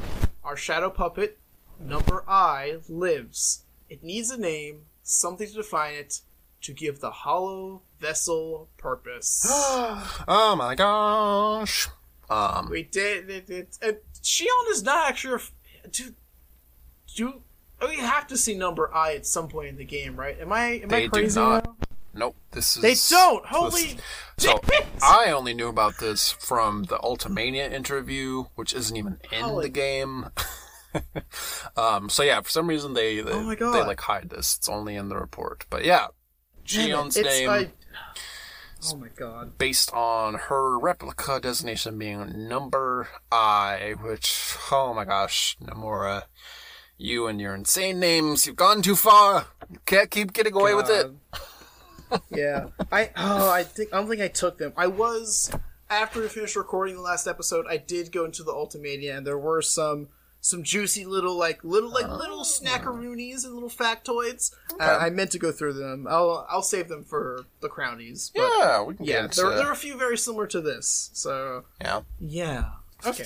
[0.43, 1.37] Our shadow puppet,
[1.79, 3.63] number I, lives.
[3.89, 6.21] It needs a name, something to define it,
[6.61, 9.45] to give the hollow vessel purpose.
[9.47, 11.87] oh my gosh.
[12.29, 13.29] Um, We did.
[13.29, 15.43] It, it, it, Xion is not actually.
[15.91, 16.13] Do,
[17.15, 17.41] do
[17.87, 20.39] we have to see number I at some point in the game, right?
[20.39, 21.65] Am I am They I do crazy not.
[21.65, 21.75] now?
[22.13, 22.35] Nope.
[22.51, 23.43] This is They don't.
[23.43, 23.97] this- Holy.
[24.37, 24.59] So.
[25.03, 29.69] I only knew about this from the Ultimania interview, which isn't even in Holy- the
[29.69, 30.25] game.
[31.77, 34.57] um, so yeah, for some reason they they, Oh they like hide this.
[34.57, 35.65] It's only in the report.
[35.69, 36.07] But yeah,
[36.67, 37.71] Damn it, name
[38.89, 39.57] oh my god.
[39.57, 46.23] based on her replica designation being number I, which oh my gosh, Nomura,
[46.97, 49.47] you and your insane names, you've gone too far.
[49.69, 51.11] You can't keep getting away with it.
[52.29, 54.73] Yeah, I oh I think I don't think I took them.
[54.77, 55.51] I was
[55.89, 57.65] after we finished recording the last episode.
[57.69, 60.09] I did go into the Ultimania, and there were some
[60.41, 64.51] some juicy little like little like little snackaroonies and little factoids.
[64.79, 66.07] Uh, I meant to go through them.
[66.09, 68.31] I'll I'll save them for the crownies.
[68.35, 71.11] Yeah, we can yeah, get there, into there are a few very similar to this.
[71.13, 72.01] So yeah.
[72.19, 72.69] yeah,
[73.05, 73.25] okay.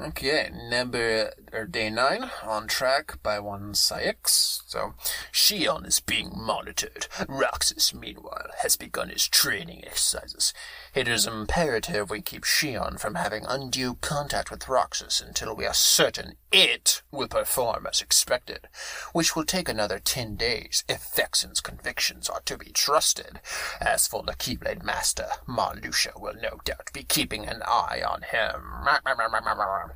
[0.00, 4.60] Okay, number or day nine on track by one Saïx.
[4.64, 4.94] So,
[5.32, 7.08] Xion is being monitored.
[7.28, 10.54] Roxas, meanwhile, has begun his training exercises.
[10.94, 15.74] It is imperative we keep Xion from having undue contact with Roxas until we are
[15.74, 18.68] certain it will perform as expected,
[19.12, 23.40] which will take another ten days if Vexen's convictions are to be trusted.
[23.80, 28.62] As for the Keyblade Master, Marluxia will no doubt be keeping an eye on him.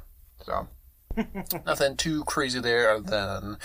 [0.44, 0.66] So,
[1.64, 3.59] nothing too crazy there other than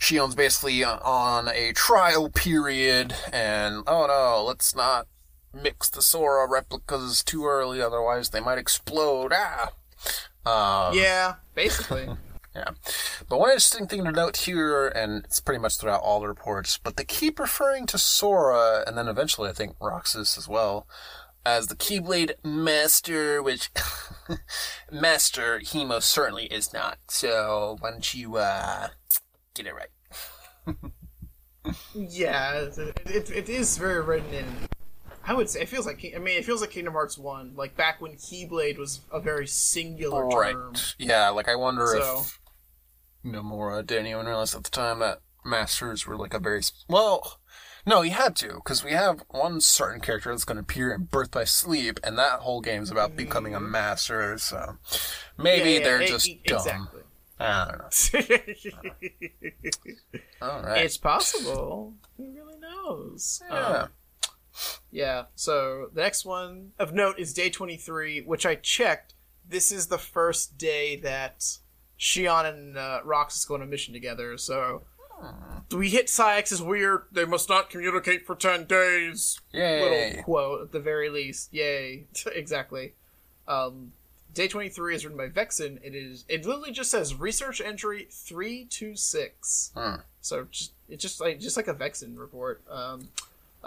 [0.00, 5.06] Xion's basically on a trial period, and oh no, let's not
[5.52, 9.32] mix the Sora replicas too early, otherwise they might explode.
[9.34, 9.72] Ah!
[10.48, 12.08] Um, Yeah, basically.
[12.56, 12.70] yeah.
[13.28, 16.78] But one interesting thing to note here, and it's pretty much throughout all the reports,
[16.78, 20.86] but they keep referring to Sora, and then eventually I think Roxas as well,
[21.44, 23.70] as the Keyblade Master, which
[24.90, 26.98] Master he most certainly is not.
[27.08, 28.88] So why don't you uh,
[29.54, 30.76] get it right?
[31.94, 34.46] yeah, it, it, it is very written in.
[35.28, 37.76] I would say it feels like I mean it feels like Kingdom Hearts one, like
[37.76, 40.52] back when Keyblade was a very singular Right.
[40.54, 40.74] term.
[40.98, 42.38] Yeah, like I wonder So if
[43.24, 47.40] Nomura didn't even realize at the time that Masters were like a very well.
[47.86, 51.04] No, he had to because we have one certain character that's going to appear in
[51.04, 54.36] Birth by Sleep, and that whole game's about becoming a master.
[54.38, 54.76] So
[55.38, 56.58] maybe Yeah, yeah, they're e- just e- dumb.
[56.58, 57.02] Exactly.
[57.40, 58.88] I don't know.
[60.42, 60.84] All right.
[60.84, 61.94] it's possible.
[62.16, 63.42] Who really knows?
[63.48, 63.56] yeah.
[63.84, 63.88] Um,
[64.90, 65.24] yeah.
[65.34, 69.14] So the next one of note is day twenty three, which I checked.
[69.48, 71.58] This is the first day that
[71.98, 74.36] Xion and uh, Roxas go on a mission together.
[74.36, 74.82] So
[75.72, 77.02] we hit Saïx's weird.
[77.12, 79.40] They must not communicate for ten days.
[79.52, 79.82] Yay.
[80.10, 81.52] Little quote at the very least.
[81.52, 82.06] Yay!
[82.32, 82.94] exactly.
[83.46, 83.92] Um,
[84.34, 85.78] day twenty three is written by Vexen.
[85.82, 86.24] It is.
[86.28, 89.72] It literally just says research entry three two six.
[89.74, 89.96] Hmm.
[90.20, 92.62] So just it's just like just like a Vexen report.
[92.70, 93.08] Um,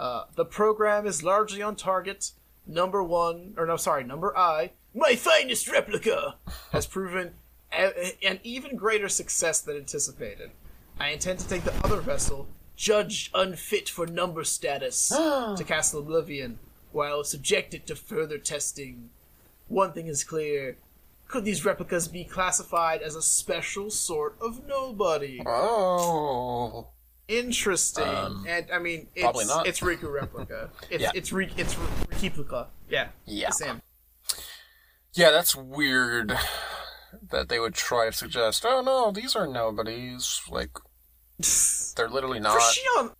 [0.02, 2.32] uh, the program is largely on target.
[2.66, 6.34] Number one, or no, sorry, number I, my finest replica,
[6.72, 7.34] has proven
[7.72, 10.50] a- an even greater success than anticipated.
[10.98, 15.08] I intend to take the other vessel, judged unfit for number status,
[15.58, 16.58] to Castle Oblivion,
[16.90, 19.10] while subjected to further testing.
[19.68, 20.78] One thing is clear.
[21.28, 25.40] Could these replicas be classified as a special sort of nobody?
[25.46, 26.88] Oh.
[27.28, 28.04] Interesting.
[28.08, 29.66] Um, and I mean, it's, probably not.
[29.66, 30.70] it's Riku replica.
[30.90, 31.10] It's Yeah.
[31.14, 31.76] it's Re- it's
[32.22, 32.68] replica.
[32.88, 33.08] Yeah.
[33.26, 33.50] Yeah.
[33.50, 33.80] Same.
[35.14, 36.36] Yeah, that's weird.
[37.30, 40.40] that they would try to suggest, oh no, these are nobodies.
[40.50, 40.70] Like,
[41.96, 42.54] they're literally not.
[42.54, 42.60] For.
[42.60, 43.14] Xion,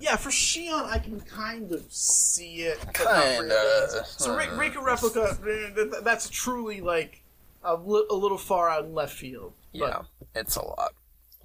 [0.00, 2.78] yeah, for Xion, I can kind of see it.
[2.94, 4.04] Kinda.
[4.16, 4.36] So Uh.
[4.38, 7.22] Ri- Riku replica, eh, th- th- that's truly like
[7.62, 9.52] a, li- a little far out in left field.
[9.72, 10.02] Yeah,
[10.34, 10.94] it's a lot.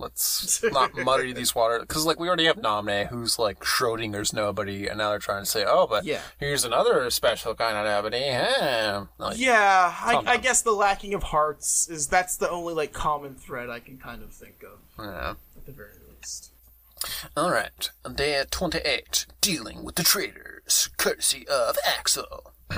[0.01, 4.87] Let's not muddy these waters because, like, we already have Naminé, who's like Schrodinger's nobody,
[4.87, 6.21] and now they're trying to say, oh, but Yeah.
[6.39, 8.23] here's another special kind of nobody.
[8.31, 9.05] Huh?
[9.17, 13.35] Like, Yeah, I, I guess the lacking of hearts is that's the only like common
[13.35, 15.35] thread I can kind of think of yeah.
[15.55, 16.51] at the very least.
[17.35, 22.53] All right, day twenty-eight, dealing with the traitors, courtesy of Axel.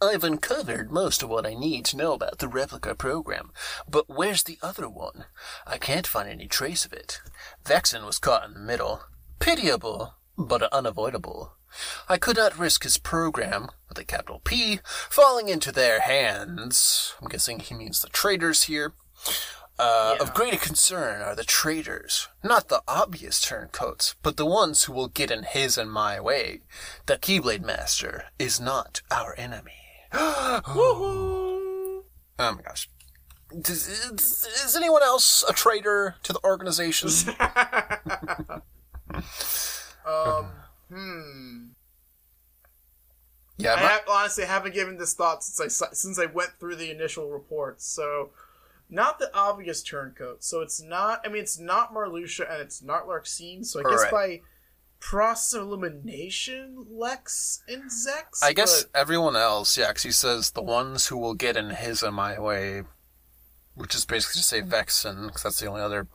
[0.00, 3.52] I've uncovered most of what I need to know about the replica program,
[3.88, 5.24] but where's the other one?
[5.66, 7.20] I can't find any trace of it.
[7.64, 9.00] Vexen was caught in the middle.
[9.38, 11.52] Pitiable, but unavoidable.
[12.08, 17.14] I could not risk his program, with a capital P, falling into their hands.
[17.20, 18.94] I'm guessing he means the traitors here.
[19.78, 20.22] Uh, Yeah.
[20.22, 25.08] Of greater concern are the traitors, not the obvious turncoats, but the ones who will
[25.08, 26.62] get in his and my way.
[27.06, 29.72] The Keyblade Master is not our enemy.
[32.38, 32.90] Oh my gosh.
[33.62, 37.08] Does, is, is anyone else a traitor to the organization?
[40.04, 40.52] Um,
[40.88, 41.66] hmm.
[43.58, 46.90] yeah, I have, honestly haven't given this thought since I since I went through the
[46.90, 47.84] initial reports.
[47.86, 48.30] So,
[48.88, 50.44] not the obvious turncoat.
[50.44, 51.20] So it's not.
[51.24, 53.64] I mean, it's not Marluxia and it's not Larxene.
[53.64, 54.40] So I guess by
[55.00, 58.42] process of elimination, Lex and Zex.
[58.42, 61.70] I guess but- everyone else, yeah, 'cause he says the ones who will get in
[61.70, 62.84] his and my way,
[63.74, 66.08] which is basically to say Vexen, because that's the only other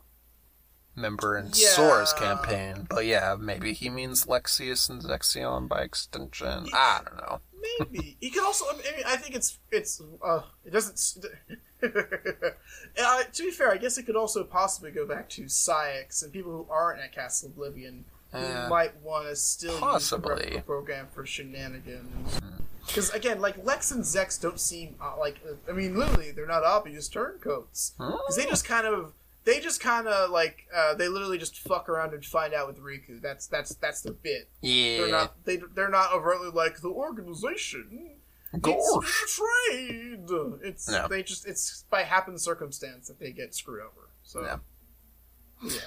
[0.94, 1.68] member in Yeah.
[1.70, 2.86] Sora's campaign.
[2.88, 6.66] But yeah, maybe he means Lexaeus and Zexion by extension.
[6.72, 7.40] I don't know.
[7.78, 8.64] Maybe he could also.
[8.70, 10.02] I mean, I think it's it's.
[10.24, 11.24] Uh, it doesn't.
[11.82, 16.32] uh, to be fair, I guess it could also possibly go back to Saïx and
[16.32, 18.68] people who aren't at Castle Oblivion who Yeah.
[18.68, 20.44] might want to still Possibly.
[20.46, 22.40] use the program for shenanigans.
[22.86, 25.38] Because again, like Lex and Zex don't seem uh, like.
[25.48, 29.12] Uh, I mean, literally, they're not obvious turncoats because they just kind of.
[29.44, 32.78] They just kind of like uh, they literally just fuck around and find out with
[32.78, 33.20] Riku.
[33.20, 34.48] That's that's that's their bit.
[34.60, 34.98] Yeah.
[34.98, 38.12] They're not they they're not overtly like the organization.
[38.60, 38.74] Gosh.
[38.76, 39.40] It's
[39.70, 40.28] betrayed.
[40.62, 41.08] It's No.
[41.08, 44.10] they just it's by happen circumstance that they get screwed over.
[44.22, 44.58] So Yeah.
[45.62, 45.80] yeah.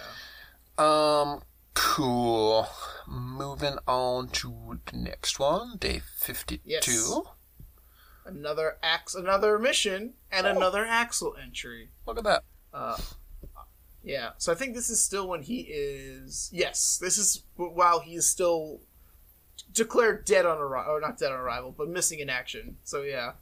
[0.78, 1.42] Um,
[1.76, 2.68] cool.
[3.08, 6.62] Moving on to the next one, day 52.
[6.66, 7.14] Yes.
[8.26, 10.52] Another ax another mission and Oh.
[10.56, 11.92] another Axel entry.
[12.08, 12.44] Look at that.
[12.74, 12.98] Uh
[14.06, 16.52] yeah, so I think this is still when he is.
[16.54, 18.82] Yes, this is while he is still
[19.74, 22.78] declared dead on arrival, or not dead on arrival, but missing in action.
[22.84, 23.34] So yeah,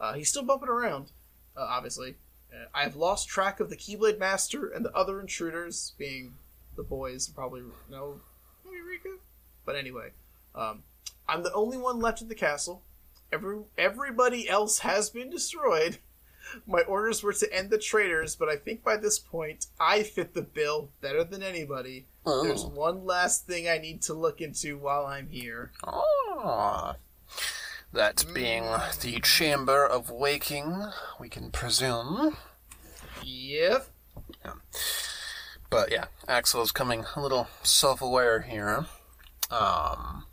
[0.00, 1.10] uh, he's still bumping around.
[1.56, 2.14] Uh, obviously,
[2.52, 6.34] uh, I have lost track of the Keyblade Master and the other intruders, being
[6.76, 7.26] the boys.
[7.26, 8.20] Probably no,
[8.64, 9.18] maybe Riku.
[9.66, 10.10] But anyway,
[10.54, 10.84] um,
[11.28, 12.82] I'm the only one left at the castle.
[13.32, 15.98] Every everybody else has been destroyed.
[16.66, 20.34] My orders were to end the traitors, but I think by this point I fit
[20.34, 22.06] the bill better than anybody.
[22.24, 22.68] There's Oh.
[22.68, 25.72] one last thing I need to look into while I'm here.
[25.84, 26.96] Ah.
[27.92, 28.64] That being
[29.00, 30.86] the Chamber of Waking,
[31.20, 32.36] we can presume.
[33.22, 33.88] Yep.
[35.70, 38.86] But yeah, Axel is coming a little self-aware here.
[39.50, 40.26] Um,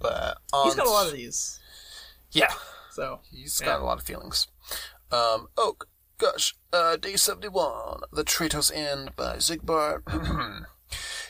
[0.00, 1.58] but He's got a lot of these.
[2.32, 2.52] yeah,
[2.92, 3.66] So he's Yeah.
[3.66, 4.46] got a lot of feelings.
[5.12, 5.86] Um, g-
[6.18, 10.02] gosh, uh, day seventy-one, the Traitors End by Xigbar.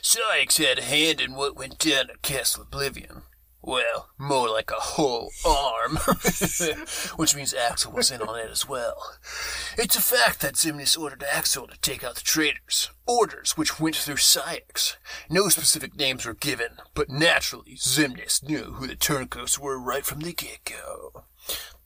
[0.03, 3.23] Saïx had a hand in what went down at Castle Oblivion.
[3.63, 5.97] Well, more like a whole arm,
[7.17, 8.95] which means Axel was in on it as well.
[9.77, 13.97] It's a fact that Xemnas ordered Axel to take out the traitors, orders which went
[13.97, 14.95] through Saïx.
[15.29, 20.21] No specific names were given, but naturally Xemnas knew who the turncoats were right from
[20.21, 21.25] the get-go.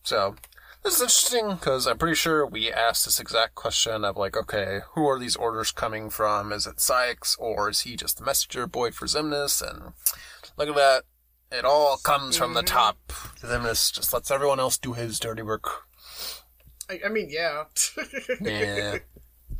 [0.02, 0.36] So,
[0.82, 4.80] this is interesting because I'm pretty sure we asked this exact question of like, okay,
[4.94, 6.52] who are these orders coming from?
[6.52, 9.60] Is it Saïx or is he just the messenger boy for Xemnas?
[9.60, 9.92] And
[10.56, 11.02] look at that.
[11.52, 12.96] It all comes from the top.
[13.40, 15.68] Xemnas just lets everyone else do his dirty work.
[16.88, 17.64] I, I mean, yeah.
[18.40, 18.98] Yeah.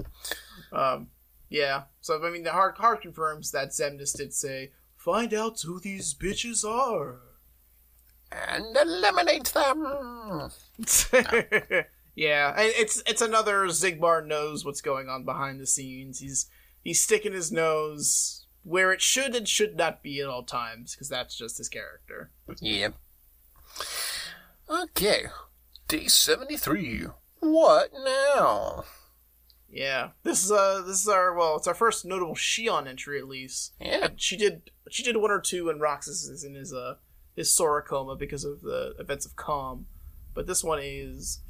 [0.73, 1.09] um,
[1.49, 1.83] yeah.
[2.01, 6.15] So I mean, the hard hard confirms that Xemnas did say, "Find out who these
[6.15, 7.21] bitches are."
[8.33, 10.51] And eliminate them.
[12.15, 16.21] yeah, it's it's another Xigbar knows what's going on behind the scenes.
[16.21, 16.47] He's
[16.83, 21.09] he's sticking his nose where it should and should not be at all times because
[21.09, 22.31] that's just his character.
[22.61, 22.91] Yeah.
[24.69, 25.27] Okay.
[25.89, 27.07] Day 73.
[27.41, 28.85] What now?
[29.73, 33.29] Yeah, this is uh this is our well, it's our first notable Xion entry at
[33.29, 33.73] least.
[33.81, 34.09] Yeah.
[34.17, 36.97] She did she did one or two when Roxas is in his uh
[37.37, 39.87] his Sora coma because of the events of Calm,
[40.35, 41.41] but this one is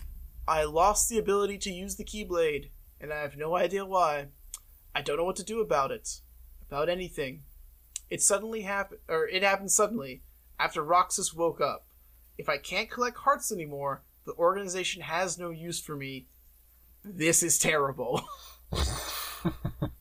[0.46, 2.70] I lost the ability to use the Keyblade,
[3.00, 4.26] and I have no idea why.
[4.94, 6.20] I don't know what to do about it,
[6.68, 7.42] about anything.
[8.08, 10.22] It suddenly happened, or it happened suddenly
[10.58, 11.86] after Roxas woke up.
[12.36, 16.26] If I can't collect hearts anymore, the organization has no use for me.
[17.04, 18.22] This is terrible.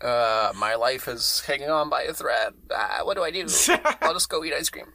[0.00, 2.52] Uh, my life is hanging on by a thread.
[2.70, 3.46] Ah, what do I do?
[4.02, 4.92] I'll just go eat ice cream.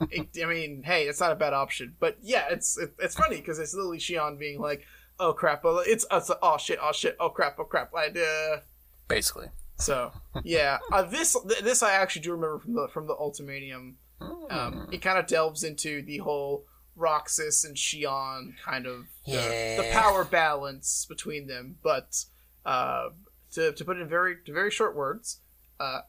[0.00, 1.94] I mean, hey, it's not a bad option.
[1.98, 4.82] But yeah, it's it, it's funny because it's literally Xion being like,
[5.18, 5.64] "Oh crap!
[5.64, 6.78] Oh, it's, it's oh shit!
[6.80, 7.16] Oh shit!
[7.20, 7.58] Oh crap!
[7.58, 8.60] Oh crap!" I uh,
[9.08, 9.48] Basically.
[9.76, 10.12] so
[10.44, 13.94] yeah, uh, this this I actually do remember from the from the Ultimanium.
[14.20, 14.44] Hmm.
[14.50, 16.64] Um, it kind of delves into the whole
[16.96, 21.76] Roxas and Xion kind of the, the power balance between them.
[21.82, 22.24] But
[22.64, 23.10] uh,
[23.52, 25.40] to to put it in very to very short words,
[25.80, 26.02] uh,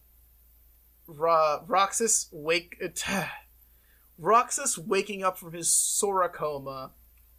[1.07, 3.25] Ro- Roxas wake uh,
[4.17, 6.91] Roxas waking up from his Sora coma.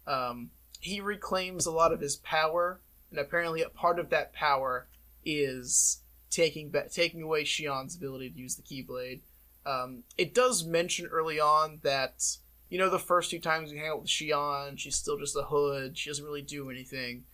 [0.07, 2.79] Um, he reclaims a lot of his power,
[3.11, 4.87] and apparently a part of that power
[5.23, 9.21] is taking ba- taking away Xion's ability to use the Keyblade.
[9.65, 12.37] Um, it does mention early on that
[12.69, 15.43] you know the first two times we hang out with Xion, she's still just a
[15.43, 15.97] hood.
[15.97, 17.25] She doesn't really do anything.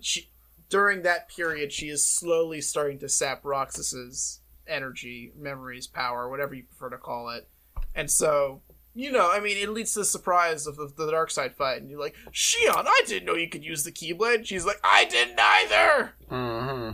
[0.00, 0.31] She
[0.72, 6.62] during that period, she is slowly starting to sap Roxas's energy, memories, power, whatever you
[6.64, 7.46] prefer to call it.
[7.94, 8.62] And so,
[8.94, 11.82] you know, I mean, it leads to the surprise of the, the dark side fight,
[11.82, 14.46] and you're like, Xion, I didn't know you could use the Keyblade.
[14.46, 16.14] She's like, I didn't either.
[16.30, 16.90] Mm-hmm.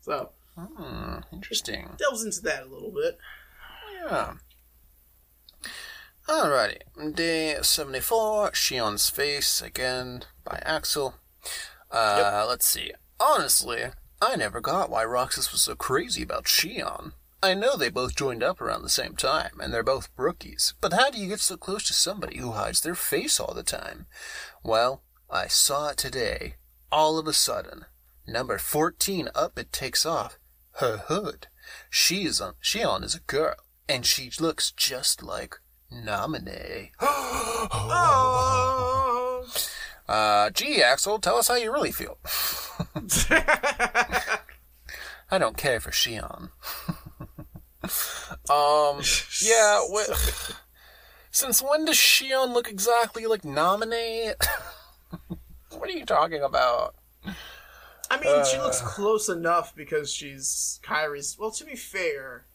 [0.00, 1.90] So Hmm, interesting.
[1.98, 3.18] delves into that a little bit.
[4.06, 4.32] Yeah.
[6.26, 7.14] Alrighty.
[7.14, 11.16] Day 74, Xion's Face, again, by Axel.
[11.96, 12.92] Uh, let's see.
[13.18, 13.84] Honestly,
[14.20, 17.12] I never got why Roxas was so crazy about Xion.
[17.42, 20.92] I know they both joined up around the same time, and they're both rookies, but
[20.92, 24.06] how do you get so close to somebody who hides their face all the time?
[24.62, 26.56] Well, I saw it today.
[26.92, 27.86] All of a sudden.
[28.26, 30.38] Number 14 up it takes off.
[30.72, 31.46] Her hood.
[31.88, 33.54] She is on, Xion is a girl,
[33.88, 35.56] and she looks just like
[35.90, 36.90] Naminé.
[37.68, 39.05] Oh.
[40.08, 42.18] Uh, gee, Axel, tell us how you really feel.
[45.30, 46.50] I don't care for Xion.
[48.50, 49.00] um,
[49.42, 50.52] yeah, wh-
[51.30, 54.34] since when does Xion look exactly like Naminé?
[55.70, 56.94] what are you talking about?
[58.08, 58.64] I mean, she Uh.
[58.64, 61.36] looks close enough because she's Kairi's.
[61.38, 62.46] Well, to be fair,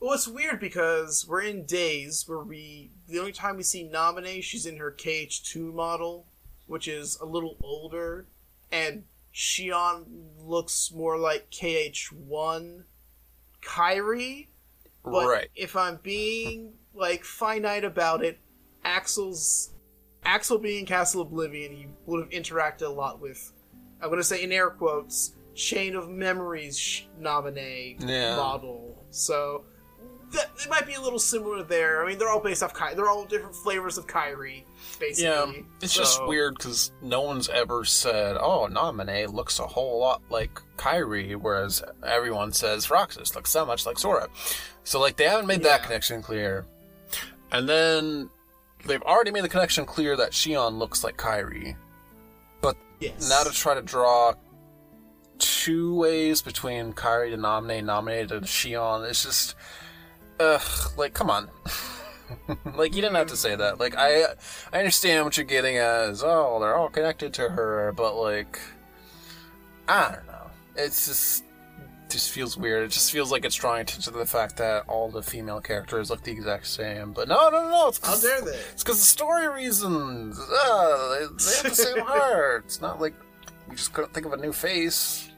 [0.00, 4.42] well, it's weird because we're in days where we the only time we see Naminé,
[4.42, 6.26] she's in her KH2 model,
[6.68, 8.26] which is a little older,
[8.70, 9.04] and
[9.34, 10.04] Xion
[10.38, 12.84] looks more like KH1
[13.62, 14.48] Kairi.
[15.04, 15.48] But right.
[15.54, 18.38] if I'm being like finite about it,
[18.84, 19.72] Axel's
[20.24, 23.52] Axel being Castle Oblivion, he would have interacted a lot with.
[24.00, 28.36] I'm gonna say in air quotes, chain of memories sh- Naminé Yeah.
[28.36, 29.04] model.
[29.10, 29.64] So
[30.32, 32.02] that, it might be a little similar there.
[32.04, 32.94] I mean, they're all based off Kairi.
[32.96, 34.64] They're all different flavors of Kairi,
[34.98, 35.24] basically.
[35.24, 40.22] Yeah, it's just weird because no one's ever said, "Oh, Naminé looks a whole lot
[40.30, 44.28] like Kairi," whereas everyone says Roxas looks so much like Sora.
[44.84, 46.66] So, like, they haven't made that connection clear,
[47.52, 48.30] and then
[48.86, 51.76] they've already made the connection clear that Xion looks like Kairi.
[52.60, 53.28] But Yes.
[53.28, 54.34] now to try to draw
[55.38, 59.54] two ways between Kairi to Naminé, Naminé to Xion, it's just,
[60.40, 61.48] ugh, like, come on.
[62.76, 63.78] like you didn't have to say that.
[63.80, 64.24] Like I,
[64.72, 66.10] I understand what you're getting at.
[66.10, 68.58] Is oh they're all connected to her, but like,
[69.88, 70.50] I don't know.
[70.76, 71.44] It's just
[72.10, 72.84] just feels weird.
[72.84, 76.10] It just feels like it's drawing attention to the fact that all the female characters
[76.10, 77.12] look the exact same.
[77.12, 77.88] But no, no, no, no.
[77.88, 78.50] It's How 'cause- dare they?
[78.72, 80.38] It's because the story reasons.
[80.38, 82.64] Uh, they, they have the same heart.
[82.66, 83.14] It's not like
[83.68, 85.30] we just couldn't think of a new face.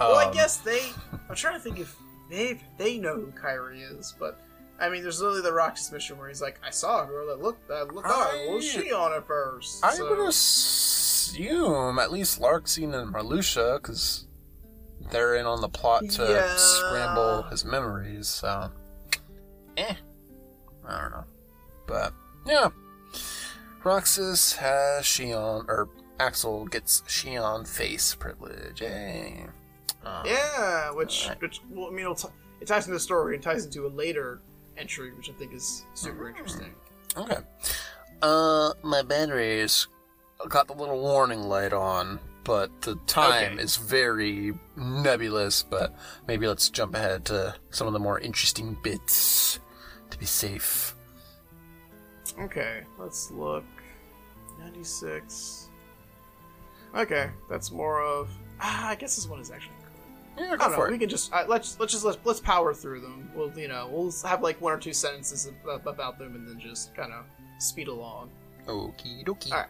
[0.00, 0.80] Well, I Um, guess they.
[1.28, 1.94] I'm trying to think if
[2.34, 4.40] they they know who Kairi is, but
[4.80, 7.40] I mean, there's literally the Roxas mission where he's like, "I saw a girl that
[7.40, 9.84] looked that looked I- like was she on at first?
[9.84, 14.26] I So- would assume at least Larxene and Marluxia, because
[15.10, 16.56] they're in on the plot to Yeah.
[16.56, 18.28] scramble his memories.
[18.28, 18.70] So,
[19.76, 19.94] eh,
[20.86, 21.24] I don't know,
[21.86, 22.12] but
[22.46, 22.70] yeah,
[23.84, 28.82] Roxas has Xion or Axel gets Xion face privilege.
[28.82, 29.46] Eh.
[30.04, 31.40] Um, Yeah, which Alright.
[31.42, 32.28] which well, I mean, it'll t-
[32.60, 34.40] it ties into the story and ties into a later
[34.76, 36.74] entry, which I think is super interesting.
[37.16, 37.38] Okay.
[38.22, 39.86] Uh, my batteries
[40.48, 43.62] got the little warning light on, but the time Okay.
[43.62, 45.62] is very nebulous.
[45.62, 45.94] But
[46.26, 49.60] maybe let's jump ahead to some of the more interesting bits
[50.10, 50.94] to be safe.
[52.38, 53.64] Okay, let's look.
[54.58, 55.68] 96.
[56.96, 58.28] Okay, that's more of.
[58.60, 59.73] Ah, I guess this one is actually.
[60.36, 60.76] Yeah, I go don't know.
[60.76, 63.30] for We can just uh, let's let's just let's, let's power through them.
[63.34, 66.94] We'll you know we'll have like one or two sentences about them and then just
[66.94, 67.24] kind of
[67.58, 68.30] speed along.
[68.66, 69.52] Okie dokie.
[69.52, 69.68] Alright.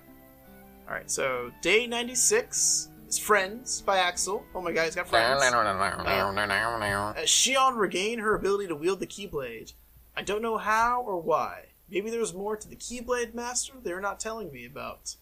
[0.89, 1.11] All right.
[1.11, 4.45] So day ninety six is Friends by Axel.
[4.55, 5.43] Oh my God, he's got friends.
[5.43, 5.45] Uh,
[7.17, 9.73] As Xion regained her ability to wield the Keyblade,
[10.17, 11.67] I don't know how or why.
[11.91, 15.17] Maybe there's more to the Keyblade Master they're not telling me about.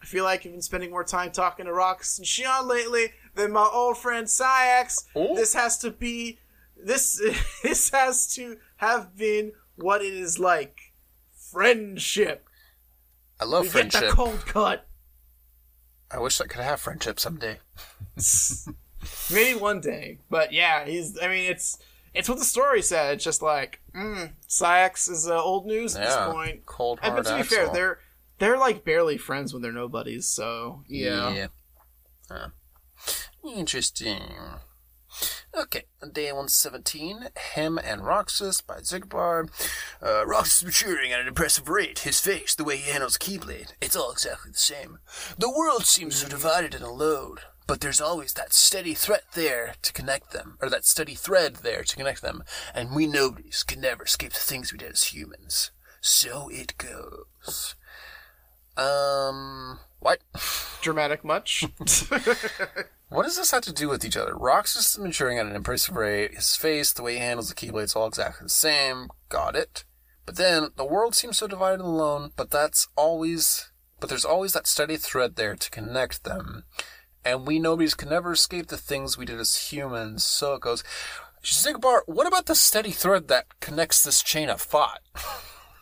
[0.00, 3.52] I feel like I've been spending more time talking to Rox and Xion lately than
[3.52, 5.04] my old friend Saïx.
[5.16, 5.34] Oh.
[5.34, 6.38] This has to be
[6.76, 7.18] this
[7.62, 10.78] this has to have been what it is like.
[11.50, 12.44] Friendship.
[13.40, 14.86] I love we get the cold cut.
[16.10, 17.58] I wish I could have friendship someday.
[19.32, 20.18] Maybe one day.
[20.28, 21.18] But yeah, he's.
[21.22, 21.78] I mean, it's
[22.14, 23.14] it's what the story said.
[23.14, 26.66] It's just like, mm, Saïx is uh, old news at Yeah, this point.
[26.66, 27.14] cold hard.
[27.16, 27.98] And but to be fair, they're
[28.38, 30.26] they're like barely friends when they're nobodies.
[30.26, 31.30] So yeah.
[31.32, 31.46] Yeah.
[32.30, 32.48] Huh.
[33.44, 34.22] Interesting.
[35.54, 39.48] Okay, day 117, Him and Roxas by Xigbar.
[40.02, 42.00] Uh, Roxas is maturing at an impressive rate.
[42.00, 44.98] His face, the way he handles Keyblade, it's all exactly the same.
[45.38, 49.92] The world seems so divided and alone, but there's always that steady threat there to
[49.92, 54.04] connect them, or that steady thread there to connect them, and we nobodies can never
[54.04, 55.70] escape the things we did as humans.
[56.00, 57.74] So it goes.
[58.76, 60.20] Um, what?
[60.82, 61.64] Dramatic much?
[63.10, 64.36] What does this have to do with each other?
[64.36, 66.34] Roxas is maturing at an impressive rate.
[66.34, 69.08] His face, the way he handles the Keyblade's all exactly the same.
[69.30, 69.84] Got it.
[70.26, 72.32] But then the world seems so divided and alone.
[72.36, 73.72] But that's always.
[73.98, 76.64] But there's always that steady thread there to connect them.
[77.24, 80.24] And we nobodies can never escape the things we did as humans.
[80.24, 80.84] So it goes.
[81.42, 85.00] Xigbar, what about the steady thread that connects this chain of thought?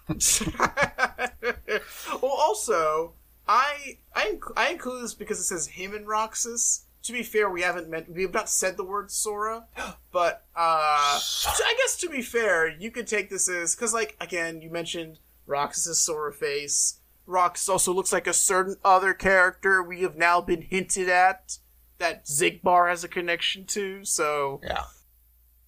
[2.23, 3.15] well, also,
[3.49, 6.86] I I I include this because it says him and Roxas.
[7.07, 9.67] To be fair, we haven't meant we have not said the word Sora,
[10.13, 14.17] but uh, so I guess to be fair, you could take this as because like
[14.21, 16.99] again, you mentioned Roxas's Sora face.
[17.27, 21.59] Roxas also looks like a certain other character we have now been hinted at
[21.99, 24.05] that Xigbar has a connection to.
[24.05, 24.85] So Yeah.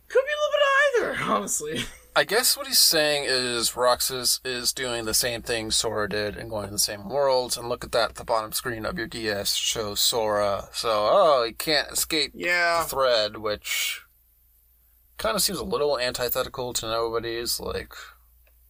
[0.09, 1.84] could be a little bit of either, honestly.
[2.18, 6.50] I guess what he's saying is Roxas is doing the same thing Sora did and
[6.50, 7.56] going to the same worlds.
[7.56, 10.68] And look at that, the bottom screen of your DS shows Sora.
[10.72, 12.82] So, oh, he can't escape Yeah.
[12.82, 14.02] the thread, which
[15.16, 17.60] kind of seems a little antithetical to nobody's.
[17.60, 17.92] Like,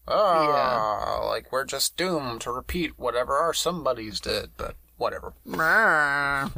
[0.06, 5.32] ah, like we're just doomed to repeat whatever our somebodies did, but whatever.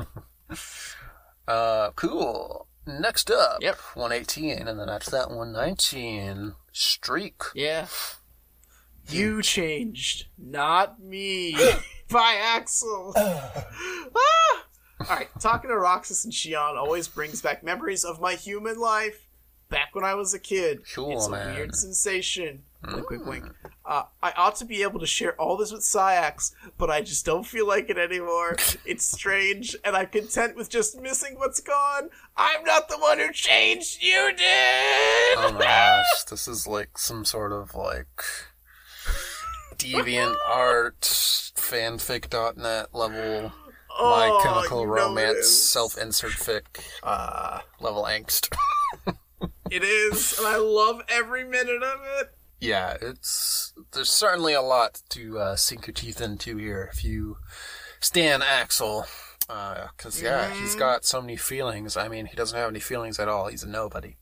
[1.48, 2.66] Uh, cool.
[2.86, 3.76] Next up, Yep.
[3.94, 6.54] 118, and then after that, 119.
[6.72, 7.42] Streak.
[7.54, 7.86] Yeah.
[9.08, 11.56] You changed, not me.
[12.08, 13.12] By Axel.
[13.16, 14.64] ah!
[15.00, 19.26] Alright, talking to Roxas and Xion always brings back memories of my human life.
[19.68, 20.82] Back when I was a kid.
[20.94, 21.54] Cool, it's a man.
[21.54, 22.64] weird sensation.
[22.86, 23.44] Wink, wink, wink.
[23.84, 27.26] Uh, I ought to be able to share all this with Saïx, but I just
[27.26, 28.56] don't feel like it anymore.
[28.86, 32.08] It's strange, and I'm content with just missing what's gone.
[32.36, 34.02] I'm not the one who changed.
[34.02, 35.38] You did.
[35.38, 38.22] Oh my gosh, this is like some sort of like
[39.76, 43.52] deviant art fanfic.net level
[43.98, 46.62] Oh, my chemical romance self-insert fic
[47.02, 48.48] uh level angst.
[49.70, 52.34] It is, and I love every minute of it.
[52.60, 57.38] Yeah, it's there's certainly a lot to uh, sink your teeth into here if you
[58.00, 59.06] stan Axel.
[59.48, 61.96] Because, yeah, he's got so many feelings.
[61.96, 63.48] I mean, he doesn't have any feelings at all.
[63.48, 64.16] He's a nobody.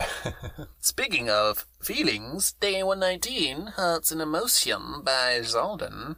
[0.80, 6.16] Speaking of feelings, Day 119, Hearts and Emotion by Xaldin.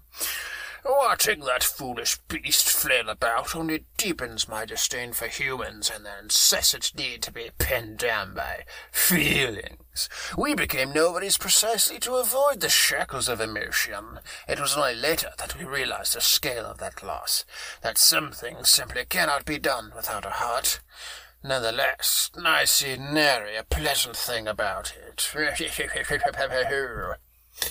[0.85, 6.95] Watching that foolish beast flail about only deepens my disdain for humans and their incessant
[6.97, 10.09] need to be pinned down by feelings.
[10.39, 14.21] We became nobodies precisely to avoid the shackles of emotion.
[14.49, 17.45] It was only later that we realized the scale of that loss,
[17.83, 20.81] that some things simply cannot be done without a heart.
[21.43, 25.33] Nonetheless, I see nary a pleasant thing about it.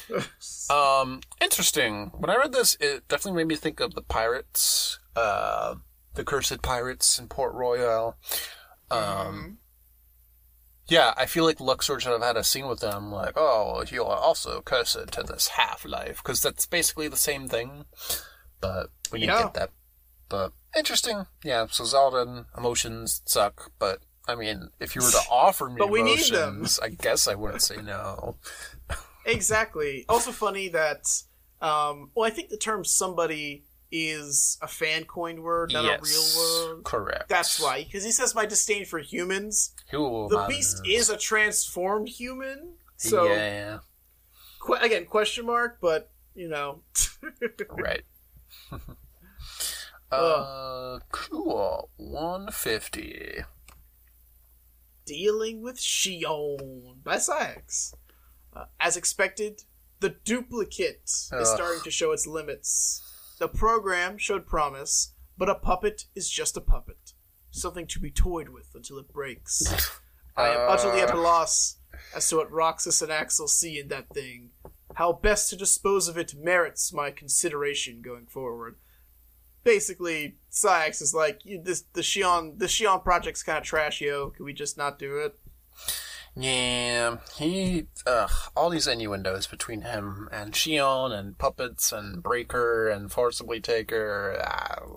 [0.70, 2.11] Um, interesting.
[2.14, 5.76] When I read this, it definitely made me think of the pirates, uh,
[6.14, 8.16] the cursed pirates in Port Royal.
[8.91, 9.57] Um,
[10.88, 14.03] Yeah, I feel like Luxord should have had a scene with them, like, oh, you
[14.03, 17.86] are also cursed to this half life, because that's basically the same thing.
[18.61, 19.44] But we didn't Yeah.
[19.44, 19.70] get that.
[20.30, 21.66] But interesting, yeah.
[21.72, 26.03] So Xaldin emotions suck, but I mean, if you were to offer me But we
[26.03, 26.86] need emotions, them.
[26.86, 28.38] I guess I wouldn't say no.
[29.26, 30.06] Exactly.
[30.10, 31.08] Also funny that,
[31.62, 36.04] um, well, I think the term "somebody" is a fan coined word, not yes, a
[36.04, 36.84] real word.
[36.84, 37.28] correct.
[37.30, 39.74] That's why, because he says my disdain for humans.
[39.91, 43.80] Who The beast is a transformed human, so yeah,
[44.66, 46.84] que- again, question mark, but you know,
[47.72, 48.04] right.
[50.12, 51.90] uh, cool.
[51.98, 53.44] One fifty.
[55.06, 57.96] dealing with Xion by Saïx.
[58.60, 59.64] Uh, as expected,
[59.99, 63.02] the duplicate is starting to show its limits.
[63.40, 67.14] The program showed promise, but a puppet is just a puppet,
[67.52, 69.64] something to be toyed with until it breaks.
[70.36, 71.22] I am utterly at a Uh.
[71.22, 71.77] loss
[72.15, 74.52] as to what Roxas and Axel see in that thing.
[74.95, 78.77] How best to dispose of it merits my consideration going forward.
[79.64, 84.31] Basically, Saïx is like, this the Xion the Xion project's kind of trash, yo.
[84.31, 85.38] Can we just not do it?
[86.35, 87.88] Yeah, he.
[88.06, 94.41] Ugh, all these innuendos between him and Xion and puppets and Breaker and Forcibly Taker.
[94.45, 94.77] ah,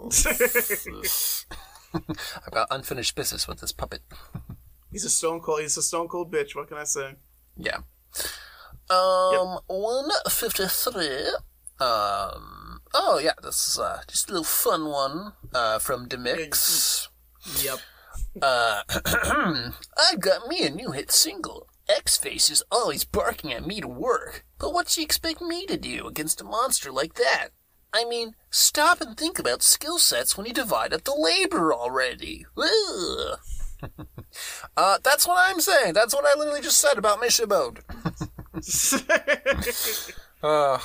[1.95, 4.03] I've got unfinished business with this puppet.
[4.91, 5.61] he's a stone cold.
[5.61, 6.55] He's a stone cold bitch.
[6.55, 7.15] What can I say?
[7.57, 7.79] Yeah.
[8.91, 11.27] Um, one fifty three.
[11.81, 12.81] Um.
[12.95, 15.33] Oh yeah, this is uh, just a little fun one.
[15.55, 17.09] Uh, from Demyx.
[17.63, 17.79] Yep.
[18.41, 18.83] Uh,
[19.99, 21.69] I've got me a new hit single.
[21.89, 26.07] X-Face is always barking at me to work, but what's she expect me to do
[26.07, 27.49] against a monster like that?
[27.93, 32.47] I mean, stop and think about skill sets when you divide up the labor already.
[34.77, 35.93] Uh, that's what I'm saying.
[35.93, 37.81] That's what I literally just said about Mission Mode.
[40.43, 40.81] Ugh.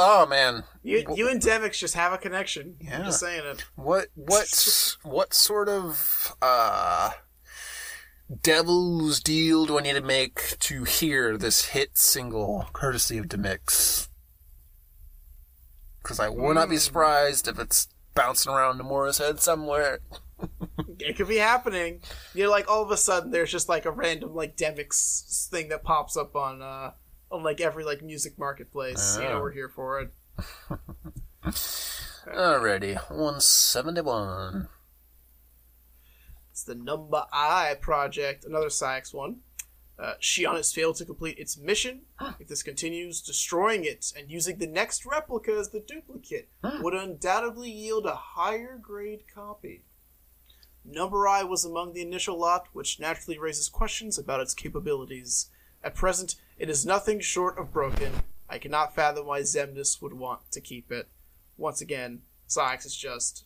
[0.00, 2.76] Oh man, you, you and Demyx just have a connection.
[2.80, 2.98] Yeah.
[2.98, 3.64] I'm just saying it.
[3.74, 7.10] What what what sort of uh
[8.42, 14.08] devil's deal do I need to make to hear this hit single courtesy of Demyx?
[16.02, 20.00] Because I would not be surprised if it's bouncing around Nomura's head somewhere.
[21.00, 22.00] It could be happening.
[22.34, 25.68] You know, like all of a sudden, there's just like a random like Demyx thing
[25.68, 26.92] that pops up on uh
[27.30, 29.16] on like every like music marketplace.
[29.16, 29.40] You know, Oh.
[29.40, 30.12] we're here for it.
[32.26, 34.68] Alrighty, 171.
[36.50, 39.40] It's the Number I project, another Saïx one.
[39.98, 42.02] Uh, Xion has failed to complete its mission.
[42.38, 46.48] If this continues, destroying it and using the next replica as the duplicate
[46.80, 49.84] would undoubtedly yield a higher grade copy.
[50.84, 55.50] Number I was among the initial lot, which naturally raises questions about its capabilities.
[55.82, 58.12] At present, it is nothing short of broken.
[58.48, 61.08] I cannot fathom why Xemnas would want to keep it.
[61.56, 63.44] Once again, Saïx is just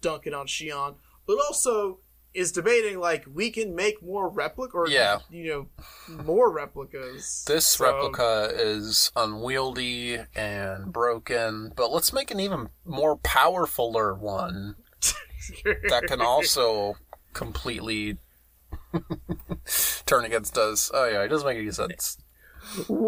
[0.00, 0.96] dunking on Xion,
[1.26, 2.00] but also
[2.34, 5.20] is debating like we can make more replica or Yeah.
[5.30, 5.48] you
[6.06, 7.44] know more replicas.
[7.46, 14.76] This So- replica is unwieldy and broken, but let's make an even more powerfuler one
[15.88, 16.96] that can also
[17.32, 18.18] completely
[20.06, 20.90] turn against us.
[20.92, 22.18] Oh yeah, it doesn't make any sense.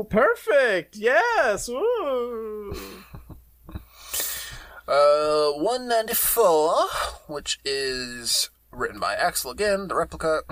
[0.09, 0.97] Perfect.
[0.97, 1.68] Yes.
[4.89, 6.86] Uh, 194,
[7.26, 10.40] which is written by Axel again, the replica.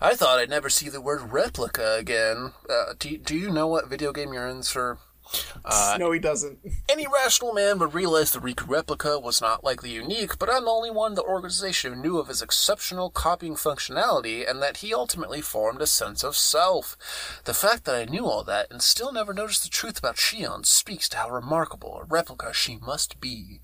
[0.00, 2.52] I thought I'd never see the word replica again.
[2.70, 4.96] Uh, do, do you know what video game you're in, sir?
[5.64, 6.58] Uh, no, he doesn't.
[6.88, 10.70] Any rational man would realize the Riku replica was not likely unique, but I'm the
[10.70, 14.94] only one in the organization who knew of his exceptional copying functionality and that he
[14.94, 16.96] ultimately formed a sense of self.
[17.44, 20.64] The fact that I knew all that and still never noticed the truth about Xion
[20.64, 23.60] speaks to how remarkable a replica she must be.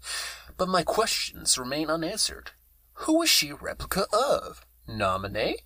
[0.56, 2.50] But my questions remain unanswered.
[2.94, 4.66] Who is she a replica of?
[4.88, 5.56] Naminé?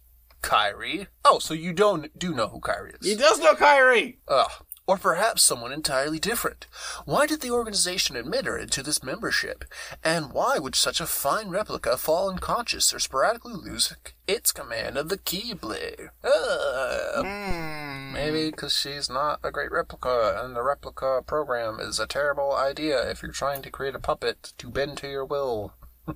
[0.43, 1.09] Kairi?
[1.24, 3.06] Oh, so you don't do know who Kairi is?
[3.06, 4.18] He does know Kairi.
[4.28, 4.51] Ugh.
[4.88, 6.66] Or perhaps someone entirely different.
[7.04, 9.64] Why did the organization admit her into this membership?
[10.04, 13.92] And why would such a fine replica fall unconscious or sporadically lose
[14.28, 16.10] its command of the Keyblade?
[16.22, 18.12] Uh, Hmm.
[18.12, 23.10] maybe because she's not a great replica, and the replica program is a terrible idea
[23.10, 25.74] if you're trying to create a puppet to bend to your will.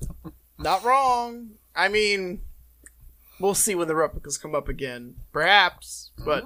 [0.59, 1.53] Not wrong.
[1.75, 2.43] I mean,
[3.41, 5.17] we'll see when the replicas come up again.
[5.33, 6.45] Perhaps, but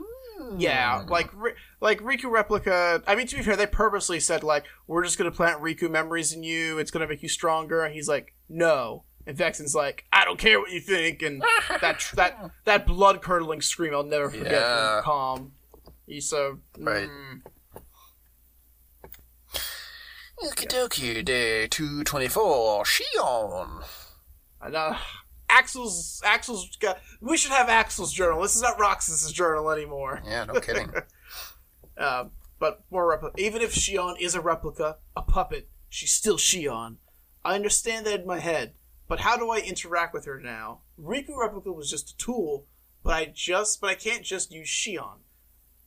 [0.57, 1.55] yeah, like Ri-
[1.85, 3.03] like Riku replica.
[3.07, 6.33] I mean, to be fair, they purposely said like we're just gonna plant Riku memories
[6.33, 6.79] in you.
[6.79, 7.85] It's gonna make you stronger.
[7.85, 11.43] And he's like, no, And Vexen's like, I don't care what you think, and
[11.81, 14.97] that that that blood curdling scream I'll never forget Yeah.
[14.97, 15.53] from Calm.
[16.07, 17.09] He's so Right.
[17.09, 17.43] mm,
[20.43, 23.85] Okie day 224, Xion.
[24.61, 24.97] and, uh,
[25.49, 26.99] Axel's Axel's got.
[27.21, 28.43] We should have Axel's journal.
[28.43, 30.21] This is not Roxas's journal anymore.
[30.27, 30.91] Yeah, no kidding.
[31.97, 33.33] Um, but more.
[33.37, 36.97] Even if Xion is a replica, a puppet, she's still Xion.
[37.45, 38.75] I understand that in my head,
[39.07, 40.81] but how do I interact with her now?
[40.99, 42.67] Riku replica was just a tool,
[43.03, 45.19] but I just but I can't just use Xion.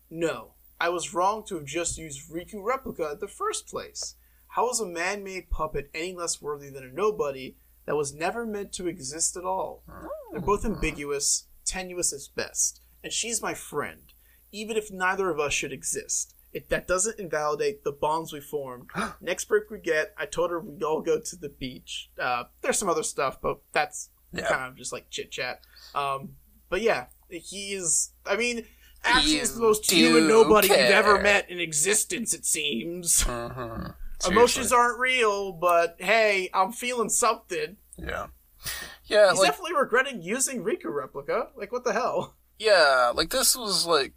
[0.09, 4.15] No, I was wrong to have just used Riku replica in the first place.
[4.49, 7.55] How is a man-made puppet any less worthy than a nobody
[7.85, 9.84] that was never meant to exist at all?
[10.31, 14.13] They're both ambiguous, tenuous at best, and she's my friend
[14.52, 16.34] even if neither of us should exist.
[16.53, 18.90] It, that doesn't invalidate the bonds we formed.
[19.22, 22.10] Next break we get, I told her we'd all go to the beach.
[22.19, 24.48] Uh, there's some other stuff, but that's Yeah.
[24.48, 25.61] kind of just like chit chat.
[25.94, 26.36] Um,
[26.69, 28.11] but yeah, he is.
[28.26, 28.65] I mean,
[29.03, 32.34] Axel's You the most human nobody we've ever met in existence.
[32.34, 33.88] It seems hmm
[34.28, 37.78] emotions aren't real, but hey, I'm feeling something.
[37.98, 38.28] Yeah.
[39.06, 41.49] Yeah, He's like definitely regretting using Riku replica.
[41.56, 42.36] Like, what the hell?
[42.60, 44.14] yeah, like this was like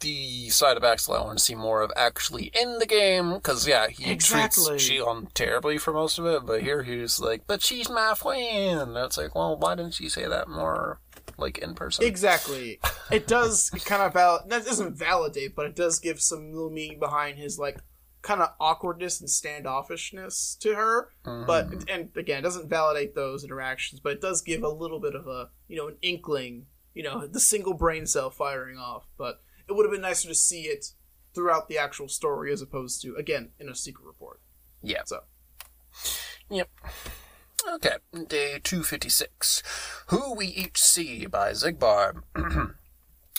[0.00, 3.66] the side of Axel I want to see more of actually in the game because
[3.66, 4.64] yeah, he Exactly.
[4.64, 8.80] treats Xion terribly for most of it, but here he's like, "But she's my friend."
[8.80, 11.00] And it's like, well, why didn't you say that more
[11.38, 12.04] like in person?
[12.04, 12.80] Exactly.
[13.10, 16.98] It does kind of val- that doesn't validate, but it does give some little meaning
[16.98, 17.78] behind his like
[18.22, 21.10] kind of awkwardness and standoffishness to her.
[21.24, 21.88] But mm-hmm.
[21.88, 25.26] and again, it doesn't validate those interactions, but it does give a little bit of
[25.26, 29.06] a you know an inkling, you know, the single brain cell firing off.
[29.16, 30.86] But it would have been nicer to see it
[31.34, 34.40] throughout the actual story as opposed to again in a secret report.
[34.82, 35.02] yeah.
[35.04, 35.20] So
[36.50, 36.68] Yep.
[37.74, 37.96] Okay,
[38.28, 39.62] day 256.
[40.08, 42.22] Who We Each See by Xigbar.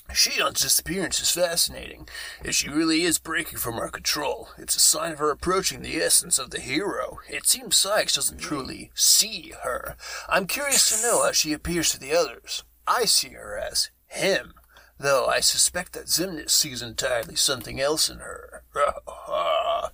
[0.10, 2.08] Xion's disappearance is fascinating.
[2.44, 5.98] If she really is breaking from our control, it's a sign of her approaching the
[5.98, 7.20] essence of the hero.
[7.30, 9.96] It seems Saïx doesn't truly see her.
[10.30, 12.64] I'm curious to know how she appears to the others.
[12.86, 14.54] I see her as him,
[15.00, 18.64] though I suspect that Xemnas sees entirely something else in her.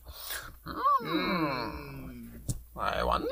[0.65, 2.27] Hmm.
[2.77, 3.27] I wonder.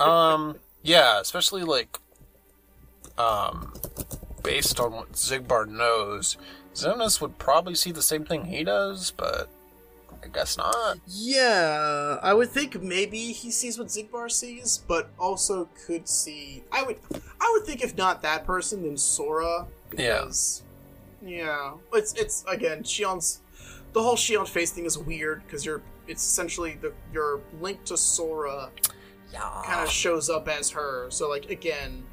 [0.00, 1.98] um, yeah, especially like,
[3.16, 3.72] um,
[4.42, 6.36] based on what Xigbar knows,
[6.74, 9.48] Xemnas would probably see the same thing he does, but
[10.22, 10.98] I guess not.
[11.06, 16.62] Yeah, I would think maybe he sees what Xigbar sees, but also could see.
[16.70, 16.98] I would,
[17.40, 19.66] I would think if not that person, then Sora.
[19.88, 20.62] Because,
[21.22, 23.40] yeah, it's it's again Xion's.
[23.92, 25.82] The whole Xion face thing is weird because you're.
[26.06, 28.70] It's essentially the your link to Sora
[29.32, 31.08] Yeah, kind of shows up as her.
[31.10, 32.04] So like again,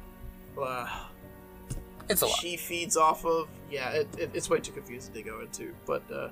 [0.60, 0.88] uh,
[2.08, 2.38] it's a lot.
[2.38, 3.48] she feeds off of.
[3.70, 6.28] Yeah, it, it, it's way too confusing to go into, but uh,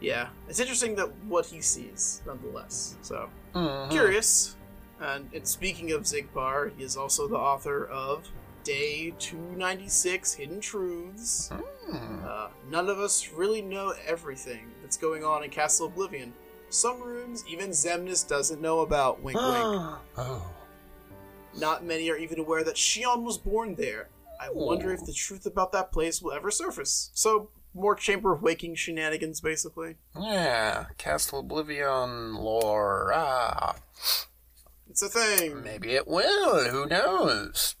[0.00, 2.96] yeah, it's interesting that what he sees nonetheless.
[3.02, 3.90] So Mhm.
[3.90, 4.56] curious.
[5.00, 8.26] And, and speaking of Xigbar, he is also the author of
[8.64, 11.50] Day 296 Hidden Truths.
[11.50, 12.24] Hmm.
[12.26, 16.32] Uh, none of us really know everything that's going on in Castle Oblivion.
[16.70, 19.22] Some rooms even Xemnas doesn't know about.
[19.22, 19.64] Wink, wink.
[20.18, 20.50] oh.
[21.54, 24.08] Not many are even aware that Xion was born there.
[24.40, 27.10] I wonder if the truth about that place will ever surface.
[27.14, 29.96] So, more Chamber of Waking shenanigans, basically.
[30.18, 33.12] Yeah, Castle Oblivion lore.
[33.14, 33.76] Ah,
[34.88, 35.62] It's a thing.
[35.62, 36.68] maybe it will.
[36.70, 37.76] Who knows?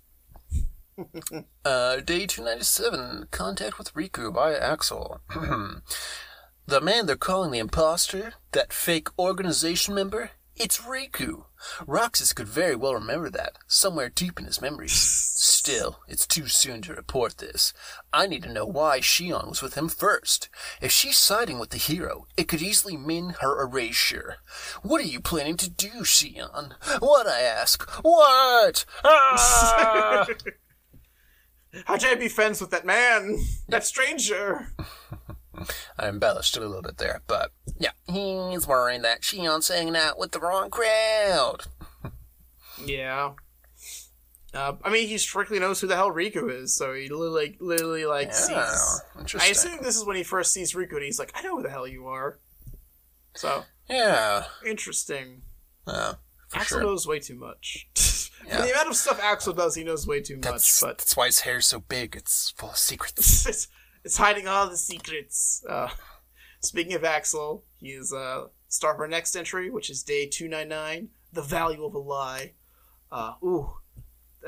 [1.64, 5.20] uh, day 297 Contact with Riku by Axel.
[6.66, 11.45] the man they're calling the imposter, that fake organization member, it's Riku.
[11.86, 14.92] Roxas could very well remember that, somewhere deep in his memories.
[14.92, 17.72] Still, it's too soon to report this.
[18.12, 20.48] I need to know why Xion was with him first.
[20.80, 24.36] If she's siding with the hero, it could easily mean her erasure.
[24.82, 26.74] What are you planning to do, Xion?
[27.00, 27.82] What, I ask?
[28.02, 28.84] What?
[29.04, 30.26] Ah!
[31.84, 33.38] How dare I be friends with that man?
[33.68, 34.72] That stranger?
[35.98, 40.18] I embellished it a little bit there, but yeah, he's worrying that Xion's hanging out
[40.18, 41.62] with the wrong crowd.
[42.84, 43.32] Yeah.
[44.54, 48.06] Uh, I mean, he strictly knows who the hell Riku is, so he literally, literally
[48.06, 49.34] like Yeah, sees.
[49.38, 51.62] I assume this is when he first sees Riku, and he's like, "I know who
[51.62, 52.38] the hell you are."
[53.34, 55.42] So Yeah, interesting.
[55.86, 56.14] yeah,
[56.54, 56.86] Axel sure.
[56.86, 57.88] knows way too much.
[58.46, 58.62] Yeah.
[58.62, 60.88] The amount of stuff Axel does, he knows way too That's, much.
[60.88, 62.14] But that's why his hair's so big.
[62.14, 63.66] It's full of secrets.
[64.06, 65.64] it's, hiding all the secrets.
[65.68, 65.88] Uh,
[66.60, 70.48] speaking of Axel, he is uh, start of our next entry, which is day two
[70.48, 71.08] nine nine.
[71.32, 72.54] The value of a lie.
[73.10, 73.74] Uh, ooh,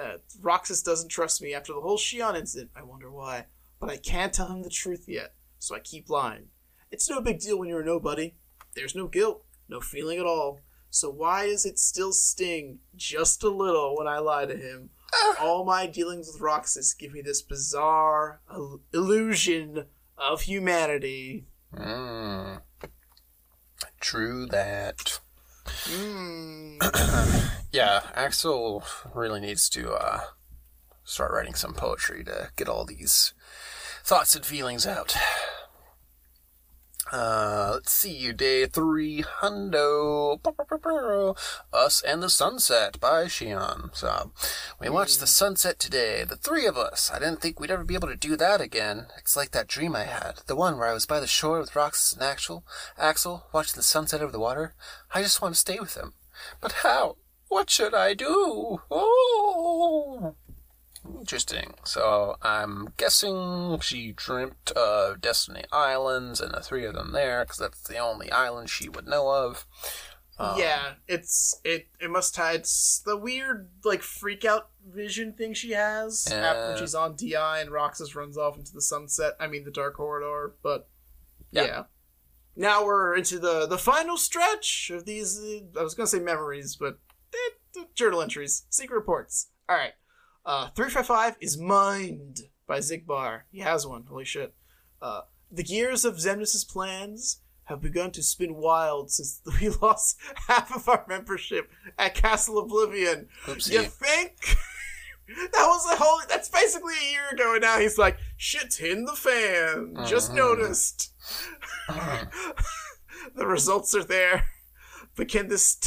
[0.00, 2.70] uh, Roxas doesn't trust me after the whole Xion incident.
[2.74, 3.46] I wonder why.
[3.80, 6.46] But I can't tell him the truth yet, so I keep lying.
[6.90, 8.34] It's no big deal when you're a nobody.
[8.74, 10.60] There's no guilt, no feeling at all.
[10.90, 14.90] So why does it still sting just a little when I lie to him?
[15.40, 19.86] All my dealings with Roxas give me this bizarre il- illusion
[20.16, 21.46] of humanity.
[21.74, 22.60] Mm.
[24.00, 25.20] True that.
[25.66, 26.78] Mm.
[27.70, 28.82] Yeah, Axel
[29.14, 30.20] really needs to uh,
[31.04, 33.34] start writing some poetry to get all these
[34.02, 35.14] thoughts and feelings out.
[37.10, 40.38] Uh, let's see, you, day three, Hundo,
[41.72, 43.96] Us and the Sunset by Xion.
[43.96, 44.32] So,
[44.78, 47.10] we watched the sunset today, the three of us.
[47.12, 49.06] I didn't think we'd ever be able to do that again.
[49.16, 51.74] It's like that dream I had, the one where I was by the shore with
[51.74, 52.64] Roxas and Axel,
[52.98, 54.74] Axel, watching the sunset over the water.
[55.14, 56.12] I just want to stay with him.
[56.60, 57.16] But how?
[57.48, 58.82] What should I do?
[58.90, 60.34] Oh!
[61.18, 61.74] Interesting.
[61.84, 67.58] So I'm guessing she dreamt of Destiny Islands and the three of them there, because
[67.58, 69.66] that's the only island she would know of.
[70.38, 71.88] Um, yeah, it's it.
[72.00, 76.68] It must it's the weird like freak out vision thing she has Yeah.
[76.68, 79.34] when she's on Di and Roxas runs off into the sunset.
[79.40, 80.88] I mean the dark corridor, but
[81.50, 81.64] yeah.
[81.64, 81.82] Yeah.
[82.54, 85.40] Now we're into the the final stretch of these.
[85.40, 86.98] Uh, I was gonna say memories, but
[87.34, 89.48] eh, journal entries, secret reports.
[89.68, 89.94] All right,
[90.48, 93.42] uh, three five five is Mind by Xigbar.
[93.52, 94.04] He has one.
[94.08, 94.54] Holy shit.
[95.00, 95.20] Uh,
[95.52, 100.18] the gears of Xemnas's plans have begun to spin wild since we lost
[100.48, 103.28] half of our membership at Castle Oblivion.
[103.44, 103.72] Oopsie.
[103.74, 104.36] You think?
[105.52, 106.20] that was a whole.
[106.28, 110.36] That's basically a year ago, and now he's like, "Shit's in the fan." Just Mhm.
[110.36, 111.12] noticed.
[113.34, 114.46] the results are there,
[115.14, 115.78] but can this?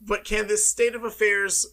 [0.00, 1.66] But can this state of affairs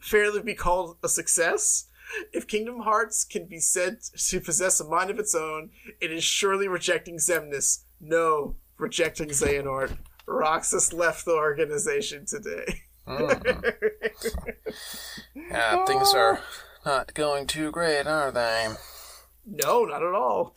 [0.00, 1.86] fairly be called a success?
[2.32, 6.24] If Kingdom Hearts can be said to possess a mind of its own, it is
[6.24, 7.84] surely rejecting Xemnas.
[8.00, 9.96] No, rejecting Xehanort.
[10.26, 12.82] Roxas left the organization today.
[13.06, 13.74] Mm.
[15.34, 16.40] Yeah, things are
[16.84, 18.68] not going too great, are they?
[19.46, 20.54] no, not at all.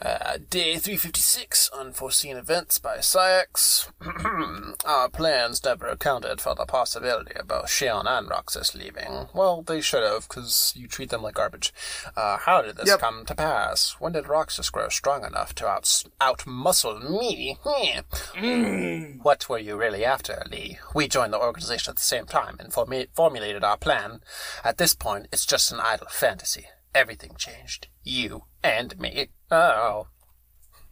[0.00, 3.88] Uh, day 356, Unforeseen Events by Saïx.
[4.84, 9.28] Our plans never accounted for the possibility of both Xion and Roxas leaving.
[9.34, 11.72] Well, they should have, because you treat them like garbage.
[12.14, 13.00] Uh, how did this Yep.
[13.00, 13.96] come to pass?
[13.98, 15.84] When did Roxas grow strong enough to out
[16.20, 17.58] outmuscle me?
[17.64, 19.18] Hmm.
[19.22, 20.78] What were you really after, Lee?
[20.94, 24.20] We joined the organization at the same time and formu- formulated our plan.
[24.62, 26.66] At this point, it's just an idle fantasy.
[26.96, 27.88] Everything changed.
[28.04, 29.28] You and me.
[29.50, 30.06] Oh.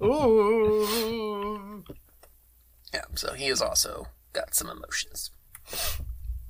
[0.03, 1.83] Ooh.
[2.93, 5.31] Yeah, so he has also got some emotions.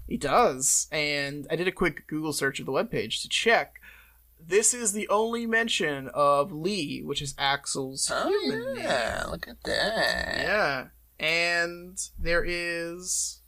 [0.09, 0.89] He does.
[0.91, 3.77] And I did a quick Google search of the webpage to check.
[4.45, 8.83] This is the only mention of Lee, which is Axel's oh, human Oh, name.
[8.83, 10.37] yeah, look at that.
[10.39, 10.87] Yeah.
[11.21, 13.41] And there is.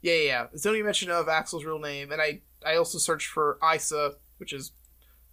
[0.00, 0.46] Yeah, yeah, yeah.
[0.54, 2.10] It's the only mention of Axel's real name.
[2.12, 4.72] And I, I also searched for Isa, which is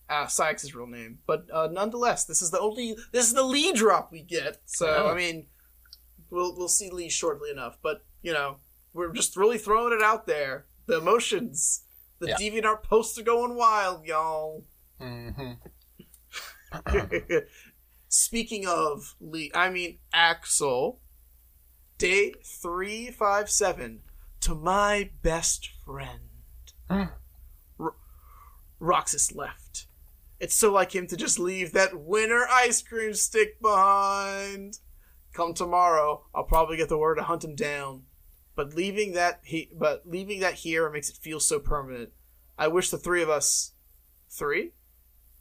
[0.09, 1.19] uh, Saïx' real name.
[1.27, 2.95] But uh, nonetheless, this is the only.
[3.11, 4.57] This is the Lee drop we get.
[4.65, 5.09] So, Oh.
[5.09, 5.45] I mean,
[6.29, 7.77] we'll, we'll see Lee shortly enough.
[7.81, 8.57] But, you know,
[8.93, 10.65] we're just really throwing it out there.
[10.87, 11.83] The emotions.
[12.19, 12.35] The Yeah.
[12.37, 14.65] DeviantArt posts are going wild, y'all.
[14.99, 15.53] hmm
[18.07, 20.99] Speaking of Lee, I mean Axel.
[21.97, 23.99] Day three five seven
[24.41, 26.21] to my best friend.
[26.89, 27.03] Hmm.
[27.79, 27.95] R-
[28.79, 29.87] Roxas left.
[30.39, 34.79] It's so like him to just leave that winter ice cream stick behind.
[35.33, 38.03] Come tomorrow, I'll probably get the word to hunt him down.
[38.55, 42.09] But leaving that he, but leaving that here makes it feel so permanent.
[42.57, 43.73] I wish the three of us,
[44.29, 44.73] three,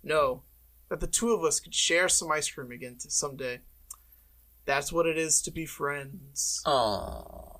[0.02, 0.42] no,
[0.88, 3.60] that the two of us could share some ice cream again to someday.
[4.66, 6.62] That's what it is to be friends.
[6.66, 7.58] Oh.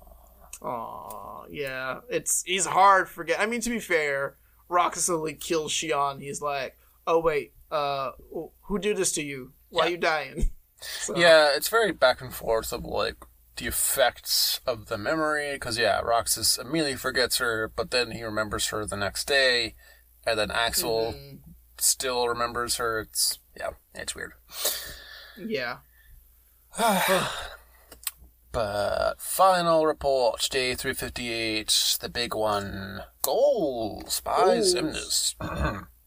[0.61, 1.99] Aw, yeah.
[2.09, 3.39] It's he's hard forget.
[3.39, 4.37] I mean, to be fair,
[4.67, 6.21] Roxas only kills Xion.
[6.21, 6.77] He's like,
[7.09, 8.11] oh wait, uh,
[8.61, 9.53] who did this to you?
[9.69, 9.89] Why Yeah.
[9.91, 10.51] you dying?
[10.81, 13.17] So- Yeah, it's very back and forth of like
[13.57, 15.51] the effects of the memory.
[15.53, 19.75] Because yeah, Roxas immediately forgets her, but then he remembers her the next day,
[20.25, 21.39] and then Axel Mhm.
[21.77, 23.01] still remembers her.
[23.01, 24.31] It's yeah, it's weird.
[25.37, 25.79] Yeah.
[28.51, 33.01] But final report, day 358, the big one.
[33.21, 35.35] Goals by Goals.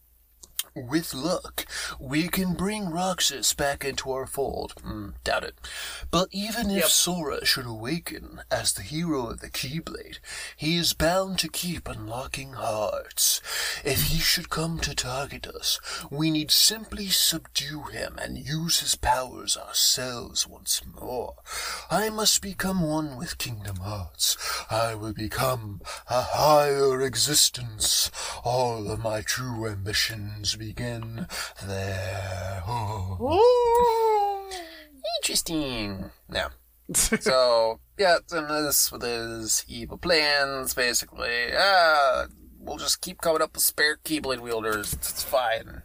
[0.75, 1.67] With luck,
[2.01, 4.75] we can bring Roxas back into our fold.
[4.77, 5.55] Mm, doubt it.
[6.11, 6.89] But even if Yep.
[6.89, 10.19] Sora should awaken as the hero of the Keyblade,
[10.57, 13.43] he is bound to keep unlocking hearts.
[13.85, 15.79] If he should come to target us,
[16.11, 21.35] we need simply subdue him and use his powers ourselves once more.
[21.91, 24.39] I must become one with Kingdom Hearts.
[24.71, 28.11] I will become a higher existence.
[28.43, 31.27] All of my true ambitions begin
[31.67, 32.63] there.
[32.75, 34.51] Oh.
[35.21, 36.11] Interesting.
[36.33, 36.49] Yeah.
[36.95, 41.49] so yeah, and this with his evil plans, basically.
[41.57, 42.27] Ah,
[42.61, 44.93] we'll just keep coming up with spare Keyblade wielders.
[44.95, 45.83] It's fine.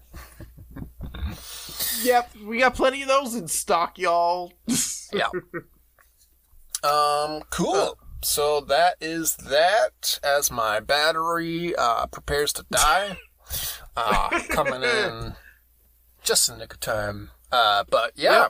[2.03, 4.53] yep, we got plenty of those in stock, y'all.
[5.11, 5.29] Yeah.
[6.83, 7.97] Um, cool.
[8.23, 10.19] So that is that.
[10.23, 13.17] As my battery uh, prepares to die,
[13.97, 15.35] uh, coming in.
[16.23, 17.31] Just in nick of time.
[17.51, 18.49] Uh, but yeah,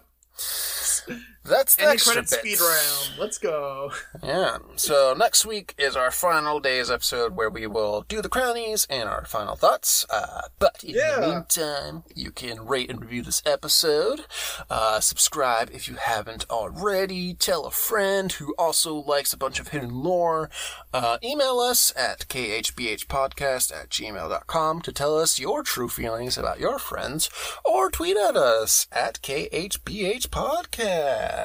[1.47, 3.19] that's the End extra credit speed round.
[3.19, 3.91] Let's go.
[4.23, 4.57] Yeah.
[4.75, 9.07] So next week is our final days episode where we will do the crownies and
[9.09, 10.05] our final thoughts.
[10.09, 11.19] Uh, but in Yeah.
[11.19, 14.21] the meantime, you can rate and review this episode.
[14.69, 17.33] Uh, subscribe if you haven't already.
[17.33, 20.49] Tell a friend who also likes a bunch of hidden lore.
[20.93, 26.79] Uh, email us at khbhpodcast at gmail.com to tell us your true feelings about your
[26.79, 27.29] friends
[27.65, 31.36] or tweet at us at khbhpodcast.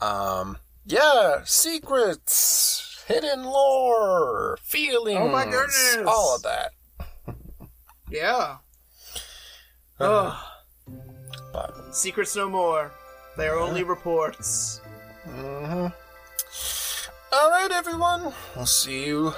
[0.00, 5.18] Um, yeah, secrets, hidden lore, feelings.
[5.20, 5.98] Oh my goodness.
[6.06, 6.72] All of that.
[8.10, 8.58] Yeah.
[9.98, 10.52] Oh,
[11.52, 12.92] But, secrets no more.
[13.36, 14.80] They are only reports.
[15.26, 15.86] Mm-hmm.
[17.32, 18.32] All right, everyone.
[18.54, 19.34] We'll see you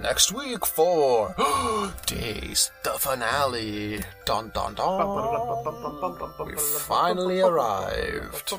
[0.00, 1.34] next week for
[2.06, 4.00] Days, the finale.
[4.24, 6.46] Dun dun dun.
[6.46, 8.52] We finally arrived.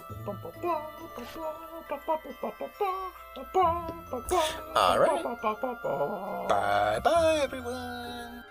[4.76, 5.24] All right.
[6.50, 8.44] Bye bye, everyone.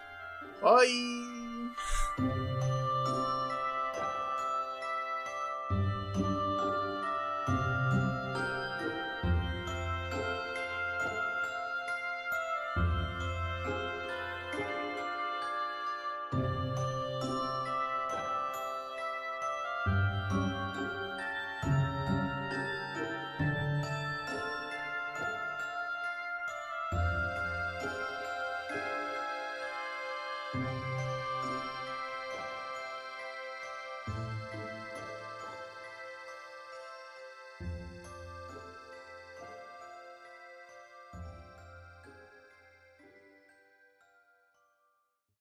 [0.62, 2.80] Bye.